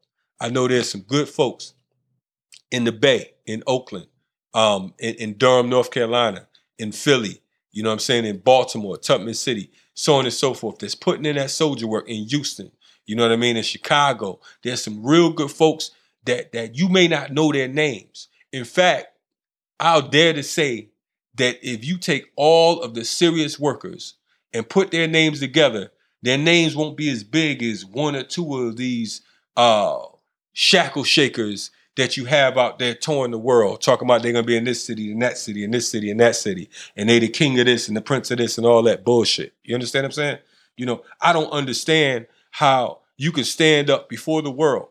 I 0.40 0.48
know 0.48 0.66
there's 0.66 0.90
some 0.90 1.02
good 1.02 1.28
folks 1.28 1.74
in 2.72 2.82
the 2.82 2.92
Bay, 2.92 3.34
in 3.46 3.62
Oakland, 3.68 4.08
um, 4.54 4.94
in, 4.98 5.14
in 5.16 5.38
Durham, 5.38 5.68
North 5.68 5.90
Carolina, 5.90 6.46
in 6.78 6.92
Philly, 6.92 7.42
you 7.72 7.82
know 7.82 7.90
what 7.90 7.94
I'm 7.94 7.98
saying, 8.00 8.24
in 8.24 8.38
Baltimore, 8.38 8.96
Tubman 8.96 9.34
City, 9.34 9.70
so 9.94 10.14
on 10.14 10.24
and 10.24 10.34
so 10.34 10.54
forth, 10.54 10.78
that's 10.78 10.94
putting 10.94 11.24
in 11.24 11.36
that 11.36 11.50
soldier 11.50 11.86
work 11.86 12.08
in 12.08 12.26
Houston, 12.28 12.70
you 13.06 13.16
know 13.16 13.22
what 13.22 13.32
I 13.32 13.36
mean, 13.36 13.56
in 13.56 13.62
Chicago. 13.62 14.40
There's 14.62 14.82
some 14.82 15.04
real 15.04 15.30
good 15.32 15.50
folks 15.50 15.90
that 16.24 16.52
that 16.52 16.76
you 16.76 16.88
may 16.88 17.08
not 17.08 17.32
know 17.32 17.52
their 17.52 17.68
names. 17.68 18.28
In 18.52 18.64
fact, 18.64 19.08
I'll 19.78 20.08
dare 20.08 20.32
to 20.32 20.42
say 20.42 20.90
that 21.36 21.58
if 21.62 21.84
you 21.84 21.96
take 21.98 22.30
all 22.36 22.82
of 22.82 22.94
the 22.94 23.04
serious 23.04 23.58
workers 23.58 24.14
and 24.52 24.68
put 24.68 24.90
their 24.90 25.06
names 25.06 25.40
together, 25.40 25.90
their 26.22 26.38
names 26.38 26.76
won't 26.76 26.96
be 26.96 27.08
as 27.08 27.24
big 27.24 27.62
as 27.62 27.84
one 27.84 28.14
or 28.14 28.22
two 28.22 28.56
of 28.56 28.76
these 28.76 29.22
uh, 29.56 30.00
shackle 30.52 31.04
shakers 31.04 31.70
that 31.96 32.16
you 32.16 32.24
have 32.24 32.56
out 32.56 32.78
there 32.78 32.94
touring 32.94 33.30
the 33.30 33.38
world, 33.38 33.82
talking 33.82 34.06
about 34.06 34.22
they're 34.22 34.32
gonna 34.32 34.46
be 34.46 34.56
in 34.56 34.64
this 34.64 34.84
city, 34.84 35.12
in 35.12 35.18
that 35.18 35.38
city, 35.38 35.64
in 35.64 35.70
this 35.70 35.90
city, 35.90 36.10
in 36.10 36.16
that 36.18 36.36
city, 36.36 36.68
and 36.96 37.08
they 37.08 37.18
the 37.18 37.28
king 37.28 37.58
of 37.58 37.66
this 37.66 37.88
and 37.88 37.96
the 37.96 38.00
prince 38.00 38.30
of 38.30 38.38
this 38.38 38.58
and 38.58 38.66
all 38.66 38.82
that 38.82 39.04
bullshit. 39.04 39.54
You 39.64 39.74
understand 39.74 40.04
what 40.04 40.08
I'm 40.08 40.12
saying? 40.12 40.38
You 40.76 40.86
know, 40.86 41.02
I 41.20 41.32
don't 41.32 41.50
understand 41.50 42.26
how 42.52 43.00
you 43.16 43.32
can 43.32 43.44
stand 43.44 43.90
up 43.90 44.08
before 44.08 44.42
the 44.42 44.50
world 44.50 44.88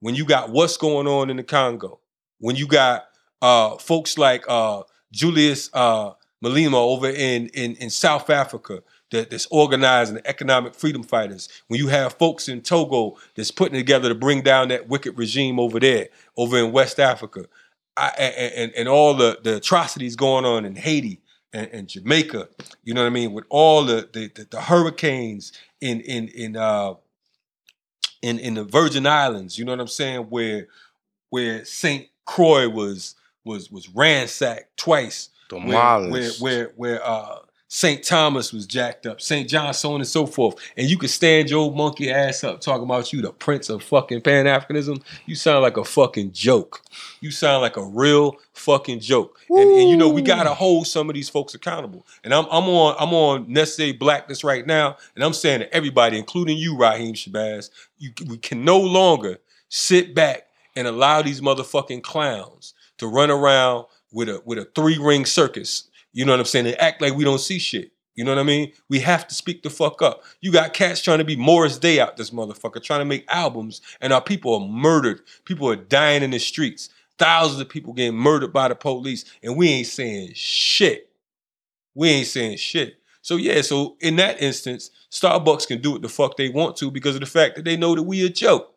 when 0.00 0.14
you 0.14 0.24
got 0.24 0.50
what's 0.50 0.76
going 0.76 1.06
on 1.06 1.30
in 1.30 1.36
the 1.36 1.44
Congo, 1.44 2.00
when 2.38 2.56
you 2.56 2.66
got 2.66 3.04
uh, 3.40 3.78
folks 3.78 4.18
like 4.18 4.44
uh, 4.48 4.82
Julius 5.12 5.70
uh, 5.72 6.12
Malema 6.44 6.74
over 6.74 7.08
in, 7.08 7.46
in, 7.48 7.76
in 7.76 7.88
South 7.88 8.28
Africa 8.28 8.82
that, 9.12 9.30
that's 9.30 9.46
organizing 9.50 10.16
the 10.16 10.26
economic 10.26 10.74
freedom 10.74 11.02
fighters. 11.02 11.48
When 11.68 11.78
you 11.78 11.88
have 11.88 12.14
folks 12.14 12.48
in 12.48 12.60
Togo 12.62 13.16
that's 13.36 13.50
putting 13.50 13.78
together 13.78 14.08
to 14.08 14.14
bring 14.14 14.42
down 14.42 14.68
that 14.68 14.88
wicked 14.88 15.16
regime 15.16 15.60
over 15.60 15.78
there, 15.78 16.08
over 16.36 16.58
in 16.58 16.72
West 16.72 16.98
Africa, 16.98 17.46
I, 17.96 18.08
and, 18.08 18.72
and 18.72 18.88
all 18.88 19.14
the, 19.14 19.38
the 19.42 19.56
atrocities 19.56 20.16
going 20.16 20.44
on 20.44 20.64
in 20.64 20.74
Haiti 20.74 21.20
and, 21.52 21.68
and 21.72 21.88
Jamaica, 21.88 22.48
you 22.82 22.94
know 22.94 23.02
what 23.02 23.06
I 23.06 23.10
mean, 23.10 23.32
with 23.32 23.44
all 23.50 23.84
the 23.84 24.08
the, 24.12 24.28
the, 24.34 24.46
the 24.50 24.60
hurricanes 24.62 25.52
in 25.80 26.00
in 26.00 26.28
in 26.28 26.56
uh 26.56 26.94
in 28.22 28.38
in 28.38 28.54
the 28.54 28.64
Virgin 28.64 29.06
Islands, 29.06 29.58
you 29.58 29.64
know 29.64 29.72
what 29.72 29.80
I'm 29.80 29.88
saying, 29.88 30.22
where 30.30 30.68
where 31.28 31.64
Saint 31.66 32.08
Croix 32.24 32.68
was 32.68 33.14
was 33.44 33.70
was 33.70 33.88
ransacked 33.90 34.76
twice. 34.78 35.28
Where, 36.10 36.10
where 36.10 36.30
where 36.40 36.72
where 36.76 37.06
uh 37.06 37.38
St. 37.74 38.04
Thomas 38.04 38.52
was 38.52 38.66
jacked 38.66 39.06
up, 39.06 39.18
St. 39.18 39.48
John, 39.48 39.72
so 39.72 39.94
on 39.94 40.02
and 40.02 40.06
so 40.06 40.26
forth. 40.26 40.56
And 40.76 40.90
you 40.90 40.98
can 40.98 41.08
stand 41.08 41.48
your 41.48 41.60
old 41.60 41.74
monkey 41.74 42.10
ass 42.10 42.44
up 42.44 42.60
talking 42.60 42.84
about 42.84 43.14
you, 43.14 43.22
the 43.22 43.32
prince 43.32 43.70
of 43.70 43.82
fucking 43.82 44.20
Pan 44.20 44.44
Africanism. 44.44 45.02
You 45.24 45.34
sound 45.34 45.62
like 45.62 45.78
a 45.78 45.84
fucking 45.84 46.32
joke. 46.32 46.82
You 47.22 47.30
sound 47.30 47.62
like 47.62 47.78
a 47.78 47.82
real 47.82 48.36
fucking 48.52 49.00
joke. 49.00 49.40
And, 49.48 49.70
and 49.70 49.88
you 49.88 49.96
know, 49.96 50.10
we 50.10 50.20
gotta 50.20 50.52
hold 50.52 50.86
some 50.86 51.08
of 51.08 51.14
these 51.14 51.30
folks 51.30 51.54
accountable. 51.54 52.06
And 52.22 52.34
I'm 52.34 52.44
I'm 52.50 52.64
on 52.64 52.94
I'm 53.00 53.14
on 53.14 53.50
necessary 53.50 53.92
blackness 53.92 54.44
right 54.44 54.66
now, 54.66 54.98
and 55.14 55.24
I'm 55.24 55.32
saying 55.32 55.60
to 55.60 55.74
everybody, 55.74 56.18
including 56.18 56.58
you, 56.58 56.76
Raheem 56.76 57.14
Shabazz, 57.14 57.70
you 57.98 58.10
we 58.28 58.36
can 58.36 58.66
no 58.66 58.78
longer 58.78 59.38
sit 59.70 60.14
back 60.14 60.42
and 60.76 60.86
allow 60.86 61.22
these 61.22 61.40
motherfucking 61.40 62.02
clowns 62.02 62.74
to 62.98 63.06
run 63.06 63.30
around 63.30 63.86
with 64.12 64.28
a 64.28 64.42
with 64.44 64.58
a 64.58 64.66
three 64.74 64.98
ring 64.98 65.24
circus. 65.24 65.88
You 66.12 66.24
know 66.24 66.32
what 66.32 66.40
I'm 66.40 66.46
saying? 66.46 66.66
And 66.66 66.80
act 66.80 67.00
like 67.00 67.14
we 67.14 67.24
don't 67.24 67.40
see 67.40 67.58
shit. 67.58 67.92
You 68.14 68.24
know 68.24 68.32
what 68.32 68.40
I 68.40 68.44
mean? 68.44 68.72
We 68.90 69.00
have 69.00 69.26
to 69.28 69.34
speak 69.34 69.62
the 69.62 69.70
fuck 69.70 70.02
up. 70.02 70.22
You 70.40 70.52
got 70.52 70.74
cats 70.74 71.00
trying 71.00 71.18
to 71.18 71.24
be 71.24 71.36
Morris 71.36 71.78
Day 71.78 71.98
out 71.98 72.16
this 72.16 72.30
motherfucker, 72.30 72.82
trying 72.82 73.00
to 73.00 73.06
make 73.06 73.24
albums, 73.28 73.80
and 74.00 74.12
our 74.12 74.20
people 74.20 74.54
are 74.54 74.68
murdered. 74.68 75.22
People 75.46 75.68
are 75.70 75.76
dying 75.76 76.22
in 76.22 76.30
the 76.30 76.38
streets. 76.38 76.90
Thousands 77.18 77.60
of 77.60 77.68
people 77.70 77.94
getting 77.94 78.18
murdered 78.18 78.52
by 78.52 78.68
the 78.68 78.74
police, 78.74 79.24
and 79.42 79.56
we 79.56 79.68
ain't 79.70 79.86
saying 79.86 80.32
shit. 80.34 81.08
We 81.94 82.10
ain't 82.10 82.26
saying 82.26 82.58
shit. 82.58 82.96
So 83.22 83.36
yeah, 83.36 83.62
so 83.62 83.96
in 84.00 84.16
that 84.16 84.42
instance, 84.42 84.90
Starbucks 85.10 85.68
can 85.68 85.80
do 85.80 85.92
what 85.92 86.02
the 86.02 86.08
fuck 86.08 86.36
they 86.36 86.48
want 86.48 86.76
to 86.78 86.90
because 86.90 87.14
of 87.14 87.20
the 87.20 87.26
fact 87.26 87.56
that 87.56 87.64
they 87.64 87.76
know 87.76 87.94
that 87.94 88.02
we 88.02 88.26
a 88.26 88.28
joke. 88.28 88.74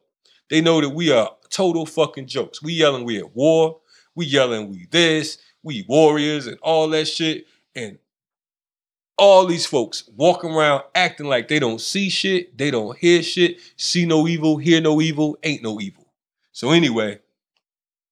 They 0.50 0.62
know 0.62 0.80
that 0.80 0.90
we 0.90 1.12
are 1.12 1.32
total 1.50 1.86
fucking 1.86 2.28
jokes. 2.28 2.62
We 2.62 2.74
yelling 2.74 3.04
we 3.04 3.18
at 3.18 3.36
war. 3.36 3.80
We 4.14 4.28
yelling 4.28 4.70
we 4.70 4.88
this. 4.92 5.40
We 5.66 5.84
warriors 5.90 6.48
and 6.48 6.58
all 6.62 6.88
that 6.90 7.08
shit. 7.08 7.48
And 7.76 7.98
all 9.18 9.46
these 9.46 9.66
folks 9.66 10.10
walking 10.16 10.52
around 10.52 10.84
acting 10.94 11.28
like 11.28 11.48
they 11.48 11.60
don't 11.60 11.82
see 11.82 12.10
shit, 12.10 12.58
they 12.58 12.72
don't 12.72 12.98
hear 12.98 13.24
shit, 13.24 13.60
see 13.78 14.06
no 14.06 14.28
evil, 14.28 14.58
hear 14.58 14.82
no 14.82 15.02
evil, 15.02 15.38
ain't 15.44 15.64
no 15.64 15.80
evil. 15.80 16.06
So 16.52 16.72
anyway, 16.72 17.20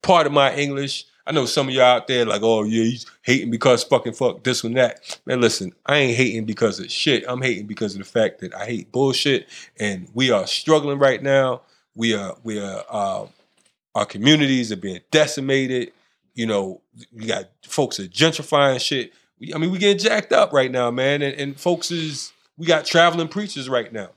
part 0.01 0.27
of 0.27 0.33
my 0.33 0.53
English. 0.55 1.05
I 1.25 1.31
know 1.31 1.45
some 1.45 1.69
of 1.69 1.73
y'all 1.73 1.85
out 1.85 2.07
there 2.07 2.25
like, 2.25 2.41
oh 2.43 2.63
yeah, 2.63 2.83
he's 2.83 3.05
hating 3.21 3.49
because 3.49 3.83
fucking 3.85 4.13
fuck 4.13 4.43
this 4.43 4.63
and 4.65 4.75
that. 4.75 5.19
Man, 5.25 5.39
listen, 5.39 5.71
I 5.85 5.97
ain't 5.97 6.17
hating 6.17 6.45
because 6.45 6.79
of 6.79 6.91
shit. 6.91 7.23
I'm 7.27 7.41
hating 7.41 7.65
because 7.65 7.93
of 7.93 7.99
the 7.99 8.05
fact 8.05 8.39
that 8.41 8.53
I 8.53 8.65
hate 8.65 8.91
bullshit, 8.91 9.47
and 9.79 10.09
we 10.13 10.31
are 10.31 10.45
struggling 10.45 10.99
right 10.99 11.23
now. 11.23 11.61
We 11.95 12.13
are 12.13 12.35
we 12.43 12.59
are 12.59 12.83
uh, 12.89 13.27
our 13.95 14.05
communities 14.05 14.71
are 14.73 14.77
being 14.77 14.99
decimated. 15.11 15.93
You 16.33 16.47
know, 16.47 16.81
we 17.11 17.25
got 17.25 17.49
folks 17.63 17.99
are 17.99 18.07
gentrifying 18.07 18.79
shit. 18.79 19.13
We, 19.39 19.53
I 19.53 19.57
mean, 19.57 19.71
we 19.71 19.77
getting 19.77 19.99
jacked 19.99 20.31
up 20.33 20.51
right 20.51 20.71
now, 20.71 20.89
man, 20.91 21.21
and, 21.21 21.35
and 21.39 21.59
folks 21.59 21.91
is 21.91 22.33
we 22.57 22.65
got 22.65 22.85
traveling 22.85 23.27
preachers 23.27 23.69
right 23.69 23.91
now. 23.91 24.09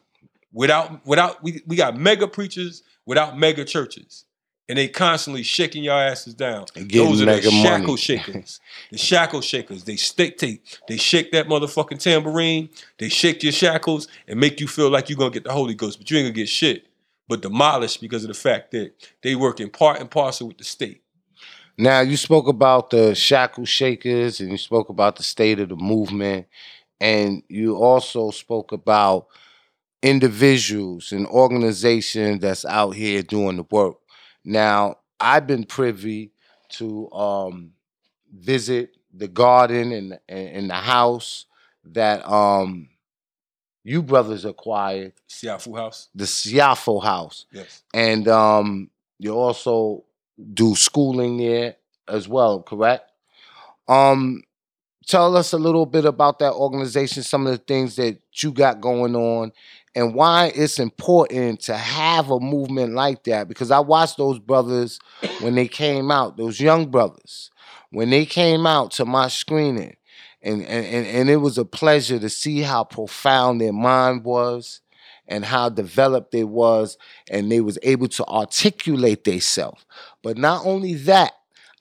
Without 0.52 1.04
without 1.06 1.42
we, 1.42 1.62
we 1.66 1.76
got 1.76 1.96
mega 1.96 2.26
preachers 2.26 2.82
without 3.04 3.38
mega 3.38 3.64
churches. 3.64 4.24
And 4.68 4.76
they 4.76 4.88
constantly 4.88 5.44
shaking 5.44 5.84
your 5.84 5.94
asses 5.94 6.34
down. 6.34 6.64
Those 6.74 7.22
are 7.22 7.26
the 7.26 7.26
mega 7.26 7.50
money. 7.52 7.62
shackle 7.62 7.96
shakers. 7.96 8.60
the 8.90 8.98
shackle 8.98 9.40
shakers. 9.40 9.84
They 9.84 9.94
stick 9.94 10.38
they 10.38 10.60
they 10.88 10.96
shake 10.96 11.30
that 11.32 11.46
motherfucking 11.46 12.00
tambourine, 12.00 12.70
they 12.98 13.08
shake 13.08 13.44
your 13.44 13.52
shackles 13.52 14.08
and 14.26 14.40
make 14.40 14.60
you 14.60 14.66
feel 14.66 14.90
like 14.90 15.08
you're 15.08 15.18
gonna 15.18 15.30
get 15.30 15.44
the 15.44 15.52
Holy 15.52 15.74
Ghost, 15.74 15.98
but 15.98 16.10
you 16.10 16.18
ain't 16.18 16.26
gonna 16.26 16.34
get 16.34 16.48
shit. 16.48 16.88
But 17.28 17.42
demolished 17.42 18.00
because 18.00 18.24
of 18.24 18.28
the 18.28 18.34
fact 18.34 18.72
that 18.72 18.92
they 19.22 19.36
work 19.36 19.60
in 19.60 19.70
part 19.70 20.00
and 20.00 20.10
parcel 20.10 20.48
with 20.48 20.58
the 20.58 20.64
state. 20.64 21.02
Now 21.78 22.00
you 22.00 22.16
spoke 22.16 22.48
about 22.48 22.90
the 22.90 23.14
shackle 23.14 23.66
shakers 23.66 24.40
and 24.40 24.50
you 24.50 24.58
spoke 24.58 24.88
about 24.88 25.16
the 25.16 25.22
state 25.22 25.60
of 25.60 25.68
the 25.68 25.76
movement 25.76 26.46
and 27.00 27.42
you 27.48 27.76
also 27.76 28.30
spoke 28.30 28.72
about 28.72 29.26
individuals 30.02 31.12
and 31.12 31.26
organizations 31.26 32.40
that's 32.40 32.64
out 32.64 32.90
here 32.90 33.22
doing 33.22 33.56
the 33.56 33.66
work. 33.70 33.96
Now, 34.44 34.98
I've 35.20 35.46
been 35.46 35.64
privy 35.64 36.32
to 36.70 37.10
um, 37.12 37.72
visit 38.32 38.96
the 39.12 39.28
garden 39.28 39.92
and, 39.92 40.18
and, 40.28 40.70
the 40.70 40.74
house 40.74 41.46
that 41.84 42.26
um, 42.28 42.88
you 43.82 44.02
brothers 44.02 44.44
acquired, 44.44 45.12
Siafu 45.28 45.76
House. 45.76 46.08
the 46.14 46.24
Siafu 46.24 47.02
house. 47.02 47.46
Yes. 47.50 47.82
And 47.94 48.28
um, 48.28 48.90
you 49.18 49.32
also 49.32 50.04
do 50.52 50.74
schooling 50.74 51.36
there 51.38 51.76
as 52.08 52.28
well, 52.28 52.62
correct? 52.62 53.10
Um, 53.88 54.42
tell 55.06 55.36
us 55.36 55.52
a 55.52 55.58
little 55.58 55.86
bit 55.86 56.04
about 56.04 56.38
that 56.40 56.52
organization, 56.52 57.22
some 57.22 57.46
of 57.46 57.52
the 57.52 57.58
things 57.58 57.96
that 57.96 58.18
you 58.34 58.52
got 58.52 58.80
going 58.80 59.14
on, 59.14 59.52
and 59.94 60.14
why 60.14 60.52
it's 60.54 60.78
important 60.78 61.60
to 61.60 61.76
have 61.76 62.30
a 62.30 62.40
movement 62.40 62.94
like 62.94 63.24
that. 63.24 63.48
Because 63.48 63.70
I 63.70 63.78
watched 63.78 64.18
those 64.18 64.38
brothers 64.38 64.98
when 65.40 65.54
they 65.54 65.68
came 65.68 66.10
out, 66.10 66.36
those 66.36 66.60
young 66.60 66.90
brothers, 66.90 67.50
when 67.90 68.10
they 68.10 68.26
came 68.26 68.66
out 68.66 68.90
to 68.92 69.04
my 69.04 69.28
screening. 69.28 69.96
And, 70.42 70.62
and, 70.66 71.06
and, 71.06 71.28
it 71.28 71.38
was 71.38 71.58
a 71.58 71.64
pleasure 71.64 72.20
to 72.20 72.28
see 72.28 72.60
how 72.60 72.84
profound 72.84 73.60
their 73.60 73.72
mind 73.72 74.22
was 74.22 74.80
and 75.28 75.44
how 75.44 75.68
developed 75.68 76.32
they 76.32 76.44
was 76.44 76.96
and 77.30 77.50
they 77.50 77.60
was 77.60 77.78
able 77.82 78.08
to 78.08 78.24
articulate 78.26 79.24
themselves 79.24 79.84
but 80.22 80.36
not 80.36 80.64
only 80.64 80.94
that 80.94 81.32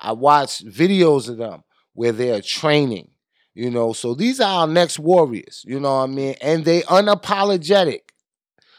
i 0.01 0.11
watched 0.11 0.65
videos 0.65 1.29
of 1.29 1.37
them 1.37 1.63
where 1.93 2.11
they're 2.11 2.41
training 2.41 3.09
you 3.53 3.69
know 3.69 3.93
so 3.93 4.13
these 4.13 4.39
are 4.39 4.61
our 4.61 4.67
next 4.67 4.99
warriors 4.99 5.63
you 5.67 5.79
know 5.79 5.97
what 5.97 6.03
i 6.03 6.07
mean 6.07 6.35
and 6.41 6.65
they 6.65 6.81
unapologetic 6.83 8.01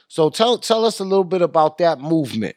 so 0.08 0.30
tell 0.30 0.58
tell 0.58 0.84
us 0.84 1.00
a 1.00 1.04
little 1.04 1.24
bit 1.24 1.42
about 1.42 1.78
that 1.78 2.00
movement 2.00 2.56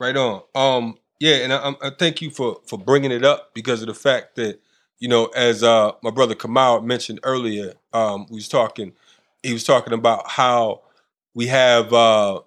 Right 0.00 0.16
on. 0.16 0.42
Um, 0.54 0.96
yeah, 1.18 1.36
and 1.36 1.52
I, 1.52 1.74
I 1.82 1.90
thank 1.90 2.22
you 2.22 2.30
for 2.30 2.60
for 2.66 2.78
bringing 2.78 3.10
it 3.10 3.24
up 3.24 3.52
because 3.54 3.82
of 3.82 3.88
the 3.88 3.94
fact 3.94 4.36
that 4.36 4.60
you 5.00 5.08
know, 5.08 5.26
as 5.26 5.62
uh, 5.62 5.92
my 6.02 6.10
brother 6.10 6.34
Kamal 6.34 6.82
mentioned 6.82 7.20
earlier, 7.24 7.74
um, 7.92 8.26
we 8.30 8.36
was 8.36 8.48
talking. 8.48 8.92
He 9.42 9.52
was 9.52 9.64
talking 9.64 9.92
about 9.92 10.28
how 10.28 10.82
we 11.34 11.46
have, 11.46 11.92
uh, 11.92 12.40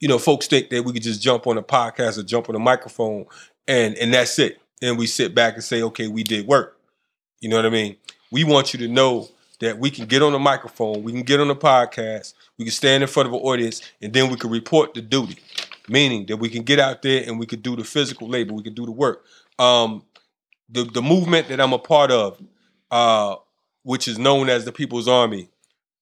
you 0.00 0.08
know, 0.08 0.18
folks 0.18 0.46
think 0.46 0.70
that 0.70 0.84
we 0.84 0.92
could 0.92 1.02
just 1.02 1.22
jump 1.22 1.46
on 1.46 1.58
a 1.58 1.62
podcast 1.62 2.18
or 2.18 2.22
jump 2.22 2.48
on 2.48 2.54
a 2.56 2.60
microphone 2.60 3.26
and 3.68 3.96
and 3.96 4.14
that's 4.14 4.38
it, 4.38 4.60
and 4.82 4.98
we 4.98 5.06
sit 5.06 5.34
back 5.34 5.54
and 5.54 5.64
say, 5.64 5.82
okay, 5.82 6.08
we 6.08 6.22
did 6.22 6.46
work. 6.46 6.78
You 7.40 7.48
know 7.48 7.56
what 7.56 7.66
I 7.66 7.70
mean? 7.70 7.96
We 8.30 8.44
want 8.44 8.72
you 8.72 8.78
to 8.80 8.88
know 8.88 9.28
that 9.60 9.78
we 9.78 9.90
can 9.90 10.06
get 10.06 10.22
on 10.22 10.34
a 10.34 10.38
microphone, 10.38 11.02
we 11.02 11.12
can 11.12 11.22
get 11.22 11.40
on 11.40 11.50
a 11.50 11.54
podcast, 11.54 12.34
we 12.58 12.64
can 12.64 12.72
stand 12.72 13.02
in 13.02 13.08
front 13.08 13.28
of 13.28 13.34
an 13.34 13.40
audience, 13.40 13.82
and 14.02 14.12
then 14.12 14.30
we 14.30 14.36
can 14.36 14.50
report 14.50 14.94
the 14.94 15.00
duty. 15.00 15.38
Meaning 15.88 16.26
that 16.26 16.38
we 16.38 16.48
can 16.48 16.64
get 16.64 16.80
out 16.80 17.02
there 17.02 17.22
and 17.24 17.38
we 17.38 17.46
can 17.46 17.60
do 17.60 17.76
the 17.76 17.84
physical 17.84 18.28
labor, 18.28 18.52
we 18.52 18.62
can 18.64 18.74
do 18.74 18.84
the 18.86 18.92
work. 18.92 19.24
Um, 19.58 20.02
the 20.68 20.84
the 20.84 21.02
movement 21.02 21.48
that 21.48 21.60
I'm 21.60 21.72
a 21.72 21.78
part 21.78 22.10
of, 22.10 22.42
uh, 22.90 23.36
which 23.84 24.08
is 24.08 24.18
known 24.18 24.48
as 24.48 24.64
the 24.64 24.72
People's 24.72 25.06
Army, 25.06 25.48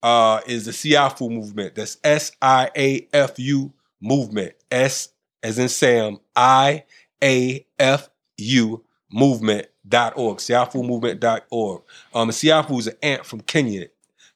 uh, 0.05 0.43
is 0.47 0.67
the 0.67 0.71
Siafu 0.71 1.31
movement. 1.31 1.75
That's 1.75 1.97
S 2.05 2.31
I 2.43 2.71
A 2.77 3.09
F 3.15 3.39
U 3.39 3.73
movement. 4.03 4.53
S 4.71 5.09
as 5.43 5.59
in 5.59 5.71
Sam, 5.71 6.19
I 6.37 6.85
A 7.23 7.67
F 7.79 8.11
U 8.37 8.85
movement.org. 9.11 10.39
Siafu 10.39 10.87
movement.org. 10.87 11.83
Um, 12.15 12.29
Siafu 12.29 12.79
is 12.79 12.89
an 12.89 12.97
ant 13.03 13.25
from 13.25 13.41
Kenya. 13.41 13.87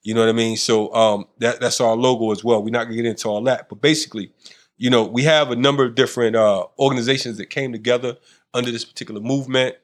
You 0.03 0.15
know 0.15 0.21
what 0.21 0.31
I 0.31 0.33
mean? 0.33 0.57
So 0.57 0.95
um, 0.95 1.27
that, 1.39 1.61
that's 1.61 1.83
our 1.83 1.95
logo 1.95 2.33
as 2.33 2.43
well. 2.43 2.63
We're 2.63 2.71
not 2.71 2.85
gonna 2.85 2.97
get 2.97 3.05
into 3.05 3.29
all 3.29 3.43
that, 3.43 3.69
but 3.69 3.83
basically, 3.83 4.33
you 4.79 4.89
know, 4.89 5.05
we 5.05 5.23
have 5.25 5.51
a 5.51 5.57
number 5.57 5.85
of 5.85 5.95
different 5.95 6.35
uh, 6.35 6.65
organizations 6.79 7.37
that 7.37 7.51
came 7.51 7.73
together 7.73 8.17
under 8.55 8.71
this 8.71 8.87
particular 8.87 9.21
movement. 9.21 9.77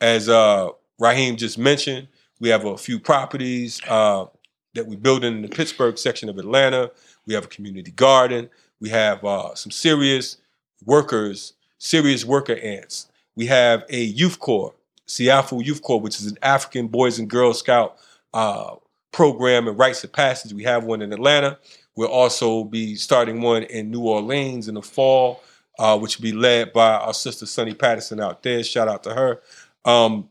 As 0.00 0.28
uh, 0.28 0.68
Raheem 1.00 1.36
just 1.36 1.58
mentioned, 1.58 2.06
we 2.38 2.50
have 2.50 2.64
a 2.64 2.78
few 2.78 3.00
properties 3.00 3.80
uh, 3.88 4.26
that 4.74 4.86
we 4.86 4.96
build 4.96 5.24
in 5.24 5.42
the 5.42 5.48
Pittsburgh 5.48 5.98
section 5.98 6.28
of 6.28 6.38
Atlanta. 6.38 6.90
We 7.26 7.34
have 7.34 7.44
a 7.44 7.48
community 7.48 7.90
garden. 7.90 8.48
We 8.80 8.88
have 8.88 9.24
uh, 9.24 9.54
some 9.54 9.70
serious 9.70 10.38
workers, 10.84 11.54
serious 11.78 12.24
worker 12.24 12.56
ants. 12.56 13.08
We 13.36 13.46
have 13.46 13.84
a 13.88 14.00
youth 14.02 14.38
corps, 14.38 14.74
Siafu 15.06 15.64
Youth 15.64 15.82
Corps, 15.82 16.00
which 16.00 16.18
is 16.20 16.26
an 16.26 16.38
African 16.42 16.88
Boys 16.88 17.18
and 17.18 17.28
Girls 17.28 17.58
Scout 17.58 17.96
uh, 18.34 18.76
program 19.12 19.68
and 19.68 19.78
rites 19.78 20.04
of 20.04 20.12
passage. 20.12 20.52
We 20.52 20.64
have 20.64 20.84
one 20.84 21.02
in 21.02 21.12
Atlanta. 21.12 21.58
We'll 21.94 22.08
also 22.08 22.64
be 22.64 22.94
starting 22.96 23.40
one 23.42 23.64
in 23.64 23.90
New 23.90 24.00
Orleans 24.00 24.68
in 24.68 24.74
the 24.74 24.82
fall, 24.82 25.42
uh, 25.78 25.98
which 25.98 26.18
will 26.18 26.22
be 26.22 26.32
led 26.32 26.72
by 26.72 26.94
our 26.94 27.14
sister 27.14 27.46
Sunni 27.46 27.74
Patterson 27.74 28.20
out 28.20 28.42
there. 28.42 28.62
Shout 28.64 28.88
out 28.88 29.02
to 29.04 29.14
her. 29.14 29.42
Um, 29.84 30.30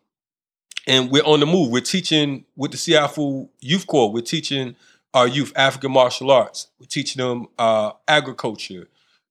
and 0.87 1.11
we're 1.11 1.23
on 1.23 1.39
the 1.39 1.45
move. 1.45 1.71
We're 1.71 1.81
teaching 1.81 2.45
with 2.55 2.71
the 2.71 2.77
Siafu 2.77 3.49
Youth 3.59 3.87
Corps. 3.87 4.11
We're 4.11 4.21
teaching 4.21 4.75
our 5.13 5.27
youth 5.27 5.51
African 5.55 5.91
martial 5.91 6.31
arts. 6.31 6.67
We're 6.79 6.87
teaching 6.87 7.21
them 7.21 7.47
uh, 7.57 7.91
agriculture. 8.07 8.87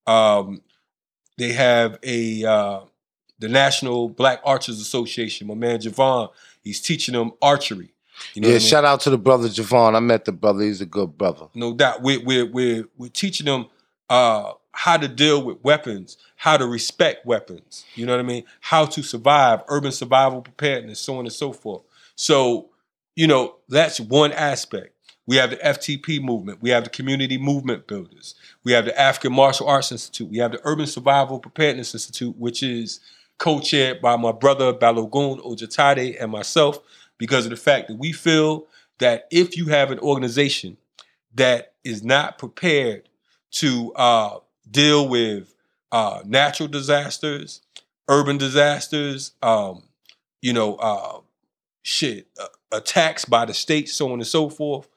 Um, 0.07 0.63
they 1.39 1.53
have 1.53 1.99
a 2.03 2.45
uh, 2.45 2.81
the 3.39 3.49
National 3.49 4.09
Black 4.09 4.41
Archers 4.45 4.81
Association. 4.81 5.47
My 5.47 5.55
man 5.55 5.81
Javon, 5.81 6.29
he's 6.63 6.81
teaching 6.81 7.15
them 7.15 7.33
archery. 7.41 7.93
You 8.35 8.43
know 8.43 8.49
yeah, 8.49 8.55
what 8.55 8.61
I 8.61 8.63
mean? 8.63 8.69
shout 8.69 8.85
out 8.85 9.01
to 9.01 9.11
the 9.11 9.19
brother 9.19 9.49
Javon. 9.49 9.95
I 9.97 10.01
met 10.01 10.27
the 10.27 10.33
brother. 10.33 10.63
He's 10.63 10.81
a 10.81 10.87
good 10.87 11.17
brother. 11.17 11.49
No 11.55 11.75
doubt. 11.75 12.03
We're 12.03 12.21
we're 12.23 12.47
we're, 12.47 12.85
we're 12.97 13.09
teaching 13.09 13.47
them 13.47 13.67
uh, 14.11 14.53
how 14.73 14.97
to 14.97 15.09
deal 15.09 15.43
with 15.43 15.63
weapons, 15.63 16.17
how 16.37 16.57
to 16.57 16.67
respect 16.67 17.27
weapons. 17.27 17.85
You 17.95 18.07
know 18.07 18.13
what 18.13 18.21
I 18.25 18.29
mean? 18.29 18.45
How 18.61 18.87
to 18.87 19.03
survive, 19.03 19.63
urban 19.69 19.93
survival 19.93 20.43
preparedness, 20.43 21.01
so 21.01 21.19
on 21.19 21.27
and 21.27 21.33
so 21.33 21.53
forth. 21.53 21.83
So, 22.15 22.71
you 23.17 23.27
know, 23.27 23.57
that's 23.69 24.01
one 24.01 24.33
aspect. 24.33 24.95
We 25.27 25.37
have 25.37 25.51
the 25.51 25.57
FTP 25.57 26.21
movement. 26.23 26.61
We 26.61 26.71
have 26.71 26.85
the 26.85 26.91
community 26.91 27.39
movement 27.39 27.87
builders. 27.87 28.35
We 28.65 28.73
have 28.73 28.85
the 28.85 28.99
African 28.99 29.33
Martial 29.33 29.69
Arts 29.69 29.93
Institute. 29.93 30.29
We 30.29 30.39
have 30.39 30.53
the 30.53 30.61
Urban 30.65 30.87
Survival 30.87 31.39
Preparedness 31.39 31.95
Institute, 31.95 32.37
which 32.37 32.63
is 32.63 33.01
co-chaired 33.39 34.01
by 34.01 34.17
my 34.17 34.33
brother 34.33 34.73
Balogun 34.73 35.41
Ojetade 35.45 36.21
and 36.21 36.33
myself, 36.33 36.79
because 37.17 37.45
of 37.45 37.51
the 37.51 37.57
fact 37.57 37.89
that 37.89 37.99
we 37.99 38.13
feel 38.13 38.67
that 38.99 39.27
if 39.31 39.57
you 39.57 39.67
have 39.67 39.91
an 39.91 39.99
organization 40.01 40.77
that 41.35 41.75
is 41.85 42.03
not 42.03 42.39
prepared 42.39 43.09
to 43.53 43.93
uh, 43.95 44.39
deal 44.69 45.09
with 45.09 45.55
uh, 45.93 46.23
natural 46.25 46.69
disasters, 46.69 47.61
urban 48.09 48.39
disasters, 48.39 49.33
um, 49.43 49.83
you 50.41 50.53
know, 50.53 50.77
uh, 50.77 51.21
shit, 51.83 52.29
uh, 52.41 52.47
attacks 52.73 53.25
by 53.25 53.45
the 53.45 53.55
state, 53.55 53.89
so 53.89 54.07
on 54.07 54.15
and 54.15 54.27
so 54.27 54.49
forth, 54.49 54.89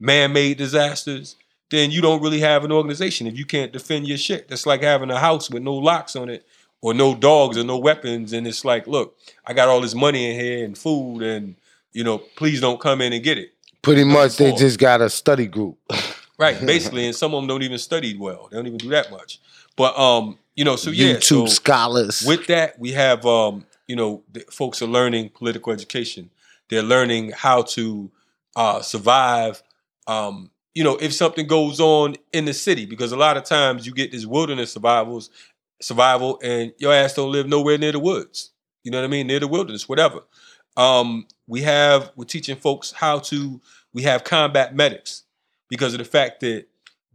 man-made 0.00 0.58
disasters, 0.58 1.36
then 1.70 1.90
you 1.90 2.02
don't 2.02 2.22
really 2.22 2.40
have 2.40 2.64
an 2.64 2.72
organization 2.72 3.26
if 3.26 3.36
you 3.36 3.46
can't 3.46 3.72
defend 3.72 4.06
your 4.06 4.18
shit. 4.18 4.48
That's 4.48 4.66
like 4.66 4.82
having 4.82 5.10
a 5.10 5.18
house 5.18 5.50
with 5.50 5.62
no 5.62 5.74
locks 5.74 6.14
on 6.16 6.28
it 6.28 6.46
or 6.82 6.92
no 6.92 7.14
dogs 7.14 7.56
or 7.56 7.64
no 7.64 7.78
weapons, 7.78 8.32
and 8.32 8.46
it's 8.46 8.64
like, 8.64 8.86
look, 8.86 9.16
I 9.46 9.54
got 9.54 9.68
all 9.68 9.80
this 9.80 9.94
money 9.94 10.30
in 10.30 10.38
here 10.38 10.64
and 10.64 10.76
food, 10.76 11.22
and 11.22 11.54
you 11.92 12.04
know, 12.04 12.18
please 12.18 12.60
don't 12.60 12.80
come 12.80 13.00
in 13.00 13.12
and 13.12 13.22
get 13.22 13.38
it. 13.38 13.52
Pretty 13.82 14.04
much, 14.04 14.36
they 14.36 14.52
just 14.52 14.78
got 14.78 15.00
a 15.00 15.08
study 15.08 15.46
group. 15.46 15.78
Right, 16.38 16.58
basically, 16.66 17.06
and 17.06 17.14
some 17.14 17.34
of 17.34 17.42
them 17.42 17.48
don't 17.48 17.62
even 17.62 17.78
study 17.78 18.16
well. 18.16 18.48
They 18.50 18.56
don't 18.56 18.66
even 18.66 18.78
do 18.78 18.88
that 18.90 19.10
much. 19.10 19.40
But 19.76 19.98
um, 19.98 20.38
you 20.54 20.64
know, 20.64 20.76
so 20.76 20.90
yeah, 20.90 21.14
YouTube 21.14 21.22
so 21.22 21.46
scholars. 21.46 22.24
With 22.26 22.46
that, 22.46 22.78
we 22.78 22.92
have 22.92 23.24
um, 23.26 23.66
you 23.86 23.96
know, 23.96 24.22
the 24.32 24.40
folks 24.50 24.82
are 24.82 24.86
learning 24.86 25.30
political 25.30 25.72
education. 25.72 26.30
They're 26.68 26.82
learning 26.82 27.32
how 27.32 27.62
to 27.62 28.10
uh, 28.56 28.80
survive. 28.80 29.62
Um, 30.06 30.50
you 30.74 30.84
know, 30.84 30.96
if 30.96 31.12
something 31.12 31.46
goes 31.46 31.80
on 31.80 32.16
in 32.32 32.46
the 32.46 32.54
city, 32.54 32.86
because 32.86 33.12
a 33.12 33.16
lot 33.16 33.36
of 33.36 33.44
times 33.44 33.86
you 33.86 33.92
get 33.92 34.10
this 34.10 34.24
wilderness 34.24 34.72
survivals, 34.72 35.30
survival, 35.80 36.40
and 36.42 36.72
your 36.78 36.92
ass 36.92 37.14
don't 37.14 37.30
live 37.30 37.46
nowhere 37.46 37.76
near 37.76 37.92
the 37.92 37.98
woods. 37.98 38.52
You 38.82 38.90
know 38.90 38.98
what 38.98 39.04
I 39.04 39.08
mean? 39.08 39.26
Near 39.26 39.40
the 39.40 39.48
wilderness, 39.48 39.88
whatever. 39.88 40.20
Um, 40.76 41.26
we 41.46 41.60
have 41.62 42.10
we're 42.16 42.24
teaching 42.24 42.56
folks 42.56 42.92
how 42.92 43.18
to. 43.20 43.60
We 43.94 44.02
have 44.04 44.24
combat 44.24 44.74
medics 44.74 45.24
because 45.72 45.94
of 45.94 45.98
the 45.98 46.04
fact 46.04 46.40
that 46.40 46.66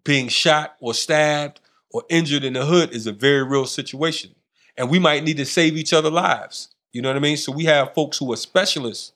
being 0.04 0.28
shot 0.28 0.78
or 0.80 0.92
stabbed 0.92 1.60
or 1.92 2.02
injured 2.10 2.44
in 2.44 2.54
the 2.54 2.66
hood 2.66 2.92
is 2.92 3.06
a 3.06 3.12
very 3.12 3.44
real 3.44 3.68
situation. 3.68 4.34
And 4.76 4.90
we 4.90 4.98
might 4.98 5.24
need 5.24 5.38
to 5.38 5.46
save 5.46 5.78
each 5.78 5.94
other 5.94 6.10
lives. 6.10 6.70
You 6.92 7.04
know 7.04 7.10
what 7.10 7.18
I 7.18 7.20
mean? 7.20 7.38
So 7.38 7.52
we 7.52 7.66
have 7.66 7.94
folks 7.94 8.18
who 8.18 8.34
are 8.34 8.36
specialists. 8.36 9.12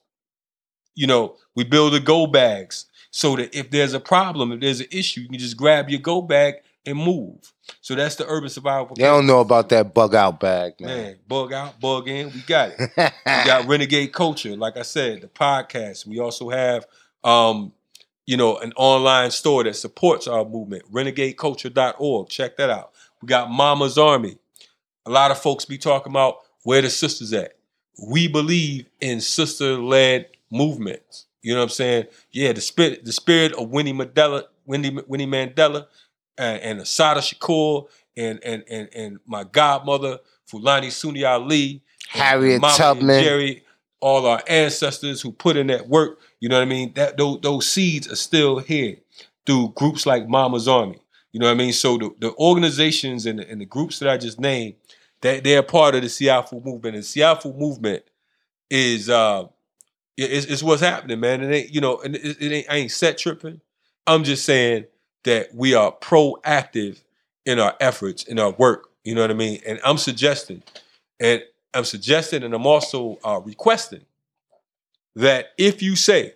You 0.94 1.08
know, 1.08 1.34
we 1.56 1.64
build 1.64 1.92
the 1.92 1.98
go 1.98 2.28
bags 2.28 2.86
so 3.10 3.34
that 3.34 3.52
if 3.52 3.68
there's 3.72 3.94
a 3.94 3.98
problem, 3.98 4.52
if 4.52 4.60
there's 4.60 4.78
an 4.78 4.86
issue, 4.92 5.22
you 5.22 5.28
can 5.28 5.40
just 5.40 5.56
grab 5.56 5.90
your 5.90 5.98
go 5.98 6.22
bag 6.22 6.54
and 6.86 6.96
move. 6.96 7.52
So 7.80 7.96
that's 7.96 8.14
the 8.14 8.28
urban 8.28 8.48
survival. 8.48 8.94
They 8.94 9.02
don't 9.02 9.26
know 9.26 9.40
about 9.40 9.70
that 9.70 9.92
bug 9.92 10.14
out 10.14 10.38
bag, 10.38 10.74
man. 10.78 11.02
Man, 11.02 11.16
bug 11.26 11.52
out, 11.52 11.80
bug 11.80 12.06
in. 12.06 12.30
We 12.32 12.42
got 12.42 12.74
it. 12.78 12.78
we 12.96 13.44
got 13.44 13.66
Renegade 13.66 14.12
Culture, 14.12 14.54
like 14.56 14.76
I 14.76 14.82
said, 14.82 15.22
the 15.22 15.26
podcast. 15.26 16.06
We 16.06 16.20
also 16.20 16.48
have 16.50 16.86
um, 17.24 17.72
you 18.26 18.36
know, 18.36 18.56
an 18.58 18.72
online 18.76 19.30
store 19.30 19.64
that 19.64 19.76
supports 19.76 20.26
our 20.26 20.44
movement, 20.44 20.84
renegadeculture.org. 20.92 22.28
Check 22.28 22.56
that 22.56 22.70
out. 22.70 22.92
We 23.20 23.26
got 23.26 23.50
Mama's 23.50 23.98
Army. 23.98 24.38
A 25.06 25.10
lot 25.10 25.30
of 25.30 25.38
folks 25.38 25.64
be 25.64 25.78
talking 25.78 26.12
about 26.12 26.36
where 26.62 26.82
the 26.82 26.90
sisters 26.90 27.32
at. 27.32 27.56
We 28.08 28.28
believe 28.28 28.86
in 29.00 29.20
sister-led 29.20 30.28
movements. 30.50 31.26
You 31.42 31.54
know 31.54 31.60
what 31.60 31.64
I'm 31.64 31.70
saying? 31.70 32.06
Yeah, 32.30 32.52
the 32.52 32.60
spirit, 32.60 33.04
the 33.04 33.12
spirit 33.12 33.52
of 33.54 33.70
Winnie 33.70 33.92
Mandela, 33.92 34.44
Winnie, 34.64 34.96
Winnie 35.08 35.26
Mandela, 35.26 35.86
and, 36.38 36.62
and 36.62 36.80
Assata 36.80 37.20
Shakur, 37.20 37.88
and 38.16 38.38
and 38.44 38.62
and 38.70 38.88
and 38.94 39.18
my 39.26 39.44
godmother 39.44 40.20
Fulani 40.46 40.90
Sunni 40.90 41.24
Ali, 41.24 41.82
Harriet 42.08 42.62
Tubman. 42.76 43.22
Jerry, 43.22 43.64
all 44.02 44.26
our 44.26 44.42
ancestors 44.48 45.22
who 45.22 45.32
put 45.32 45.56
in 45.56 45.68
that 45.68 45.88
work. 45.88 46.20
You 46.40 46.50
know 46.50 46.56
what 46.58 46.62
I 46.62 46.66
mean? 46.70 46.92
That 46.94 47.16
those, 47.18 47.40
those 47.42 47.66
seeds 47.70 48.10
are 48.12 48.16
still 48.16 48.58
here 48.58 48.98
through 49.46 49.72
groups 49.76 50.06
like 50.06 50.28
Mama's 50.28 50.68
Army. 50.68 51.00
You 51.32 51.40
know 51.40 51.46
what 51.46 51.52
I 51.54 51.58
mean? 51.58 51.72
So 51.72 51.98
the, 51.98 52.10
the 52.20 52.34
organizations 52.36 53.26
and 53.26 53.38
the, 53.40 53.50
and 53.50 53.60
the 53.60 53.66
groups 53.66 54.00
that 54.00 54.10
I 54.10 54.18
just 54.18 54.40
named, 54.40 54.74
they 55.22 55.40
they're 55.40 55.62
part 55.64 55.94
of 55.94 56.02
the 56.02 56.08
Siafu 56.08 56.64
movement. 56.64 56.96
And 56.96 57.04
Siafu 57.04 57.56
movement 57.56 58.04
is 58.70 59.10
uh 59.10 59.44
it- 60.16 60.32
it's, 60.32 60.46
it's 60.46 60.62
what's 60.62 60.82
happening, 60.82 61.20
man. 61.20 61.42
It 61.42 61.54
ain't 61.54 61.74
you 61.74 61.80
know, 61.80 61.98
and 62.00 62.16
it, 62.16 62.36
it 62.42 62.52
ain't 62.52 62.66
I 62.70 62.76
ain't 62.76 62.92
set 62.92 63.18
tripping. 63.18 63.60
I'm 64.06 64.24
just 64.24 64.44
saying 64.44 64.86
that 65.24 65.54
we 65.54 65.74
are 65.74 65.92
proactive 65.92 67.00
in 67.46 67.58
our 67.58 67.76
efforts, 67.80 68.24
in 68.24 68.38
our 68.38 68.52
work. 68.52 68.88
You 69.04 69.14
know 69.14 69.22
what 69.22 69.30
I 69.30 69.34
mean? 69.34 69.60
And 69.66 69.80
I'm 69.84 69.98
suggesting, 69.98 70.62
and 71.20 71.42
I'm 71.74 71.84
suggesting, 71.84 72.42
and 72.42 72.54
I'm 72.54 72.66
also 72.66 73.18
uh, 73.24 73.40
requesting 73.44 74.04
that 75.16 75.48
if 75.58 75.82
you 75.82 75.96
say 75.96 76.34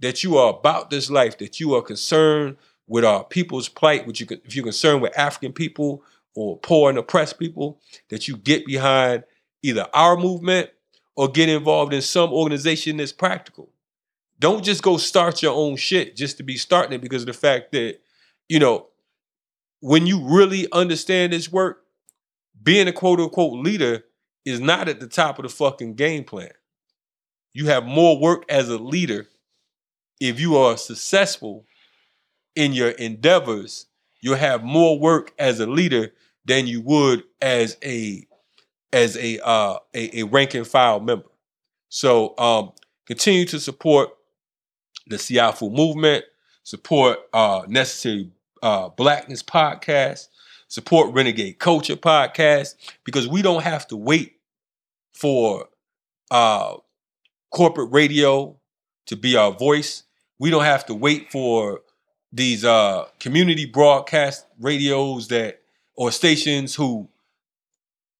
that 0.00 0.24
you 0.24 0.36
are 0.36 0.50
about 0.50 0.90
this 0.90 1.10
life, 1.10 1.38
that 1.38 1.60
you 1.60 1.74
are 1.74 1.82
concerned 1.82 2.56
with 2.86 3.04
our 3.04 3.24
people's 3.24 3.68
plight, 3.68 4.06
which 4.06 4.20
you, 4.20 4.26
if 4.44 4.54
you're 4.54 4.64
concerned 4.64 5.02
with 5.02 5.16
African 5.16 5.52
people 5.52 6.02
or 6.34 6.58
poor 6.58 6.90
and 6.90 6.98
oppressed 6.98 7.38
people, 7.38 7.80
that 8.08 8.26
you 8.28 8.36
get 8.36 8.66
behind 8.66 9.24
either 9.62 9.86
our 9.94 10.16
movement 10.16 10.70
or 11.14 11.28
get 11.28 11.48
involved 11.48 11.92
in 11.92 12.02
some 12.02 12.32
organization 12.32 12.96
that's 12.96 13.12
practical. 13.12 13.70
Don't 14.38 14.64
just 14.64 14.82
go 14.82 14.96
start 14.96 15.42
your 15.42 15.54
own 15.54 15.76
shit 15.76 16.16
just 16.16 16.36
to 16.38 16.42
be 16.42 16.56
starting 16.56 16.92
it 16.92 17.00
because 17.00 17.22
of 17.22 17.26
the 17.26 17.32
fact 17.32 17.70
that, 17.72 17.98
you 18.48 18.58
know, 18.58 18.88
when 19.80 20.06
you 20.06 20.20
really 20.20 20.66
understand 20.72 21.32
this 21.32 21.52
work, 21.52 21.84
being 22.60 22.88
a 22.88 22.92
quote 22.92 23.20
unquote 23.20 23.64
leader 23.64 24.04
is 24.44 24.60
not 24.60 24.88
at 24.88 25.00
the 25.00 25.06
top 25.06 25.38
of 25.38 25.44
the 25.44 25.48
fucking 25.48 25.94
game 25.94 26.24
plan. 26.24 26.52
You 27.52 27.66
have 27.66 27.84
more 27.84 28.18
work 28.18 28.44
as 28.48 28.68
a 28.68 28.78
leader 28.78 29.26
if 30.20 30.40
you 30.40 30.56
are 30.56 30.76
successful 30.76 31.66
in 32.54 32.72
your 32.72 32.90
endeavors. 32.90 33.86
You'll 34.20 34.36
have 34.36 34.62
more 34.62 34.98
work 34.98 35.32
as 35.38 35.60
a 35.60 35.66
leader 35.66 36.12
than 36.44 36.66
you 36.66 36.80
would 36.80 37.24
as 37.40 37.76
a 37.84 38.26
as 38.92 39.16
a 39.16 39.38
uh, 39.44 39.78
a, 39.94 40.20
a 40.20 40.22
rank 40.24 40.54
and 40.54 40.66
file 40.66 41.00
member. 41.00 41.28
So 41.88 42.36
um, 42.38 42.72
continue 43.06 43.44
to 43.46 43.60
support 43.60 44.10
the 45.06 45.16
Siafu 45.16 45.72
movement, 45.72 46.24
support 46.62 47.18
uh, 47.32 47.62
Necessary 47.68 48.30
uh, 48.62 48.88
Blackness 48.90 49.42
podcast, 49.42 50.28
support 50.72 51.12
Renegade 51.12 51.58
Culture 51.58 51.96
podcast, 51.96 52.76
because 53.04 53.28
we 53.28 53.42
don't 53.42 53.62
have 53.62 53.86
to 53.88 53.96
wait 53.96 54.36
for 55.12 55.68
uh, 56.30 56.76
corporate 57.50 57.92
radio 57.92 58.56
to 59.04 59.14
be 59.14 59.36
our 59.36 59.52
voice. 59.52 60.04
We 60.38 60.48
don't 60.48 60.64
have 60.64 60.86
to 60.86 60.94
wait 60.94 61.30
for 61.30 61.82
these 62.32 62.64
uh, 62.64 63.04
community 63.20 63.66
broadcast 63.66 64.46
radios 64.58 65.28
that 65.28 65.60
or 65.94 66.10
stations 66.10 66.74
who 66.74 67.06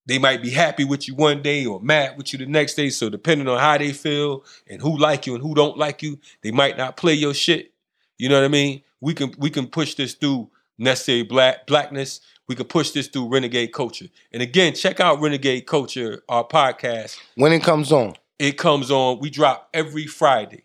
they 0.05 0.19
might 0.19 0.43
be 0.43 0.51
happy 0.51 0.85
with 0.85 1.09
you 1.09 1.15
one 1.15 1.41
day 1.41 1.65
or 1.65 1.81
mad 1.81 2.19
with 2.19 2.35
you 2.35 2.39
the 2.39 2.45
next 2.45 2.75
day. 2.75 2.91
So 2.91 3.09
depending 3.09 3.49
on 3.49 3.61
how 3.61 3.79
they 3.79 3.95
feel 3.95 4.45
and 4.69 4.83
who 4.83 4.99
like 4.99 5.27
you 5.27 5.35
and 5.35 5.43
who 5.43 5.55
don't 5.55 5.79
like 5.79 6.03
you, 6.03 6.19
they 6.43 6.51
might 6.51 6.77
not 6.77 6.99
play 6.99 7.15
your 7.15 7.33
shit. 7.33 7.73
You 8.19 8.29
know 8.29 8.39
what 8.39 8.45
I 8.45 8.49
mean? 8.49 8.83
We 9.01 9.15
can 9.15 9.33
we 9.39 9.49
can 9.49 9.69
push 9.69 9.95
this 9.95 10.13
through 10.13 10.51
necessary 10.77 11.23
black 11.23 11.67
blackness. 11.67 12.21
We 12.49 12.55
can 12.55 12.67
push 12.67 12.91
this 12.91 13.09
through 13.09 13.29
Renegade 13.29 13.73
Culture. 13.73 14.07
And 14.33 14.43
again, 14.43 14.75
check 14.75 15.01
out 15.01 15.21
Renegade 15.21 15.67
Culture, 15.67 16.23
our 16.29 16.45
podcast. 16.45 17.19
When 17.37 17.53
it 17.53 17.63
comes 17.63 17.93
on, 17.93 18.15
It 18.39 18.59
comes 18.59 18.91
on. 18.91 19.21
We 19.21 19.31
drop 19.31 19.69
every 19.73 20.07
Friday. 20.07 20.65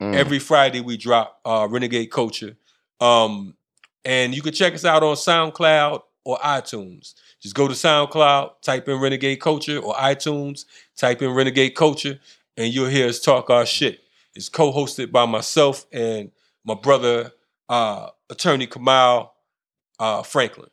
Mm. 0.00 0.14
Every 0.14 0.38
Friday 0.38 0.80
we 0.80 0.96
drop 0.96 1.38
uh, 1.44 1.68
Renegade 1.70 2.10
Culture. 2.10 2.56
Um, 3.00 3.54
and 4.04 4.34
you 4.34 4.40
can 4.40 4.54
check 4.54 4.74
us 4.74 4.84
out 4.84 5.02
on 5.02 5.14
SoundCloud 5.14 6.02
or 6.24 6.38
iTunes. 6.38 7.14
Just 7.40 7.54
go 7.54 7.68
to 7.68 7.74
SoundCloud, 7.74 8.62
type 8.62 8.88
in 8.88 8.98
Renegade 9.00 9.40
Culture, 9.40 9.78
or 9.78 9.94
iTunes, 9.94 10.64
type 10.96 11.20
in 11.22 11.30
Renegade 11.30 11.74
Culture, 11.74 12.18
and 12.56 12.72
you'll 12.72 12.88
hear 12.88 13.08
us 13.08 13.20
talk 13.20 13.50
our 13.50 13.66
shit. 13.66 14.00
It's 14.34 14.48
co-hosted 14.48 15.12
by 15.12 15.26
myself 15.26 15.86
and 15.92 16.30
my 16.64 16.74
brother, 16.74 17.32
uh, 17.68 18.08
attorney 18.30 18.66
Kamal 18.66 19.34
uh, 19.98 20.22
Franklin. 20.22 20.68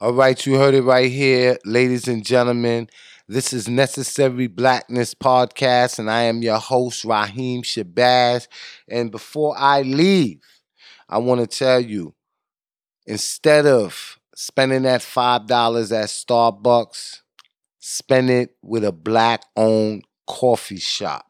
All 0.00 0.12
right, 0.12 0.46
you 0.46 0.54
heard 0.54 0.74
it 0.74 0.82
right 0.82 1.10
here, 1.10 1.58
ladies 1.64 2.06
and 2.06 2.24
gentlemen. 2.24 2.88
This 3.26 3.52
is 3.52 3.68
Necessary 3.68 4.46
Blackness 4.46 5.12
Podcast, 5.12 5.98
and 5.98 6.08
I 6.08 6.22
am 6.22 6.40
your 6.40 6.58
host, 6.58 7.04
Raheem 7.04 7.62
Shabazz. 7.62 8.46
And 8.88 9.10
before 9.10 9.56
I 9.58 9.82
leave, 9.82 10.38
I 11.08 11.18
want 11.18 11.40
to 11.40 11.48
tell 11.48 11.80
you 11.80 12.14
instead 13.08 13.66
of 13.66 14.20
spending 14.36 14.82
that 14.82 15.00
$5 15.00 15.90
at 15.90 16.08
Starbucks, 16.08 17.22
spend 17.80 18.30
it 18.30 18.50
with 18.62 18.84
a 18.84 18.92
black 18.92 19.42
owned 19.56 20.04
coffee 20.28 20.78
shop. 20.78 21.26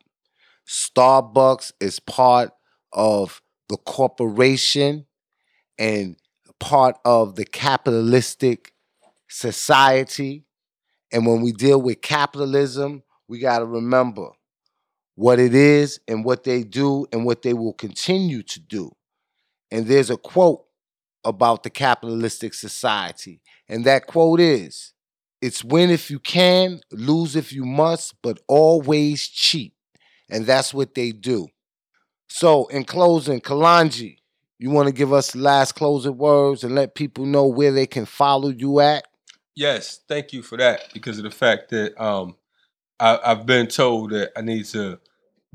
Starbucks 0.66 1.72
is 1.80 2.00
part 2.00 2.50
of 2.92 3.40
the 3.70 3.78
corporation 3.78 5.06
and 5.78 6.16
part 6.60 6.96
of 7.04 7.36
the 7.36 7.44
capitalistic 7.44 8.72
society. 9.28 10.44
And 11.12 11.26
when 11.26 11.40
we 11.42 11.52
deal 11.52 11.80
with 11.80 12.02
capitalism, 12.02 13.02
we 13.28 13.38
got 13.38 13.60
to 13.60 13.64
remember 13.66 14.30
what 15.14 15.38
it 15.38 15.54
is 15.54 16.00
and 16.06 16.24
what 16.24 16.44
they 16.44 16.62
do 16.62 17.06
and 17.12 17.24
what 17.24 17.42
they 17.42 17.52
will 17.52 17.72
continue 17.72 18.42
to 18.42 18.60
do. 18.60 18.90
And 19.70 19.86
there's 19.86 20.10
a 20.10 20.16
quote 20.16 20.64
about 21.24 21.62
the 21.62 21.70
capitalistic 21.70 22.54
society. 22.54 23.40
And 23.68 23.84
that 23.84 24.06
quote 24.06 24.40
is 24.40 24.92
It's 25.42 25.64
win 25.64 25.90
if 25.90 26.10
you 26.10 26.18
can, 26.18 26.80
lose 26.90 27.36
if 27.36 27.52
you 27.52 27.64
must, 27.64 28.14
but 28.22 28.38
always 28.48 29.26
cheat. 29.26 29.74
And 30.30 30.46
that's 30.46 30.72
what 30.72 30.94
they 30.94 31.12
do. 31.12 31.48
So, 32.28 32.66
in 32.66 32.84
closing, 32.84 33.40
Kalonji, 33.40 34.17
you 34.58 34.70
want 34.70 34.88
to 34.88 34.92
give 34.92 35.12
us 35.12 35.36
last 35.36 35.72
closing 35.72 36.16
words 36.16 36.64
and 36.64 36.74
let 36.74 36.94
people 36.94 37.24
know 37.24 37.46
where 37.46 37.72
they 37.72 37.86
can 37.86 38.06
follow 38.06 38.48
you 38.48 38.80
at? 38.80 39.06
Yes, 39.54 40.00
thank 40.08 40.32
you 40.32 40.42
for 40.42 40.56
that 40.58 40.92
because 40.92 41.18
of 41.18 41.24
the 41.24 41.30
fact 41.30 41.70
that 41.70 42.00
um, 42.02 42.36
I, 43.00 43.18
I've 43.24 43.46
been 43.46 43.66
told 43.66 44.10
that 44.10 44.32
I 44.36 44.42
need 44.42 44.66
to 44.66 45.00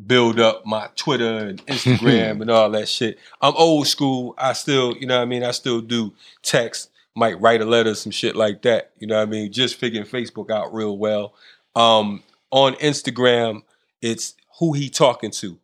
build 0.05 0.39
up 0.39 0.65
my 0.65 0.89
Twitter 0.95 1.37
and 1.37 1.65
Instagram 1.67 2.41
and 2.41 2.51
all 2.51 2.69
that 2.71 2.89
shit. 2.89 3.17
I'm 3.41 3.53
old 3.55 3.87
school. 3.87 4.35
I 4.37 4.53
still, 4.53 4.95
you 4.97 5.07
know 5.07 5.17
what 5.17 5.23
I 5.23 5.25
mean? 5.25 5.43
I 5.43 5.51
still 5.51 5.81
do 5.81 6.13
text, 6.41 6.89
might 7.15 7.39
write 7.39 7.61
a 7.61 7.65
letter, 7.65 7.95
some 7.95 8.11
shit 8.11 8.35
like 8.35 8.61
that. 8.63 8.91
You 8.99 9.07
know 9.07 9.17
what 9.17 9.27
I 9.27 9.31
mean? 9.31 9.51
Just 9.51 9.75
figuring 9.75 10.07
Facebook 10.07 10.51
out 10.51 10.73
real 10.73 10.97
well. 10.97 11.33
Um, 11.75 12.23
on 12.51 12.73
Instagram, 12.75 13.61
it's 14.01 14.35
who 14.59 14.73
he 14.73 14.89
talking 14.89 15.31
to. 15.31 15.57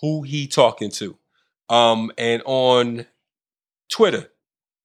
Who 0.00 0.22
he 0.22 0.46
talking 0.46 0.90
to. 0.92 1.17
Um, 1.68 2.10
and 2.16 2.42
on 2.46 3.06
Twitter, 3.88 4.30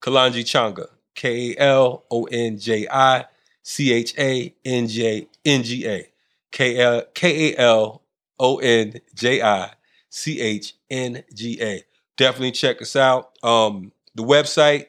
Kalonji 0.02 0.44
Changa. 0.44 0.88
K 1.16 1.54
A 1.54 1.60
L 1.60 2.04
O 2.10 2.26
N 2.26 2.58
J 2.58 2.88
I 2.90 3.26
C 3.62 3.94
H 3.94 4.14
A 4.18 4.54
N 4.66 4.88
J 4.88 5.28
N 5.46 5.64
G 5.64 5.88
A. 5.88 6.08
K 6.52 6.78
L 6.78 7.04
K 7.14 7.54
A 7.54 7.60
L 7.60 8.02
O 8.40 8.58
N 8.58 9.00
J 9.16 9.42
I 9.42 9.72
C 10.10 10.40
H 10.40 10.76
N 10.90 11.24
G 11.34 11.60
A. 11.62 11.84
Definitely 12.18 12.52
check 12.52 12.82
us 12.82 12.96
out. 12.96 13.38
Um, 13.44 13.92
the 14.16 14.24
website, 14.24 14.88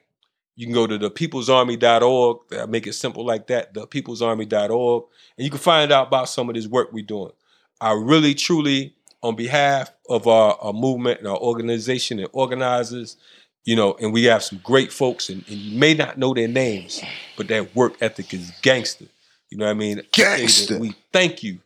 you 0.57 0.67
can 0.67 0.75
go 0.75 0.87
to 0.87 0.99
thepeoplesarmy.org. 0.99 2.39
I 2.53 2.67
make 2.67 2.87
it 2.87 2.93
simple 2.93 3.25
like 3.25 3.47
that, 3.49 3.75
thepeoplesarmy.org. 3.75 5.05
And 5.37 5.45
you 5.45 5.51
can 5.51 5.59
find 5.59 5.91
out 5.91 6.09
about 6.09 6.29
some 6.29 6.49
of 6.49 6.55
this 6.55 6.67
work 6.67 6.93
we're 6.93 7.05
doing. 7.05 7.33
I 7.81 7.93
really, 7.93 8.35
truly, 8.35 8.95
on 9.25 9.35
behalf 9.35 9.91
of 10.11 10.29
our, 10.29 10.55
our 10.61 10.75
movement 10.75 11.19
and 11.19 11.27
our 11.27 11.39
organization 11.39 12.19
and 12.19 12.29
organizers, 12.33 13.17
you 13.65 13.75
know, 13.75 13.97
and 13.99 14.13
we 14.13 14.25
have 14.25 14.43
some 14.43 14.61
great 14.63 14.93
folks, 14.93 15.31
and, 15.31 15.43
and 15.49 15.57
you 15.57 15.79
may 15.79 15.95
not 15.95 16.19
know 16.19 16.35
their 16.35 16.47
names, 16.47 17.03
but 17.39 17.49
that 17.49 17.75
work 17.75 17.95
ethic 18.03 18.35
is 18.35 18.53
gangster. 18.61 19.07
You 19.49 19.57
know 19.57 19.65
what 19.65 19.71
I 19.71 19.75
mean? 19.75 20.03
Gangster. 20.13 20.79
We 20.79 20.95
thank 21.11 21.43
you 21.43 21.61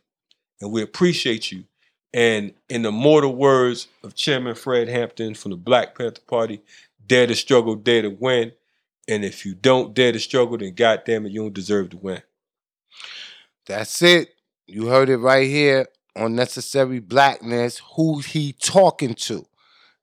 and 0.61 0.71
we 0.71 0.81
appreciate 0.81 1.51
you. 1.51 1.65
And 2.13 2.53
in 2.69 2.81
the 2.81 2.93
mortal 2.93 3.35
words 3.35 3.89
of 4.03 4.15
Chairman 4.15 4.55
Fred 4.55 4.87
Hampton 4.87 5.35
from 5.35 5.51
the 5.51 5.57
Black 5.57 5.97
Panther 5.97 6.21
Party, 6.27 6.61
dare 7.05 7.27
to 7.27 7.35
struggle, 7.35 7.75
dare 7.75 8.03
to 8.03 8.09
win. 8.09 8.53
And 9.09 9.25
if 9.25 9.45
you 9.45 9.53
don't 9.53 9.93
dare 9.93 10.13
to 10.13 10.19
struggle, 10.19 10.57
then 10.57 10.75
goddamn 10.75 11.25
it, 11.25 11.33
you 11.33 11.41
don't 11.41 11.53
deserve 11.53 11.89
to 11.89 11.97
win. 11.97 12.21
That's 13.65 14.01
it. 14.01 14.33
You 14.65 14.87
heard 14.87 15.09
it 15.09 15.17
right 15.17 15.47
here 15.47 15.87
on 16.15 16.35
Necessary 16.35 16.99
Blackness. 16.99 17.81
Who 17.95 18.19
he 18.19 18.53
talking 18.53 19.13
to? 19.15 19.45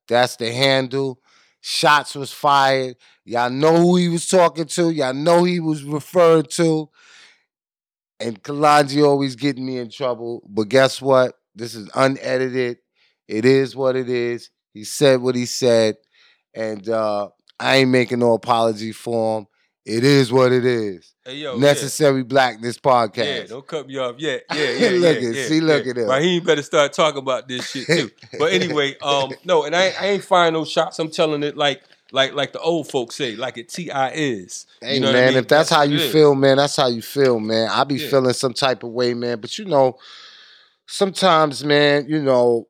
That's 0.09 0.37
the 0.37 0.53
handle. 0.53 1.21
Shots 1.61 2.15
was 2.15 2.33
fired. 2.33 2.97
Y'all 3.25 3.51
know 3.51 3.77
who 3.77 3.97
he 3.97 4.09
was 4.09 4.29
talking 4.29 4.67
to. 4.67 4.91
Y'all 4.91 5.13
know 5.15 5.45
he 5.45 5.59
was 5.61 5.83
referred 5.83 6.51
to. 6.51 6.89
And 8.21 8.43
Kalonji 8.43 9.05
always 9.05 9.37
getting 9.37 9.67
me 9.67 9.79
in 9.79 9.91
trouble. 9.91 10.43
But 10.49 10.69
guess 10.69 11.03
what? 11.03 11.35
This 11.55 11.75
is 11.75 11.91
unedited. 11.95 12.79
It 13.29 13.45
is 13.45 13.75
what 13.75 13.97
it 13.97 14.09
is. 14.09 14.51
He 14.73 14.85
said 14.85 15.21
what 15.21 15.35
he 15.35 15.47
said. 15.47 15.97
And 16.55 16.89
uh, 16.89 17.29
I 17.59 17.77
ain't 17.77 17.91
making 17.91 18.21
no 18.21 18.35
apology 18.35 18.93
for 18.93 19.41
him. 19.41 19.47
It 19.87 20.03
is 20.03 20.33
what 20.33 20.51
it 20.51 20.65
is. 20.65 21.15
Hey, 21.25 21.37
yo, 21.37 21.57
Necessary 21.57 22.25
Blackness 22.25 22.77
podcast. 22.77 23.19
Yeah, 23.19 23.47
don't 23.47 23.65
cut 23.65 23.87
me 23.87 23.97
off 23.99 24.17
yet. 24.19 24.43
Yeah, 24.53 24.71
yeah, 24.71 24.89
Look 24.91 25.21
yeah, 25.23 25.29
at- 25.29 25.35
yeah, 25.37 25.45
see, 25.45 25.61
look 25.61 25.85
yeah. 25.85 25.91
at 25.93 25.99
him. 25.99 26.09
Raheem 26.09 26.43
better 26.43 26.63
start 26.63 26.93
talking 26.93 27.19
about 27.21 27.47
this 27.47 27.71
shit 27.71 27.87
too. 27.87 28.11
but 28.39 28.53
anyway, 28.53 28.97
um, 29.01 29.31
no, 29.45 29.63
and 29.65 29.77
I, 29.77 29.95
I 30.01 30.07
ain't 30.07 30.25
firing 30.25 30.55
no 30.55 30.65
shots. 30.65 30.99
I'm 30.99 31.09
telling 31.09 31.45
it 31.45 31.57
like 31.57 31.83
like 32.11 32.33
like 32.35 32.53
the 32.53 32.59
old 32.59 32.91
folks 32.91 33.15
say, 33.15 33.37
like 33.37 33.59
it 33.59 33.69
ti 33.69 33.89
is. 33.93 34.67
Hey 34.81 34.95
you 34.95 35.01
know 35.01 35.13
man, 35.13 35.23
I 35.25 35.29
mean? 35.29 35.37
if 35.39 35.47
that's, 35.49 35.71
how 35.71 35.83
you 35.83 36.01
feel, 36.11 36.35
man, 36.35 36.57
that's 36.57 36.75
how 36.75 36.89
you 36.89 37.01
feel, 37.03 37.39
man. 37.39 37.69
I 37.71 37.85
be 37.85 37.95
Yeah. 37.95 38.09
feeling 38.09 38.33
some 38.33 38.55
type 38.55 38.83
of 38.83 38.91
way, 38.91 39.15
man. 39.15 39.41
But 39.41 39.57
you 39.57 39.67
know, 39.67 39.99
sometimes, 40.87 41.65
man, 41.65 42.07
you 42.09 42.21
know, 42.21 42.67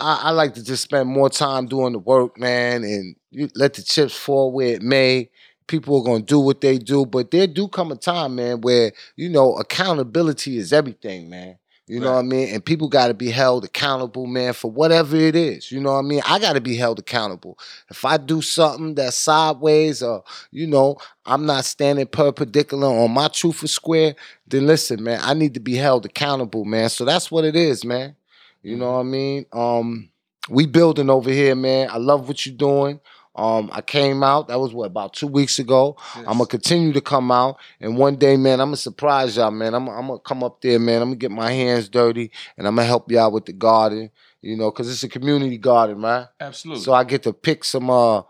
I, 0.00 0.20
I 0.24 0.30
like 0.32 0.54
to 0.54 0.64
just 0.64 0.82
spend 0.82 1.08
more 1.08 1.30
time 1.30 1.66
doing 1.66 1.92
the 1.92 2.00
work, 2.00 2.38
man, 2.38 2.82
and 2.82 3.14
you 3.30 3.48
let 3.54 3.74
the 3.74 3.82
chips 3.84 4.16
fall 4.16 4.50
where 4.52 4.74
it 4.74 4.82
may. 4.82 5.30
People 5.66 6.00
are 6.00 6.04
gonna 6.04 6.22
do 6.22 6.40
what 6.40 6.60
they 6.60 6.78
do, 6.78 7.06
but 7.06 7.30
there 7.30 7.46
do 7.46 7.68
come 7.68 7.92
a 7.92 7.96
time, 7.96 8.36
man, 8.36 8.60
where 8.60 8.92
you 9.16 9.28
know 9.28 9.54
accountability 9.54 10.56
is 10.58 10.72
everything, 10.72 11.28
man. 11.30 11.58
You 11.88 11.98
know 12.00 12.12
what 12.12 12.20
I 12.20 12.22
mean? 12.22 12.54
And 12.54 12.64
people 12.64 12.88
got 12.88 13.08
to 13.08 13.14
be 13.14 13.30
held 13.30 13.64
accountable, 13.64 14.26
man, 14.26 14.52
for 14.52 14.70
whatever 14.70 15.16
it 15.16 15.34
is. 15.34 15.72
You 15.72 15.80
know 15.80 15.92
what 15.92 15.98
I 15.98 16.02
mean? 16.02 16.22
I 16.24 16.38
got 16.38 16.52
to 16.52 16.60
be 16.60 16.76
held 16.76 17.00
accountable. 17.00 17.58
If 17.90 18.04
I 18.04 18.16
do 18.16 18.40
something 18.40 18.94
that's 18.94 19.16
sideways 19.16 20.00
or, 20.00 20.22
you 20.52 20.68
know, 20.68 20.96
I'm 21.26 21.44
not 21.44 21.64
standing 21.64 22.06
perpendicular 22.06 22.86
on 22.86 23.10
my 23.10 23.28
truth 23.28 23.64
or 23.64 23.68
square, 23.68 24.14
then 24.46 24.66
listen, 24.66 25.02
man, 25.02 25.20
I 25.22 25.34
need 25.34 25.54
to 25.54 25.60
be 25.60 25.74
held 25.74 26.06
accountable, 26.06 26.64
man. 26.64 26.88
So 26.88 27.04
that's 27.04 27.30
what 27.30 27.44
it 27.44 27.56
is, 27.56 27.84
man. 27.84 28.14
You 28.62 28.76
know 28.76 28.92
what 28.92 29.00
I 29.00 29.02
mean? 29.02 29.46
Um, 29.52 30.08
we 30.48 30.66
building 30.66 31.10
over 31.10 31.30
here, 31.30 31.56
man. 31.56 31.88
I 31.90 31.98
love 31.98 32.28
what 32.28 32.46
you're 32.46 32.54
doing. 32.54 33.00
Um, 33.34 33.70
I 33.72 33.80
came 33.80 34.22
out. 34.22 34.48
That 34.48 34.60
was 34.60 34.74
what 34.74 34.86
about 34.86 35.14
two 35.14 35.26
weeks 35.26 35.58
ago. 35.58 35.96
I'm 36.14 36.24
gonna 36.24 36.46
continue 36.46 36.92
to 36.92 37.00
come 37.00 37.30
out, 37.30 37.58
and 37.80 37.96
one 37.96 38.16
day, 38.16 38.36
man, 38.36 38.60
I'm 38.60 38.68
gonna 38.68 38.76
surprise 38.76 39.36
y'all, 39.36 39.50
man. 39.50 39.74
I'm, 39.74 39.88
I'm 39.88 40.06
gonna 40.08 40.18
come 40.18 40.44
up 40.44 40.60
there, 40.60 40.78
man. 40.78 41.00
I'm 41.00 41.08
gonna 41.08 41.16
get 41.16 41.30
my 41.30 41.50
hands 41.50 41.88
dirty, 41.88 42.30
and 42.58 42.66
I'm 42.66 42.76
gonna 42.76 42.86
help 42.86 43.10
y'all 43.10 43.32
with 43.32 43.46
the 43.46 43.52
garden. 43.54 44.10
You 44.42 44.56
know, 44.56 44.70
cause 44.70 44.90
it's 44.90 45.02
a 45.04 45.08
community 45.08 45.56
garden, 45.56 46.00
man. 46.00 46.28
Absolutely. 46.40 46.82
So 46.84 46.92
I 46.92 47.04
get 47.04 47.22
to 47.22 47.32
pick 47.32 47.64
some 47.64 47.88
uh 47.88 48.22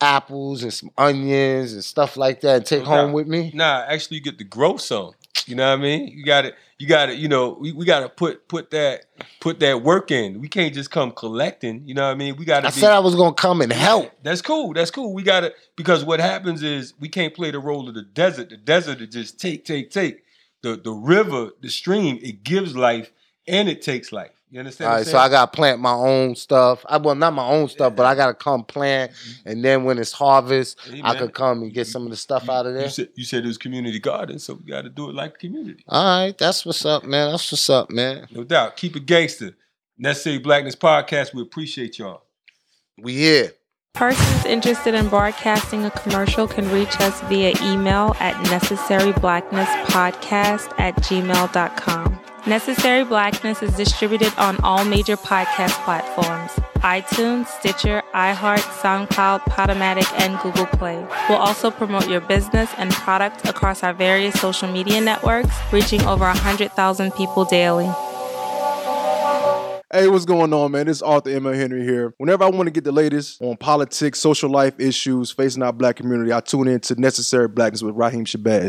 apples 0.00 0.62
and 0.62 0.72
some 0.72 0.90
onions 0.96 1.72
and 1.72 1.84
stuff 1.84 2.16
like 2.16 2.40
that 2.42 2.56
and 2.56 2.64
take 2.66 2.84
No 2.84 2.86
home 2.90 3.06
doubt. 3.08 3.14
with 3.14 3.26
me. 3.26 3.50
Nah, 3.54 3.84
actually, 3.88 4.18
you 4.18 4.22
get 4.22 4.38
to 4.38 4.44
grow 4.44 4.76
some. 4.76 5.10
You 5.46 5.54
know 5.54 5.70
what 5.70 5.78
I 5.78 5.82
mean? 5.82 6.08
You 6.08 6.24
got 6.24 6.42
to, 6.42 6.54
you 6.78 6.86
got 6.86 7.06
to, 7.06 7.14
you 7.14 7.28
know, 7.28 7.56
we, 7.60 7.72
we 7.72 7.84
got 7.84 8.00
to 8.00 8.08
put 8.08 8.48
put 8.48 8.70
that 8.70 9.06
put 9.40 9.60
that 9.60 9.82
work 9.82 10.10
in. 10.10 10.40
We 10.40 10.48
can't 10.48 10.74
just 10.74 10.90
come 10.90 11.10
collecting. 11.12 11.82
You 11.86 11.94
know 11.94 12.06
what 12.06 12.12
I 12.12 12.14
mean? 12.14 12.36
We 12.36 12.44
got 12.44 12.60
to. 12.60 12.66
I 12.68 12.70
said 12.70 12.92
I 12.92 12.98
was 12.98 13.14
gonna 13.14 13.34
come 13.34 13.60
and 13.60 13.72
help. 13.72 14.12
That's 14.22 14.42
cool. 14.42 14.72
That's 14.72 14.90
cool. 14.90 15.14
We 15.14 15.22
got 15.22 15.40
to 15.40 15.54
because 15.76 16.04
what 16.04 16.20
happens 16.20 16.62
is 16.62 16.94
we 17.00 17.08
can't 17.08 17.34
play 17.34 17.50
the 17.50 17.60
role 17.60 17.88
of 17.88 17.94
the 17.94 18.02
desert. 18.02 18.50
The 18.50 18.56
desert 18.56 19.00
is 19.00 19.08
just 19.08 19.40
take, 19.40 19.64
take, 19.64 19.90
take. 19.90 20.22
The 20.62 20.76
the 20.76 20.92
river, 20.92 21.50
the 21.60 21.70
stream, 21.70 22.18
it 22.22 22.42
gives 22.42 22.76
life 22.76 23.12
and 23.46 23.68
it 23.68 23.80
takes 23.82 24.12
life. 24.12 24.37
You 24.50 24.60
understand? 24.60 24.88
All 24.88 24.94
what 24.94 25.00
right, 25.00 25.06
I'm 25.06 25.12
so? 25.12 25.18
I 25.18 25.28
gotta 25.28 25.50
plant 25.50 25.80
my 25.80 25.92
own 25.92 26.34
stuff. 26.34 26.84
I 26.88 26.96
well, 26.96 27.14
not 27.14 27.34
my 27.34 27.46
own 27.46 27.68
stuff, 27.68 27.94
but 27.94 28.06
I 28.06 28.14
gotta 28.14 28.34
come 28.34 28.64
plant, 28.64 29.12
and 29.44 29.64
then 29.64 29.84
when 29.84 29.98
it's 29.98 30.12
harvest, 30.12 30.78
Mm-hmm. 30.88 30.96
Hey, 30.96 31.02
I 31.04 31.16
could 31.16 31.34
come 31.34 31.62
and 31.62 31.72
get 31.72 31.86
some 31.86 32.04
of 32.04 32.10
the 32.10 32.16
stuff 32.16 32.48
out 32.48 32.66
of 32.66 32.74
there. 32.74 32.84
You 32.84 32.90
said 32.90 33.08
you 33.14 33.24
said 33.24 33.44
it 33.44 33.46
was 33.46 33.58
community 33.58 33.98
garden, 33.98 34.38
so 34.38 34.54
we 34.54 34.64
got 34.64 34.82
to 34.82 34.88
do 34.88 35.10
it 35.10 35.14
like 35.14 35.34
a 35.34 35.38
community. 35.38 35.84
All 35.88 36.20
right, 36.20 36.36
that's 36.36 36.64
what's 36.66 36.84
up, 36.84 37.04
man. 37.04 37.30
That's 37.30 37.52
what's 37.52 37.70
up, 37.70 37.90
man. 37.90 38.26
No 38.30 38.44
doubt. 38.44 38.76
Keep 38.76 38.96
it 38.96 39.06
gangster. 39.06 39.56
Necessary 39.96 40.38
Blackness 40.38 40.76
Podcast. 40.76 41.34
We 41.34 41.42
appreciate 41.42 41.98
y'all. 41.98 42.22
We 42.96 43.14
here. 43.14 43.52
Persons 43.94 44.44
interested 44.44 44.94
in 44.94 45.08
broadcasting 45.08 45.84
a 45.84 45.90
commercial 45.90 46.46
can 46.46 46.70
reach 46.70 47.00
us 47.00 47.20
via 47.22 47.52
email 47.62 48.14
at 48.20 48.36
necessaryblacknesspodcast 48.46 50.72
at 50.78 50.94
gmail.com. 50.96 52.20
Necessary 52.48 53.04
Blackness 53.04 53.62
is 53.62 53.76
distributed 53.76 54.32
on 54.38 54.56
all 54.60 54.82
major 54.82 55.18
podcast 55.18 55.72
platforms 55.84 56.50
iTunes, 56.78 57.46
Stitcher, 57.46 58.02
iHeart, 58.14 58.60
SoundCloud, 58.80 59.40
Podomatic, 59.40 60.08
and 60.18 60.38
Google 60.40 60.64
Play. 60.64 61.04
We'll 61.28 61.36
also 61.36 61.70
promote 61.70 62.08
your 62.08 62.22
business 62.22 62.70
and 62.78 62.90
product 62.90 63.46
across 63.46 63.82
our 63.82 63.92
various 63.92 64.40
social 64.40 64.68
media 64.68 65.00
networks, 65.00 65.54
reaching 65.72 66.00
over 66.02 66.24
100,000 66.24 67.12
people 67.12 67.44
daily. 67.44 67.90
Hey, 69.90 70.06
what's 70.06 70.26
going 70.26 70.52
on, 70.52 70.72
man? 70.72 70.86
Is 70.86 71.02
Arthur 71.02 71.30
M. 71.30 71.46
L. 71.46 71.52
Henry 71.54 71.82
here. 71.82 72.14
Whenever 72.18 72.44
I 72.44 72.50
want 72.50 72.66
to 72.66 72.70
get 72.70 72.84
the 72.84 72.92
latest 72.92 73.42
on 73.42 73.56
politics, 73.56 74.18
social 74.18 74.50
life 74.50 74.78
issues 74.78 75.30
facing 75.30 75.62
our 75.62 75.72
black 75.72 75.96
community, 75.96 76.30
I 76.32 76.40
tune 76.40 76.68
in 76.68 76.80
to 76.80 77.00
Necessary 77.00 77.48
Blackness 77.48 77.82
with 77.82 77.94
Raheem 77.94 78.24
Shabazz. 78.24 78.64